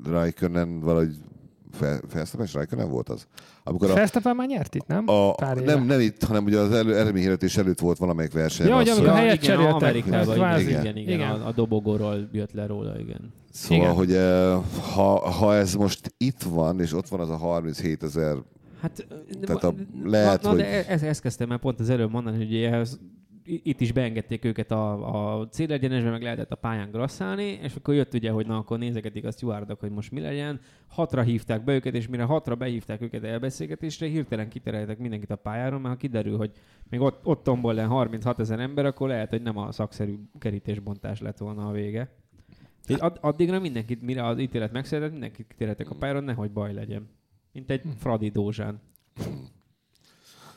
Raikkonen 0.03 0.79
valahogy 0.79 1.15
Felsztappen 2.07 2.45
és 2.45 2.53
Raikkonen 2.53 2.89
volt 2.89 3.09
az? 3.09 3.27
Amikor 3.63 3.89
Felsztappen 3.89 4.35
már 4.35 4.47
nyert 4.47 4.75
itt, 4.75 4.87
nem? 4.87 5.09
A, 5.09 5.35
nem, 5.65 5.85
nem 5.85 5.99
itt, 5.99 6.23
hanem 6.23 6.43
ugye 6.43 6.59
az 6.59 6.71
elő, 6.71 6.95
eredményhirdetés 6.95 7.57
előtt 7.57 7.79
volt 7.79 7.97
valamelyik 7.97 8.33
verseny. 8.33 8.67
Ja, 8.67 8.75
hogy 8.75 8.89
amikor 8.89 9.13
helyet 9.13 9.43
igen, 9.43 9.59
Amerikában, 9.59 10.59
igen, 10.59 10.79
igen, 10.81 10.97
igen. 10.97 11.29
A, 11.29 11.47
a 11.47 11.51
dobogóról 11.51 12.29
jött 12.31 12.51
le 12.51 12.65
róla, 12.65 12.99
igen. 12.99 13.33
Szóval, 13.51 13.77
igen. 13.77 13.93
hogy 13.95 14.13
eh, 14.13 14.57
ha, 14.93 15.29
ha 15.29 15.55
ez 15.55 15.73
most 15.73 16.13
itt 16.17 16.43
van, 16.43 16.79
és 16.79 16.93
ott 16.93 17.07
van 17.07 17.19
az 17.19 17.29
a 17.29 17.37
37 17.37 18.03
ezer 18.03 18.37
Hát, 18.81 19.07
Tehát 19.41 19.63
a, 19.63 19.73
lehet, 20.03 20.41
na, 20.41 20.49
na, 20.49 20.55
hogy... 20.55 20.63
de 20.63 20.87
ezt, 20.87 21.03
ezt 21.03 21.21
kezdtem 21.21 21.47
már 21.47 21.59
pont 21.59 21.79
az 21.79 21.89
előbb 21.89 22.11
mondani, 22.11 22.37
hogy 22.37 22.55
ehhez 22.55 22.99
itt 23.49 23.81
is 23.81 23.91
beengedték 23.91 24.45
őket 24.45 24.71
a, 24.71 25.39
a 25.39 25.47
célegyenesbe, 25.47 26.09
meg 26.09 26.21
lehetett 26.21 26.51
a 26.51 26.55
pályán 26.55 26.91
grasszálni, 26.91 27.43
és 27.43 27.75
akkor 27.75 27.93
jött 27.93 28.13
ugye, 28.13 28.31
hogy 28.31 28.47
na 28.47 28.57
akkor 28.57 28.77
nézegetik 28.77 29.25
a 29.25 29.31
stewardok, 29.31 29.79
hogy 29.79 29.91
most 29.91 30.11
mi 30.11 30.19
legyen. 30.19 30.59
Hatra 30.87 31.21
hívták 31.21 31.63
be 31.63 31.73
őket, 31.73 31.93
és 31.93 32.07
mire 32.07 32.23
hatra 32.23 32.55
behívták 32.55 33.01
őket 33.01 33.23
elbeszélgetésre, 33.23 34.07
hirtelen 34.07 34.49
kitereltek 34.49 34.97
mindenkit 34.97 35.31
a 35.31 35.35
pályáról, 35.35 35.79
mert 35.79 35.93
ha 35.93 35.99
kiderül, 35.99 36.37
hogy 36.37 36.51
még 36.89 37.01
ott, 37.01 37.25
ott 37.25 37.43
tombol 37.43 37.73
le 37.73 37.83
36 37.83 38.39
ezer 38.39 38.59
ember, 38.59 38.85
akkor 38.85 39.07
lehet, 39.07 39.29
hogy 39.29 39.41
nem 39.41 39.57
a 39.57 39.71
szakszerű 39.71 40.15
kerítésbontás 40.39 41.21
lett 41.21 41.37
volna 41.37 41.67
a 41.67 41.71
vége. 41.71 42.13
Ad, 42.97 43.17
addigra 43.21 43.59
mindenkit, 43.59 44.01
mire 44.01 44.25
az 44.25 44.39
ítélet 44.39 44.71
megszületett, 44.71 45.11
mindenkit 45.11 45.47
kitereltek 45.47 45.89
a 45.89 45.95
pályáról, 45.95 46.21
nehogy 46.21 46.51
baj 46.51 46.73
legyen. 46.73 47.09
Mint 47.51 47.71
egy 47.71 47.81
Fradi 47.97 48.29
Dózsán. 48.29 48.81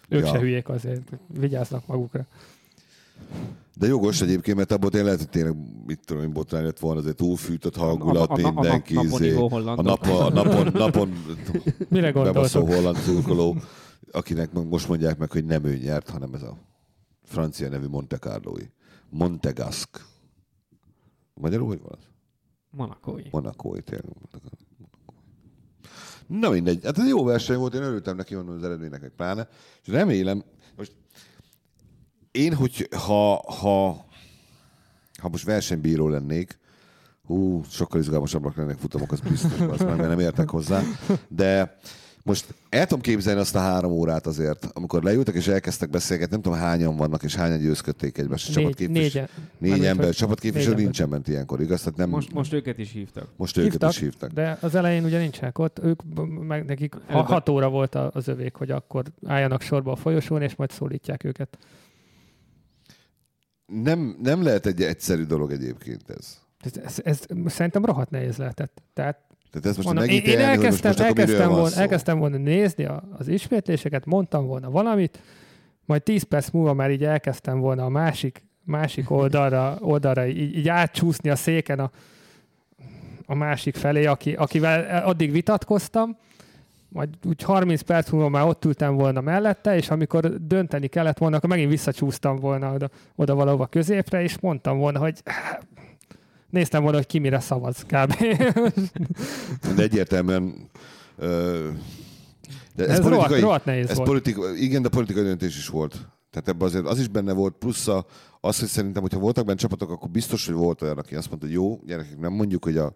Ők 0.09 0.21
ja. 0.21 0.27
se 0.27 0.39
hülyék 0.39 0.69
azért, 0.69 1.19
vigyáznak 1.39 1.87
magukra. 1.87 2.27
De 3.77 3.87
jogos 3.87 4.21
egyébként, 4.21 4.57
mert 4.57 4.73
abból 4.73 4.91
tényleg 4.91 5.13
lehet, 5.13 5.21
hogy 5.21 5.31
tényleg, 5.31 5.57
mit 5.87 6.01
tudom 6.05 6.23
én, 6.23 6.33
botrány 6.33 6.65
lett 6.65 6.79
volna, 6.79 7.01
azért 7.01 7.17
túlfűtött 7.17 7.77
hangulat, 7.77 8.31
a, 8.31 8.35
a, 8.35 8.47
a, 8.47 8.53
mindenki. 8.53 8.97
A, 8.97 9.03
izé, 9.03 9.35
a, 9.35 9.83
nap, 9.83 10.07
a 10.07 10.31
napon, 10.31 10.71
napon 10.73 11.13
Mire 11.89 12.13
bebaszó 12.13 12.67
holland 12.67 12.97
szurkoló, 12.97 13.57
akinek 14.11 14.53
most 14.53 14.89
mondják 14.89 15.19
meg, 15.19 15.31
hogy 15.31 15.45
nem 15.45 15.65
ő 15.65 15.77
nyert, 15.77 16.11
hanem 16.11 16.35
ez 16.35 16.43
a 16.43 16.57
francia 17.25 17.69
nevű 17.69 17.87
Monte 17.87 18.19
Carloi. 18.19 18.71
Montegask. 19.09 20.05
Magyarul 21.35 21.67
hogy 21.67 21.81
van? 21.83 21.99
Monakói. 22.71 23.23
Monakói, 23.31 23.81
tényleg. 23.81 24.17
Na 26.27 26.51
mindegy, 26.51 26.85
hát 26.85 26.99
ez 26.99 27.09
jó 27.09 27.25
verseny 27.25 27.57
volt, 27.57 27.75
én 27.75 27.83
örültem 27.83 28.17
neki 28.17 28.35
mondom 28.35 28.55
az 28.55 28.65
eredménynek, 28.65 29.01
meg 29.01 29.13
pláne, 29.17 29.49
és 29.83 29.89
remélem, 29.89 30.43
most 30.77 30.93
én, 32.33 32.55
hogy 32.55 32.89
ha, 32.97 33.43
ha, 33.61 34.05
ha 35.21 35.29
most 35.29 35.45
versenybíró 35.45 36.09
lennék, 36.09 36.59
hú, 37.27 37.65
sokkal 37.69 38.01
izgalmasabbak 38.01 38.57
lennék 38.57 38.77
futamok, 38.77 39.13
az 39.13 39.21
biztos, 39.21 39.61
az, 39.61 39.81
mert 39.81 39.99
nem 39.99 40.19
értek 40.19 40.51
hozzá, 40.51 40.83
de 41.29 41.79
most 42.25 42.55
el 42.69 42.87
tudom 42.87 43.01
képzelni 43.01 43.41
azt 43.41 43.55
a 43.55 43.59
három 43.59 43.93
órát 43.93 44.27
azért, 44.27 44.69
amikor 44.73 45.03
leültek 45.03 45.35
és 45.35 45.49
elkezdtek 45.49 45.91
beszélgetni, 45.91 46.33
nem 46.33 46.43
tudom 46.43 46.59
hányan 46.59 46.97
vannak 46.97 47.23
és 47.23 47.35
hányan 47.35 47.59
győzködték 47.59 48.19
egymást. 48.19 48.55
Négy, 48.55 48.91
négy, 48.91 49.23
négy 49.59 49.85
ember, 49.85 50.15
csapatképviselő 50.15 50.75
nincsen 50.75 51.09
ment 51.09 51.29
ilyenkor, 51.29 51.61
igaz? 51.61 51.83
Tehát 51.83 51.99
nem... 51.99 52.09
most, 52.09 52.33
most 52.33 52.53
őket 52.53 52.79
is 52.79 52.93
hívtak. 52.93 53.29
Most 53.37 53.57
őket 53.57 53.71
hívtak, 53.71 53.91
is 53.91 53.99
hívtak. 53.99 54.31
De 54.31 54.59
az 54.61 54.75
elején 54.75 55.05
ugye 55.05 55.19
nincsenek 55.19 55.59
ott, 55.59 55.79
ők 55.83 56.03
meg 56.41 56.65
nekik 56.65 56.95
ha 57.07 57.23
hat 57.23 57.49
óra 57.49 57.69
volt 57.69 57.95
az 57.95 58.29
övék, 58.29 58.55
hogy 58.55 58.71
akkor 58.71 59.05
álljanak 59.27 59.61
sorba 59.61 59.93
a 59.93 59.97
folyosón, 59.97 60.43
és 60.43 60.55
majd 60.55 60.71
szólítják 60.71 61.25
őket. 61.25 61.59
Nem, 63.83 64.17
nem 64.23 64.43
lehet 64.43 64.67
egy 64.67 64.83
egyszerű 64.83 65.23
dolog 65.25 65.53
egyébként 65.53 66.11
ez. 66.11 66.39
Ez, 66.61 66.73
ez, 66.83 67.01
ez 67.05 67.53
szerintem 67.53 67.85
rohadt 67.85 68.11
nehéz 68.11 68.37
lehetett. 68.37 68.83
Tehát 68.95 69.19
tehát 69.53 69.67
ez 69.67 69.77
most 69.77 69.89
Mondom, 69.89 70.05
én, 70.05 70.23
én 70.23 70.39
elkezdtem, 70.39 70.91
most 70.91 71.03
elkezdtem, 71.03 71.49
volna, 71.49 71.77
elkezdtem 71.77 72.19
volna 72.19 72.37
nézni 72.37 72.89
az 73.19 73.29
ismétléseket, 73.29 74.07
mondtam 74.07 74.47
volna 74.47 74.71
valamit, 74.71 75.19
majd 75.85 76.03
10 76.03 76.23
perc 76.23 76.51
múlva 76.51 76.73
már 76.73 76.91
így 76.91 77.05
elkezdtem 77.05 77.59
volna 77.59 77.85
a 77.85 77.89
másik, 77.89 78.45
másik 78.65 79.11
oldalra, 79.11 79.77
oldalra 79.81 80.27
így, 80.27 80.57
így 80.57 80.69
átcsúszni 80.69 81.31
a 81.31 81.37
széken 81.37 81.79
a, 81.79 81.91
a 83.27 83.35
másik 83.35 83.77
felé, 83.77 84.07
aki, 84.07 84.33
akivel 84.33 85.05
addig 85.05 85.33
vitatkoztam, 85.33 86.17
majd 86.93 87.09
úgy 87.25 87.43
30 87.43 87.81
perc 87.81 88.11
múlva 88.11 88.29
már 88.29 88.47
ott 88.47 88.65
ültem 88.65 88.95
volna 88.95 89.21
mellette, 89.21 89.77
és 89.77 89.91
amikor 89.91 90.47
dönteni 90.47 90.87
kellett 90.87 91.19
volna, 91.19 91.37
akkor 91.37 91.49
megint 91.49 91.71
visszacsúsztam 91.71 92.37
volna 92.37 92.73
oda, 92.73 92.91
oda 93.17 93.35
valahova 93.35 93.67
középre, 93.67 94.23
és 94.23 94.39
mondtam 94.41 94.79
volna, 94.79 94.99
hogy 94.99 95.23
néztem 96.51 96.83
volna, 96.83 96.97
hogy 96.97 97.07
ki 97.07 97.19
mire 97.19 97.41
szavaz 97.41 97.83
kb. 97.83 98.15
De 99.77 99.83
egyértelműen 99.83 100.71
de 102.75 102.85
ez, 102.85 102.89
ez 102.89 103.01
politikai, 103.01 103.11
rohadt, 103.11 103.41
rohadt 103.41 103.65
nehéz 103.65 103.89
ez 103.89 103.97
volt. 103.97 104.09
Politika, 104.09 104.55
igen, 104.55 104.83
de 104.83 104.89
politikai 104.89 105.23
döntés 105.23 105.57
is 105.57 105.69
volt. 105.69 105.93
Tehát 106.31 106.49
ebben 106.49 106.67
azért 106.67 106.87
az 106.87 106.99
is 106.99 107.09
benne 107.09 107.33
volt, 107.33 107.55
plusz 107.59 107.89
a, 107.89 108.07
az, 108.41 108.59
hogy 108.59 108.69
szerintem, 108.69 109.03
hogyha 109.03 109.19
voltak 109.19 109.45
benne 109.45 109.59
csapatok, 109.59 109.91
akkor 109.91 110.11
biztos, 110.11 110.47
hogy 110.47 110.55
volt 110.55 110.83
olyan, 110.83 110.99
aki 110.99 111.15
azt 111.15 111.29
mondta, 111.29 111.47
hogy 111.47 111.57
jó, 111.57 111.81
gyerekek, 111.87 112.19
nem 112.19 112.33
mondjuk, 112.33 112.65
hogy 112.65 112.77
a, 112.77 112.87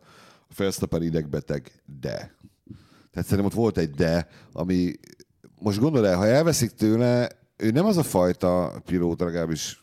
a 0.48 0.52
Felsztappen 0.52 1.02
idegbeteg, 1.02 1.82
de. 2.00 2.35
Tehát 3.16 3.30
szerintem 3.30 3.52
ott 3.52 3.64
volt 3.64 3.78
egy 3.78 3.90
de, 3.90 4.28
ami 4.52 4.92
most 5.58 5.78
gondol 5.78 6.06
el, 6.06 6.16
ha 6.16 6.26
elveszik 6.26 6.70
tőle, 6.70 7.28
ő 7.56 7.70
nem 7.70 7.84
az 7.84 7.96
a 7.96 8.02
fajta 8.02 8.82
pilóta, 8.84 9.24
legalábbis 9.24 9.80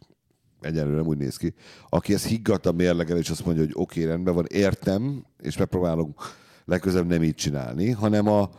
egyelőre 0.62 0.96
nem 0.96 1.08
úgy 1.08 1.18
néz 1.18 1.38
ki, 1.38 1.54
aki 1.90 2.14
ezt 2.14 2.26
higgadt 2.26 2.66
a 2.66 2.72
mérlegel, 2.72 3.18
és 3.18 3.30
azt 3.30 3.46
mondja, 3.46 3.64
hogy 3.64 3.74
oké, 3.76 4.00
okay, 4.00 4.12
rendben 4.12 4.34
van, 4.34 4.46
értem, 4.50 5.26
és 5.42 5.58
megpróbálok 5.58 6.36
legközelebb 6.66 7.08
nem 7.08 7.24
így 7.24 7.36
csinálni, 7.36 7.92
hanem 7.92 8.28
a, 8.28 8.50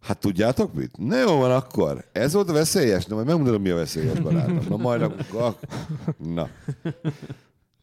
hát 0.00 0.18
tudjátok 0.18 0.74
mit? 0.74 0.96
Ne 0.96 1.16
jó 1.16 1.38
van 1.38 1.50
akkor. 1.50 2.04
Ez 2.12 2.32
volt 2.32 2.48
a 2.48 2.52
veszélyes? 2.52 3.06
Na, 3.06 3.14
majd 3.14 3.26
megmondom, 3.26 3.62
mi 3.62 3.70
a 3.70 3.74
veszélyes 3.74 4.20
barátom. 4.20 4.66
Na, 4.68 4.76
majd 4.76 5.02
akkor, 5.02 5.56
na. 6.18 6.48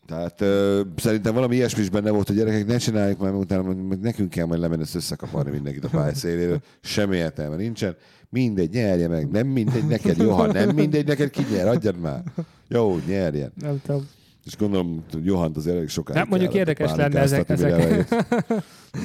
Tehát 0.08 0.42
ö, 0.42 0.82
szerintem 0.96 1.34
valami 1.34 1.56
ilyesmi 1.56 1.82
is 1.82 1.90
benne 1.90 2.10
volt, 2.12 2.28
hogy 2.28 2.36
gyerekek 2.36 2.66
ne 2.66 2.78
csináljuk 2.78 3.20
már, 3.20 3.32
mert 3.32 3.44
utána 3.44 3.74
nekünk 4.02 4.30
kell 4.30 4.46
majd 4.46 4.60
lemenni 4.60 4.82
ezt 4.82 4.96
összekaparni 4.96 5.52
mindenkit 5.52 5.84
a 5.84 5.90
pálya 5.90 6.14
széléről. 6.14 6.62
Semmi 6.82 7.16
értelme 7.16 7.56
nincsen. 7.56 7.96
Mindegy, 8.30 8.70
nyerje 8.74 9.08
meg. 9.08 9.30
Nem 9.32 9.48
mindegy 9.48 9.88
neked. 9.88 10.18
Jó, 10.18 10.32
ha 10.32 10.52
nem 10.52 10.70
mindegy 10.70 11.08
neked, 11.08 11.30
ki 11.30 11.46
nyer, 11.52 11.68
adjad 11.68 12.00
már. 12.00 12.24
Jó, 12.68 13.00
nyerjen. 13.08 13.52
Nem 13.62 13.82
tudom. 13.86 14.08
És 14.46 14.58
gondolom, 14.58 15.04
Johant 15.24 15.58
az 15.58 15.68
elég 15.68 15.90
sokáig 15.90 16.20
Nem, 16.20 16.28
mondjuk 16.30 16.54
érdekes 16.54 16.96
lenne 16.96 17.20
ezek. 17.20 17.50
ezek. 17.50 18.08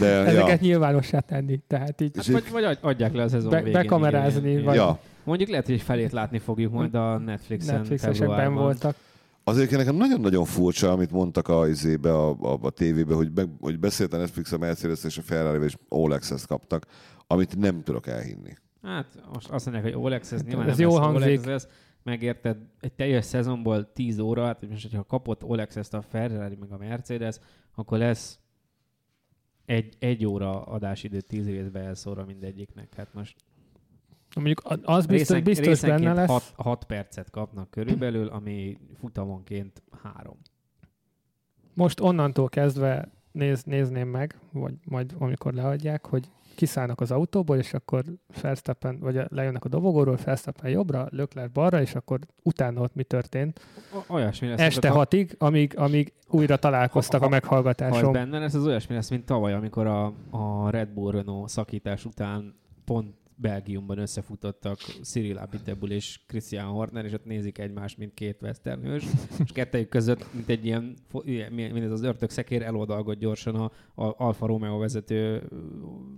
De, 0.01 0.07
ezeket 0.07 0.61
ja. 0.61 0.67
nyilvánossá 0.67 1.19
tenni. 1.19 1.61
Tehát 1.67 2.01
így 2.01 2.17
Hát, 2.17 2.27
vagy, 2.27 2.45
vagy 2.53 2.65
adj- 2.65 2.79
adják 2.85 3.15
le 3.15 3.23
a 3.23 3.29
szezon 3.29 3.51
be, 3.51 3.57
végén. 3.57 3.73
bekamerázni, 3.73 4.63
vagy 4.63 4.75
ja. 4.75 4.99
Mondjuk 5.25 5.49
lehet, 5.49 5.67
hogy 5.67 5.75
egy 5.75 5.83
felét 5.83 6.13
látni 6.13 6.39
fogjuk 6.39 6.73
majd 6.73 6.95
a 6.95 7.19
Netflixen, 7.19 7.75
Netflixesen 7.77 8.29
ben 8.29 8.55
voltak. 8.55 8.97
Azért 9.49 9.71
nekem 9.71 9.95
nagyon-nagyon 9.95 10.45
furcsa, 10.45 10.93
amit 10.93 11.11
mondtak 11.11 11.49
a, 11.49 11.69
izébe, 11.69 12.13
a, 12.13 12.31
a, 12.41 12.59
a 12.63 12.71
tévébe, 12.71 13.15
hogy, 13.15 13.33
meg, 13.35 13.49
hogy 13.61 13.79
beszélt 13.79 14.13
a 14.13 14.17
Netflix, 14.17 14.53
a 14.53 14.59
Mercedes 14.59 15.05
és 15.05 15.19
a 15.19 15.23
Ferrari, 15.23 15.65
és 15.65 15.77
All 15.89 16.13
Access 16.13 16.47
kaptak, 16.47 16.87
amit 17.27 17.57
nem 17.57 17.83
tudok 17.83 18.07
elhinni. 18.07 18.53
Hát 18.83 19.21
most 19.33 19.49
azt 19.49 19.67
mondják, 19.67 19.95
hogy 19.95 20.05
All 20.05 20.13
Access, 20.13 20.43
nyilván 20.43 20.69
ez 20.69 20.77
nem 20.77 20.89
jó 20.89 20.95
lesz 20.95 21.05
All 21.05 21.13
hangzik. 21.13 21.39
Access, 21.39 21.67
megérted, 22.03 22.57
egy 22.81 22.93
teljes 22.93 23.25
szezonból 23.25 23.93
10 23.93 24.19
óra, 24.19 24.45
hát 24.45 24.69
most, 24.69 24.83
hogyha 24.83 25.05
kapott 25.05 25.43
All 25.43 25.59
Access-t 25.59 25.95
a 25.95 26.03
Ferrari 26.03 26.57
meg 26.61 26.73
a 26.73 26.77
Mercedes, 26.77 27.39
akkor 27.75 27.99
lesz 27.99 28.39
egy, 29.65 29.97
egy 29.99 30.27
óra 30.27 30.63
adásidő 30.63 31.21
10 31.21 31.47
részbe 31.47 31.81
elszóra 31.81 32.25
mindegyiknek. 32.25 32.95
Hát 32.95 33.15
most 33.15 33.37
Mondjuk 34.37 34.62
az 34.82 35.07
biztos, 35.07 35.37
részen, 35.37 35.43
biztos 35.45 35.80
benne 35.91 36.12
lesz. 36.12 36.28
6, 36.28 36.53
6 36.57 36.84
percet 36.84 37.30
kapnak 37.30 37.70
körülbelül, 37.70 38.28
ami 38.28 38.78
futamonként 38.99 39.82
három. 40.03 40.37
Most 41.74 42.01
onnantól 42.01 42.49
kezdve 42.49 43.09
néz, 43.32 43.62
nézném 43.62 44.09
meg, 44.09 44.39
vagy 44.53 44.74
majd 44.84 45.14
amikor 45.18 45.53
leadják, 45.53 46.07
hogy 46.07 46.30
kiszállnak 46.55 47.01
az 47.01 47.11
autóból, 47.11 47.57
és 47.57 47.74
akkor 47.74 48.05
Verstappen, 48.43 48.99
vagy 48.99 49.20
lejönnek 49.28 49.64
a 49.64 49.68
dobogóról, 49.68 50.18
Verstappen 50.24 50.70
jobbra, 50.70 51.07
Lökler 51.11 51.51
balra, 51.53 51.80
és 51.80 51.95
akkor 51.95 52.18
utána 52.43 52.80
ott 52.80 52.95
mi 52.95 53.03
történt. 53.03 53.61
Olyasmi 54.09 54.49
lesz, 54.49 54.61
Este 54.61 54.89
hatig, 54.89 55.34
amíg, 55.39 55.78
amíg 55.78 56.12
újra 56.28 56.57
találkoztak 56.57 57.20
Ha- 57.20 57.26
a 57.26 57.28
ha- 57.28 57.34
Ha 57.34 57.41
meghallgatáson. 57.41 58.12
benne 58.12 58.39
lesz, 58.39 58.55
az 58.55 58.66
olyasmi 58.66 58.95
lesz, 58.95 59.11
mint 59.11 59.24
tavaly, 59.24 59.53
amikor 59.53 59.87
a, 59.87 60.12
a 60.30 60.70
Red 60.70 60.89
Bull 60.89 61.12
Renault 61.12 61.49
szakítás 61.49 62.05
után 62.05 62.55
pont 62.84 63.14
Belgiumban 63.37 63.99
összefutottak 63.99 64.78
Cyril 65.03 65.37
Abiteboul 65.37 65.91
és 65.91 66.20
Christian 66.26 66.66
Horner, 66.66 67.05
és 67.05 67.12
ott 67.12 67.24
nézik 67.24 67.59
egymást, 67.59 67.99
mint 67.99 68.14
két 68.14 68.43
westernős, 68.43 69.05
és 69.45 69.53
kettejük 69.53 69.89
között, 69.89 70.26
mint 70.34 70.49
egy 70.49 70.64
ilyen, 70.64 70.97
mint 71.51 71.84
ez 71.84 71.91
az 71.91 72.03
ördög 72.03 72.30
szekér, 72.30 72.62
eloldalgott 72.62 73.18
gyorsan 73.18 73.55
a, 73.55 73.64
a 74.03 74.14
Alfa 74.16 74.47
Romeo 74.47 74.78
vezető, 74.78 75.43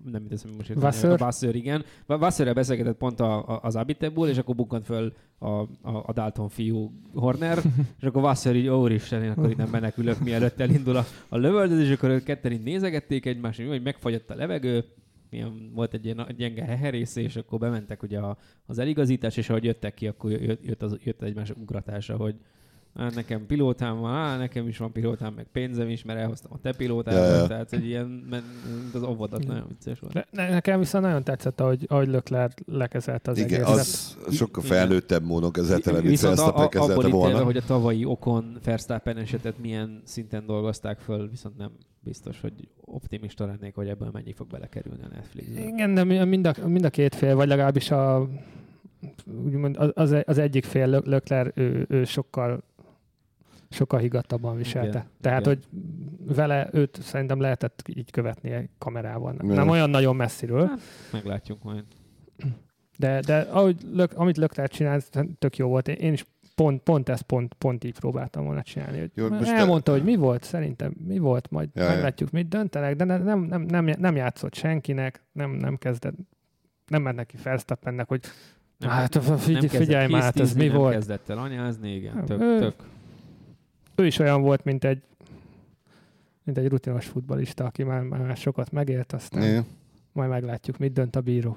nem 0.05 0.23
mit 0.23 0.31
teszem 0.31 0.51
most 0.57 0.71
a 0.71 1.17
Vasseur, 1.17 1.55
igen. 1.55 1.85
Vasszeurrel 2.07 2.55
beszélgetett 2.55 2.97
pont 2.97 3.21
a, 3.21 3.49
a, 3.49 3.61
az 3.63 3.77
Abiteboul, 3.77 4.29
és 4.29 4.39
akkor 4.39 4.55
bukkant 4.55 4.85
föl 4.85 5.13
a, 5.39 5.49
a, 5.49 5.69
a 5.83 6.13
Dalton 6.13 6.49
fiú 6.49 6.93
Horner, 7.15 7.59
és 8.01 8.07
akkor 8.07 8.23
Vasseur 8.23 8.57
így, 8.57 8.69
ó, 8.69 8.87
Isten, 8.87 9.23
én 9.23 9.31
akkor 9.31 9.51
innen 9.51 9.69
menekülök, 9.69 10.21
mielőtt 10.21 10.61
elindul 10.61 10.97
a, 10.97 11.05
a 11.29 11.37
lövöldözés, 11.37 11.87
és 11.87 11.95
akkor 11.95 12.11
ők 12.11 12.25
ketten 12.25 12.53
így 12.53 12.63
nézegették 12.63 13.27
egymást, 13.27 13.63
hogy 13.63 13.83
megfagyott 13.83 14.31
a 14.31 14.35
levegő, 14.35 14.85
milyen 15.31 15.71
volt 15.75 15.95
egy 15.95 16.05
ilyen 16.05 16.27
gyenge 16.37 16.65
heherész, 16.65 17.17
és 17.17 17.37
akkor 17.37 17.59
bementek 17.59 18.03
ugye 18.03 18.19
a, 18.19 18.39
az 18.67 18.79
eligazítás, 18.79 19.37
és 19.37 19.49
ahogy 19.51 19.65
jöttek 19.65 19.95
ki, 19.95 20.07
akkor 20.07 20.31
jött, 20.31 20.65
jött, 20.65 20.83
az, 20.83 20.97
jött 21.03 21.23
egymás 21.23 21.51
ugratása, 21.51 22.17
hogy 22.17 22.35
"Á, 22.35 22.58
nekem 23.15 23.47
pilótám 23.47 23.99
van, 23.99 24.15
á, 24.15 24.37
nekem 24.37 24.69
is 24.69 24.79
van 24.79 24.93
pilótám, 24.93 25.33
meg 25.35 25.47
pénzem 25.53 25.89
is, 25.89 26.05
mert 26.05 26.19
elhoztam 26.19 26.53
a 26.55 26.59
te 26.61 26.73
pilótámat, 26.73 27.21
Ja, 27.29 27.35
ja. 27.37 27.47
tehát 27.47 27.73
egy 27.73 27.87
ilyen, 27.87 28.07
mint 28.83 28.95
az 28.95 29.03
óvodat, 29.03 29.47
nagyon 29.47 29.65
vicces 29.69 29.99
volt. 30.01 30.13
Ne, 30.15 30.23
ne- 30.31 30.51
nekem 30.51 30.79
viszont 30.79 31.05
nagyon 31.05 31.25
tetszett, 31.25 31.61
ahogy, 31.61 31.85
ahogy 31.89 32.09
Lökler 32.09 32.51
lekezelte 32.67 33.31
az 33.31 33.39
Igen, 33.39 33.65
egészet. 33.65 33.79
az 33.79 34.17
sokkal 34.35 34.65
Igen. 34.65 34.77
felnőttebb 34.77 35.25
módon 35.25 35.53
kezelte 35.53 35.91
le, 35.93 35.97
mint 35.99 36.11
Viszont 36.11 36.39
a, 36.39 36.43
Verstappen 36.43 36.69
kezelte 36.69 36.95
ítélve, 37.09 37.17
volna. 37.17 37.45
hogy 37.45 37.57
a 37.57 37.63
tavalyi 37.63 38.05
okon 38.05 38.59
Verstappen 38.65 39.17
esetet 39.17 39.59
milyen 39.59 40.01
szinten 40.05 40.47
dolgozták 40.47 40.99
föl, 40.99 41.29
viszont 41.31 41.57
nem 41.57 41.71
biztos, 42.01 42.41
hogy 42.41 42.53
optimista 42.85 43.47
lennék, 43.47 43.75
hogy 43.75 43.89
ebből 43.89 44.11
mennyi 44.13 44.33
fog 44.33 44.47
belekerülni 44.47 45.03
a 45.03 45.09
Netflixbe. 45.15 45.61
Igen, 45.67 45.95
de 45.95 46.05
mi- 46.05 46.25
mind 46.25 46.47
a, 46.47 46.55
mind 46.67 46.85
a 46.85 46.91
két 46.91 47.15
fél, 47.15 47.35
vagy 47.35 47.49
legalábbis 47.49 47.91
a, 47.91 48.29
úgymond 49.45 49.77
az- 49.77 49.91
az, 49.95 50.15
az 50.25 50.39
egyik 50.39 50.65
fél, 50.65 50.87
Lö- 50.89 51.07
Lökler, 51.07 51.53
ő, 51.55 51.87
ő 51.89 52.05
sokkal 52.05 52.63
sokkal 53.71 54.01
higgadtabban 54.01 54.57
viselte. 54.57 54.89
Igen, 54.89 55.07
Tehát, 55.21 55.41
igen. 55.41 55.53
hogy 55.55 55.67
vele 56.37 56.69
őt 56.73 56.99
szerintem 57.03 57.41
lehetett 57.41 57.83
így 57.95 58.11
követni 58.11 58.51
egy 58.51 58.69
kamerával. 58.79 59.35
Igen. 59.35 59.47
Nem 59.57 59.69
olyan 59.69 59.91
nagyon 59.91 60.17
messziről, 60.17 60.67
Hát, 60.67 60.79
meglátjuk 61.13 61.63
majd. 61.63 61.85
de, 62.99 63.21
de 63.21 63.39
ahogy 63.39 63.77
Lök, 63.93 64.13
amit 64.15 64.37
Lökler 64.37 64.69
csinált, 64.69 65.27
tök 65.39 65.57
jó 65.57 65.69
volt. 65.69 65.89
Én, 65.89 65.95
én 65.97 66.13
is 66.13 66.25
pont, 66.55 66.83
pont 66.83 67.09
ezt 67.09 67.23
pont, 67.23 67.55
pont 67.55 67.85
így 67.85 67.99
próbáltam 67.99 68.45
volna 68.45 68.63
csinálni. 68.63 68.99
Hogy 68.99 69.11
Jó, 69.15 69.29
most 69.29 69.51
elmondta, 69.51 69.93
te- 69.93 69.99
hogy 69.99 70.07
mi 70.07 70.17
volt, 70.17 70.43
szerintem 70.45 70.95
mi 71.07 71.19
volt, 71.19 71.51
majd 71.51 71.69
Ja, 71.75 71.89
meglátjuk, 71.89 72.31
mit 72.31 72.49
döntenek, 72.49 72.97
de 72.97 73.05
ne- 73.05 73.19
nem, 73.19 73.41
nem, 73.41 73.63
nem, 73.63 73.85
nem 73.99 74.17
játszott 74.17 74.55
senkinek, 74.55 75.25
nem, 75.33 75.51
nem 75.51 75.77
kezdett, 75.77 76.15
nem 76.87 77.03
ment 77.03 77.17
neki 77.17 77.37
Verstappennek, 77.43 78.09
hogy 78.09 78.21
Nem, 78.79 78.91
Hát, 78.91 79.15
nem 79.27 79.37
figy- 79.37 79.59
kezdett 79.61 79.81
figyelj 79.81 80.07
már, 80.11 80.23
hát 80.23 80.41
ez 80.41 80.55
mi 80.55 80.67
nem 80.67 80.77
volt? 80.77 80.93
kezdett 80.95 81.29
el 81.29 81.39
anyázni, 81.39 81.95
igen, 81.95 82.15
Nem, 82.15 82.25
tök, 82.25 82.41
ő- 82.41 82.59
tök. 82.59 82.75
Ő 83.99 84.07
is 84.07 84.19
olyan 84.19 84.43
volt, 84.43 84.65
mint 84.65 84.85
egy 84.85 85.03
mint 86.43 86.61
egy 86.61 86.69
rutinos 86.69 87.07
futbalista, 87.07 87.65
aki 87.65 87.83
már, 87.83 88.03
már 88.03 88.37
sokat 88.37 88.73
megélt, 88.73 89.13
aztán 89.13 89.43
Igen. 89.43 89.67
majd 90.13 90.29
meglátjuk, 90.31 90.79
mit 90.79 90.93
dönt 90.93 91.17
a 91.17 91.21
bíró. 91.21 91.57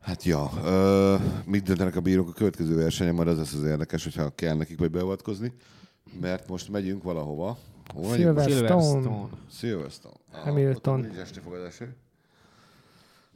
Hát 0.00 0.22
ja, 0.24 0.50
ö, 0.64 1.16
mit 1.44 1.62
döntenek 1.62 1.96
a 1.96 2.00
bírók 2.00 2.28
a 2.28 2.32
következő 2.32 2.74
versenyen, 2.76 3.14
majd 3.14 3.28
az 3.28 3.36
lesz 3.38 3.54
az 3.54 3.64
érdekes, 3.64 4.04
hogyha 4.04 4.34
kell 4.34 4.56
nekik 4.56 4.78
majd 4.78 4.90
beavatkozni, 4.90 5.52
mert 6.20 6.48
most 6.48 6.68
megyünk 6.68 7.02
valahova. 7.02 7.58
Hol? 7.94 8.14
Silverstone. 8.14 8.58
Silverstone. 8.58 9.28
Silverstone. 9.50 10.14
Ah, 10.32 10.40
Hamilton. 10.40 11.00
ott 11.00 11.16
esti 11.16 11.40
fog 11.40 11.52
az 11.52 11.62
eső. 11.62 11.96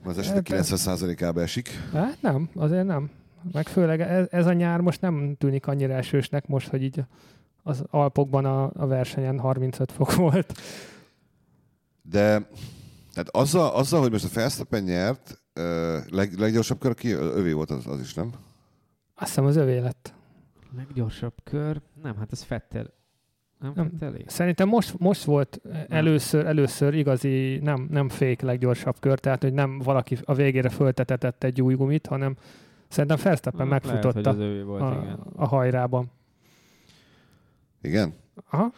Az 0.05 0.18
esetek 0.18 0.47
90%-ába 0.51 1.41
esik. 1.41 1.68
Hát 1.93 2.23
nem, 2.23 2.51
azért 2.55 2.87
nem. 2.87 3.11
Meg 3.53 3.66
főleg 3.66 4.01
ez, 4.01 4.26
ez 4.30 4.47
a 4.47 4.53
nyár 4.53 4.80
most 4.80 5.01
nem 5.01 5.34
tűnik 5.38 5.66
annyira 5.66 5.95
esősnek 5.95 6.47
most, 6.47 6.68
hogy 6.68 6.82
így 6.82 7.05
az 7.62 7.84
Alpokban 7.90 8.45
a, 8.45 8.70
a 8.74 8.86
versenyen 8.86 9.38
35 9.38 9.93
fok 9.93 10.14
volt. 10.26 10.61
De 12.03 12.49
tehát 13.12 13.28
azzal, 13.30 13.74
azzal, 13.74 14.01
hogy 14.01 14.11
most 14.11 14.24
a 14.24 14.28
Verstappen 14.34 14.82
nyert, 14.82 15.43
leg, 16.11 16.38
leggyorsabb 16.38 16.78
kör, 16.78 16.95
ki 16.95 17.11
övé 17.11 17.53
volt 17.53 17.70
az, 17.70 17.86
az 17.86 18.01
is, 18.01 18.14
nem? 18.14 18.32
Azt 19.14 19.28
hiszem 19.28 19.45
az 19.45 19.57
övé 19.57 19.78
lett. 19.78 20.14
Leggyorsabb 20.76 21.34
kör? 21.45 21.80
Nem, 22.03 22.16
hát 22.16 22.32
ez 22.32 22.43
Fettel. 22.43 22.93
Nem, 23.59 23.72
Nem. 23.74 23.84
nem. 23.84 23.99
Fettelé? 23.99 24.24
Szerintem 24.26 24.68
most, 24.68 24.99
most 24.99 25.24
volt 25.24 25.61
először, 25.88 26.47
először 26.47 26.95
igazi, 26.95 27.59
nem, 27.62 27.86
nem 27.90 28.09
fék 28.09 28.40
leggyorsabb 28.40 28.97
kör, 29.01 29.18
tehát 29.18 29.43
hogy 29.43 29.53
nem 29.53 29.78
valaki 29.78 30.18
a 30.24 30.34
végére 30.34 30.68
föltetetett 30.68 31.45
egy 31.45 31.62
új 31.62 31.74
gumit, 31.74 32.07
hanem 32.07 32.36
szerintem 32.93 33.18
Hát 33.18 33.43
Lehet, 33.55 33.68
megfutotta 33.68 34.12
hogy 34.12 34.26
az 34.26 34.38
övé 34.38 34.61
volt, 34.62 34.82
a, 34.82 35.01
igen. 35.03 35.18
a 35.36 35.47
hajrában. 35.47 36.11
Igen? 37.82 38.14
Aha, 38.51 38.72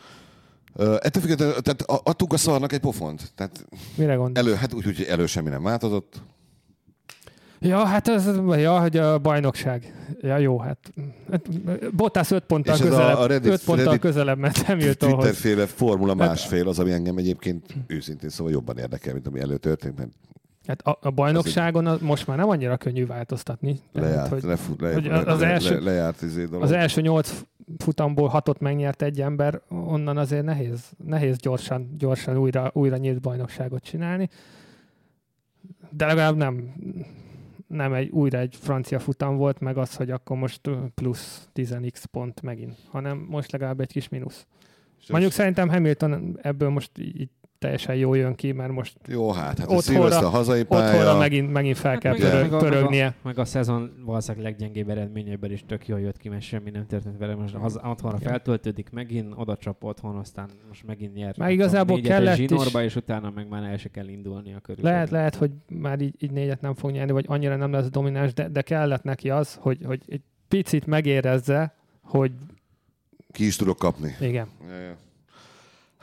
Ö, 0.77 0.97
ettől 1.01 1.23
függetlenül, 1.23 1.55
tehát 1.61 1.83
a- 1.83 2.01
adtunk 2.05 2.33
a 2.33 2.37
szarnak 2.37 2.73
egy 2.73 2.81
pofont. 2.81 3.33
Tehát 3.35 3.67
mire 3.97 4.15
gondolsz? 4.15 4.47
elő, 4.47 4.57
hát 4.57 4.73
úgy, 4.73 4.85
hogy 4.85 5.03
elő 5.09 5.27
semmi 5.27 5.49
nem 5.49 5.63
változott. 5.63 6.23
Ja, 7.61 7.85
hát 7.85 8.09
ez, 8.09 8.31
ja, 8.49 8.81
hogy 8.81 8.97
a 8.97 9.19
bajnokság. 9.19 9.95
Ja, 10.21 10.37
jó, 10.39 10.59
hát, 10.59 10.79
hát 11.31 11.49
Bottas 11.95 12.31
5 12.31 12.45
ponttal 12.45 12.75
És 12.75 12.81
ez 12.81 12.87
a- 12.87 12.91
közelebb, 12.91 13.17
a 13.19 13.27
Reddit- 13.27 13.53
5 13.53 13.65
ponttal 13.65 13.85
Reddit- 13.85 14.01
közelebb 14.01 14.39
ment 14.39 14.59
Hamiltonhoz. 14.59 15.19
Twitter-féle 15.25 15.67
formula 15.67 16.17
Hát- 16.19 16.29
másfél 16.29 16.69
az, 16.69 16.79
ami 16.79 16.93
engem 16.93 17.17
egyébként 17.17 17.75
őszintén 17.87 18.29
szóval 18.29 18.53
jobban 18.53 18.79
érdekel, 18.79 19.13
mint 19.13 19.27
ami 19.27 19.41
előtörtént, 19.41 19.99
mert 19.99 20.11
Hát 20.67 20.83
a, 20.83 20.99
a 21.01 21.11
bajnokságon 21.11 21.87
az 21.87 22.01
most 22.01 22.27
már 22.27 22.37
nem 22.37 22.49
annyira 22.49 22.77
könnyű 22.77 23.07
változtatni. 23.07 23.81
Tehát, 23.93 24.11
lejárt, 24.11 24.31
hogy 24.31 24.43
lefut, 24.43 24.81
le, 24.81 24.93
hogy 24.93 25.07
az 25.09 25.41
le, 25.41 25.47
első- 25.47 25.79
le, 25.79 25.91
lejárt 25.91 26.23
izé 26.23 26.45
dolog. 26.45 26.63
az 26.63 26.73
első 26.73 27.01
nyolc 27.01 27.45
futamból 27.79 28.29
hatot 28.29 28.61
megnyert 28.61 29.03
egy 29.03 29.21
ember, 29.21 29.61
onnan 29.69 30.17
azért 30.17 30.45
nehéz, 30.45 30.91
nehéz 31.05 31.37
gyorsan, 31.39 31.95
gyorsan 31.99 32.37
újra, 32.37 32.71
újra 32.75 32.97
nyílt 32.97 33.21
bajnokságot 33.21 33.83
csinálni. 33.83 34.29
De 35.91 36.07
legalább 36.07 36.37
nem, 36.37 36.75
nem 37.67 37.93
egy, 37.93 38.11
újra 38.11 38.39
egy 38.39 38.57
francia 38.61 38.99
futam 38.99 39.37
volt, 39.37 39.61
meg 39.61 39.77
az, 39.77 39.95
hogy 39.95 40.11
akkor 40.11 40.37
most 40.37 40.61
plusz 40.95 41.49
10x 41.55 42.03
pont 42.11 42.43
megint, 42.43 42.77
hanem 42.91 43.27
most 43.29 43.53
legalább 43.53 43.81
egy 43.81 43.93
kis 43.93 44.09
mínusz. 44.09 44.47
És 45.01 45.09
Mondjuk 45.11 45.33
szerintem 45.33 45.69
Hamilton 45.69 46.39
ebből 46.43 46.69
most 46.69 46.91
így 46.99 47.31
teljesen 47.65 47.95
jó 47.95 48.15
jön 48.15 48.35
ki, 48.35 48.53
mert 48.53 48.73
most 48.73 48.97
Jó, 49.07 49.31
hát, 49.33 49.59
hát 49.59 49.69
a 49.69 49.75
Otthonra- 49.75 50.23
a 50.23 50.29
hazai 50.29 50.61
otthonra 50.61 50.87
pálya. 50.91 51.17
megint, 51.19 51.53
megint 51.53 51.77
fel 51.77 51.99
kell 51.99 52.13
meg, 52.13 52.21
igen. 52.21 52.31
pörög, 52.33 52.51
meg, 52.51 52.61
a, 52.61 52.63
meg, 52.63 52.71
pörögnie. 52.73 53.07
a, 53.07 53.15
meg 53.23 53.39
a 53.39 53.45
szezon 53.45 53.93
valószínűleg 54.05 54.45
leggyengébb 54.47 54.89
eredményeiben 54.89 55.51
is 55.53 55.65
tök 55.67 55.89
jól 55.89 56.01
jött 56.01 56.17
ki, 56.17 56.29
mert 56.29 56.43
semmi 56.43 56.71
nem 56.71 56.87
történt 56.87 57.19
vele. 57.19 57.35
Most 57.35 57.55
az 57.55 57.81
otthonra 57.85 58.17
Igen. 58.17 58.29
feltöltődik 58.31 58.91
megint, 58.91 59.33
oda 59.37 59.57
csap 59.57 59.85
otthon, 59.85 60.17
aztán 60.17 60.49
most 60.69 60.87
megint 60.87 61.15
nyer. 61.15 61.35
Már 61.39 61.51
igazából 61.51 62.01
kellett 62.01 62.39
is- 62.39 62.49
zsinórba, 62.49 62.83
és 62.83 62.97
utána 62.97 63.31
meg 63.35 63.49
már 63.49 63.63
el 63.63 63.77
se 63.77 63.89
kell 63.89 64.09
indulni 64.09 64.53
a 64.55 64.59
körül. 64.61 64.85
Lehet, 64.85 65.11
lehet, 65.11 65.35
hogy 65.35 65.51
már 65.69 66.01
így, 66.01 66.15
így 66.19 66.31
négyet 66.31 66.61
nem 66.61 66.75
fog 66.75 66.91
nyerni, 66.91 67.13
vagy 67.13 67.25
annyira 67.29 67.57
nem 67.57 67.73
lesz 67.73 67.89
domináns, 67.91 68.33
de, 68.35 68.49
de 68.49 68.63
kellett 68.63 69.03
neki 69.03 69.31
az, 69.31 69.55
hogy, 69.61 69.79
hogy 69.85 70.03
egy 70.07 70.21
picit 70.49 70.87
megérezze, 70.87 71.75
hogy 72.03 72.33
Ki 73.33 73.47
is 73.47 73.57
tudok 73.57 73.79
kapni. 73.79 74.15
igen. 74.21 74.47
Ja, 74.69 74.79
ja. 74.81 74.97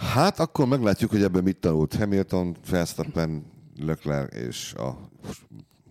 Hát 0.02 0.40
akkor 0.40 0.68
meglátjuk, 0.68 1.12
hogy 1.12 1.24
ebben 1.24 1.44
mit 1.44 1.58
tanult 1.58 1.96
Hamilton, 1.96 2.56
Verstappen, 2.70 3.46
Leclerc 3.80 4.36
és 4.36 4.74
a 4.74 4.98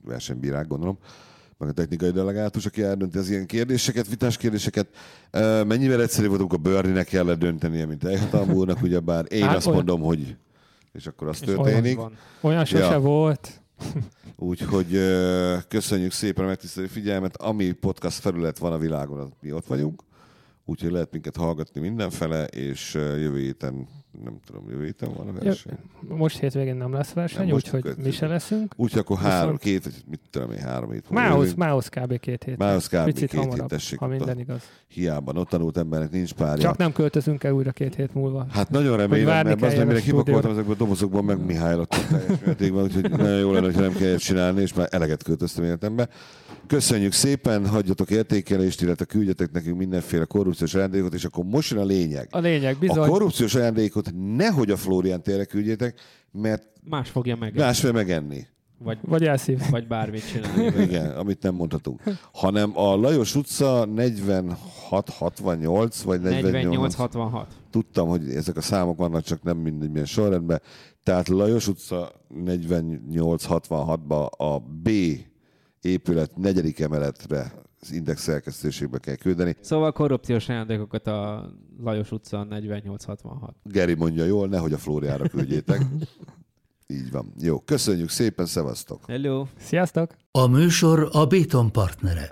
versenybírák, 0.04 0.66
gondolom, 0.66 0.98
meg 1.58 1.68
a 1.68 1.72
technikai 1.72 2.10
delegátus, 2.10 2.66
aki 2.66 2.82
eldönti 2.82 3.18
az 3.18 3.30
ilyen 3.30 3.46
kérdéseket, 3.46 4.08
vitás 4.08 4.36
kérdéseket. 4.36 4.86
Mennyivel 5.66 6.02
egyszerű 6.02 6.26
voltunk 6.28 6.52
a 6.52 6.56
Burnley-nek 6.56 7.06
kellett 7.06 7.38
döntenie, 7.38 7.86
mint 7.86 8.04
Eilhatalm 8.04 8.52
úrnak, 8.52 8.82
ugyebár 8.82 9.24
én 9.28 9.42
Hát 9.46 9.56
azt 9.56 9.66
olyan- 9.66 9.76
mondom, 9.78 10.00
hogy 10.06 10.36
és 10.92 11.06
akkor 11.06 11.28
az 11.28 11.38
És 11.40 11.46
történik. 11.46 11.98
olyan 11.98 12.10
van. 12.40 12.50
Olyan 12.50 12.64
sose 12.64 12.84
Ja. 12.84 13.00
volt. 13.00 13.60
Úgyhogy 14.36 14.98
köszönjük 15.68 16.12
szépen 16.12 16.44
a 16.44 16.46
megtisztelő 16.46 16.86
figyelmet. 16.86 17.36
Ami 17.36 17.72
podcast 17.72 18.18
felület 18.18 18.58
van 18.58 18.72
a 18.72 18.78
világon, 18.78 19.32
mi 19.40 19.52
ott 19.52 19.66
vagyunk. 19.66 20.02
Úgyhogy 20.64 20.90
lehet 20.90 21.12
minket 21.12 21.36
hallgatni 21.36 21.80
mindenfele, 21.80 22.44
és 22.44 22.94
jövő 22.94 23.38
héten, 23.38 23.88
nem 24.24 24.38
tudom, 24.46 24.70
jövő 24.70 24.84
héten 24.84 25.10
van 25.16 25.28
a 25.28 25.32
verseny. 25.32 25.78
Most 26.08 26.38
hétvégén 26.38 26.76
nem 26.76 26.92
lesz 26.92 27.12
verseny, 27.12 27.46
Nem, 27.46 27.54
úgyhogy 27.54 27.94
mi 28.02 28.10
se 28.10 28.26
leszünk. 28.26 28.74
Úgyhogy 28.76 29.00
akkor 29.00 29.18
három, 29.18 29.56
két, 29.56 29.92
mit 30.10 30.20
tudom 30.30 30.50
én, 30.52 30.58
három 30.58 30.90
hét 30.90 31.10
Mához, 31.10 31.54
mához 31.54 31.88
kb. 31.88 32.20
két 32.20 32.44
hét. 32.44 32.56
Mához 32.56 32.86
kb. 32.88 33.04
Picit 33.04 33.30
két 33.30 33.54
hét, 33.54 33.64
tessék, 33.64 33.98
ha 33.98 34.06
minden 34.06 34.38
igaz. 34.38 34.62
Hiába 34.88 35.32
ott 35.32 35.48
tanult 35.48 35.76
embernek 35.76 36.10
nincs 36.10 36.32
párja. 36.32 36.62
Csak 36.62 36.76
nem 36.76 36.92
költözünk 36.92 37.44
el 37.44 37.52
újra 37.52 37.70
két 37.70 37.94
hét 37.94 38.14
múlva. 38.14 38.46
Hát 38.50 38.70
nagyon 38.70 38.96
remélem, 38.96 39.46
mert 39.46 39.62
az, 39.62 39.68
kelljen 39.68 39.86
mire 39.86 39.98
a 39.98 40.00
stúdióra. 40.00 40.22
kipakoltam 40.22 40.50
ezekből 40.50 40.74
a 40.74 40.78
dobozokból, 40.78 41.22
meg 41.22 41.44
Mihály 41.44 41.74
ott 41.74 41.88
teljes 41.88 42.40
mértékben, 42.44 42.82
úgyhogy 42.82 43.10
nagyon 43.10 43.38
jó 43.38 43.52
lenne, 43.52 43.64
hogyha 43.66 43.80
nem 43.80 43.92
kell 43.92 44.06
ilyet 44.06 44.20
csinálni, 44.20 44.60
és 44.60 44.74
már 44.74 44.88
eleget 44.90 45.22
költöztem 45.22 45.64
életembe. 45.64 46.08
Köszönjük 46.70 47.12
szépen, 47.12 47.66
hagyjatok 47.68 48.10
értékelést, 48.10 48.82
illetve 48.82 49.04
küldjetek 49.04 49.52
nekünk 49.52 49.78
mindenféle 49.78 50.24
korrupciós 50.24 50.74
ajándékot, 50.74 51.14
és 51.14 51.24
akkor 51.24 51.44
most 51.44 51.70
jön 51.70 51.80
a 51.80 51.84
lényeg. 51.84 52.28
A 52.30 52.38
lényeg 52.38 52.74
A 52.74 52.78
bizony. 52.78 53.08
korrupciós 53.08 53.54
ajándékot 53.54 54.10
nehogy 54.36 54.70
a 54.70 54.76
Flórián 54.76 55.22
térre 55.22 55.44
küldjétek, 55.44 56.00
mert 56.32 56.66
Más 56.84 57.08
fogja 57.10 57.36
meg. 57.36 57.54
másfél 57.56 57.92
megenni. 57.92 58.46
Vagy, 58.78 58.98
Vagy 59.02 59.24
elszív. 59.24 59.60
vagy 59.70 59.86
bármit 59.86 60.28
csinálni. 60.32 60.82
Igen, 60.86 61.10
amit 61.10 61.42
nem 61.42 61.54
mondhatunk. 61.54 62.02
Hanem 62.32 62.78
a 62.78 62.96
Lajos 62.96 63.34
utca 63.34 63.88
46-68, 63.96 65.94
vagy 66.04 66.20
48. 66.20 66.94
48-66. 66.98 67.44
Tudtam, 67.70 68.08
hogy 68.08 68.30
ezek 68.30 68.56
a 68.56 68.60
számok 68.60 68.98
vannak, 68.98 69.22
csak 69.22 69.42
nem 69.42 69.56
mindegy 69.56 69.90
milyen 69.90 70.06
sorrendben. 70.06 70.60
Tehát 71.02 71.28
Lajos 71.28 71.68
utca 71.68 72.12
48-66-ba 72.44 74.28
a 74.30 74.58
B 74.58 74.88
épület 75.80 76.36
negyedik 76.36 76.80
emeletre 76.80 77.52
az 77.80 77.92
index 77.92 78.22
szerkesztőségbe 78.22 78.98
kell 78.98 79.14
küldeni. 79.14 79.56
Szóval 79.60 79.92
korrupciós 79.92 80.48
ajándékokat 80.48 81.06
a 81.06 81.50
Lajos 81.82 82.10
utca 82.10 82.46
48-66. 82.50 83.50
Geri 83.62 83.94
mondja 83.94 84.24
jól, 84.24 84.48
nehogy 84.48 84.72
a 84.72 84.78
Flóriára 84.78 85.28
küldjétek. 85.28 85.80
Így 86.86 87.10
van. 87.10 87.32
Jó, 87.40 87.60
köszönjük 87.60 88.08
szépen, 88.08 88.46
szevasztok! 88.46 89.04
Hello! 89.06 89.46
Sziasztok! 89.58 90.14
A 90.30 90.46
műsor 90.46 91.08
a 91.12 91.26
Béton 91.26 91.72
partnere. 91.72 92.28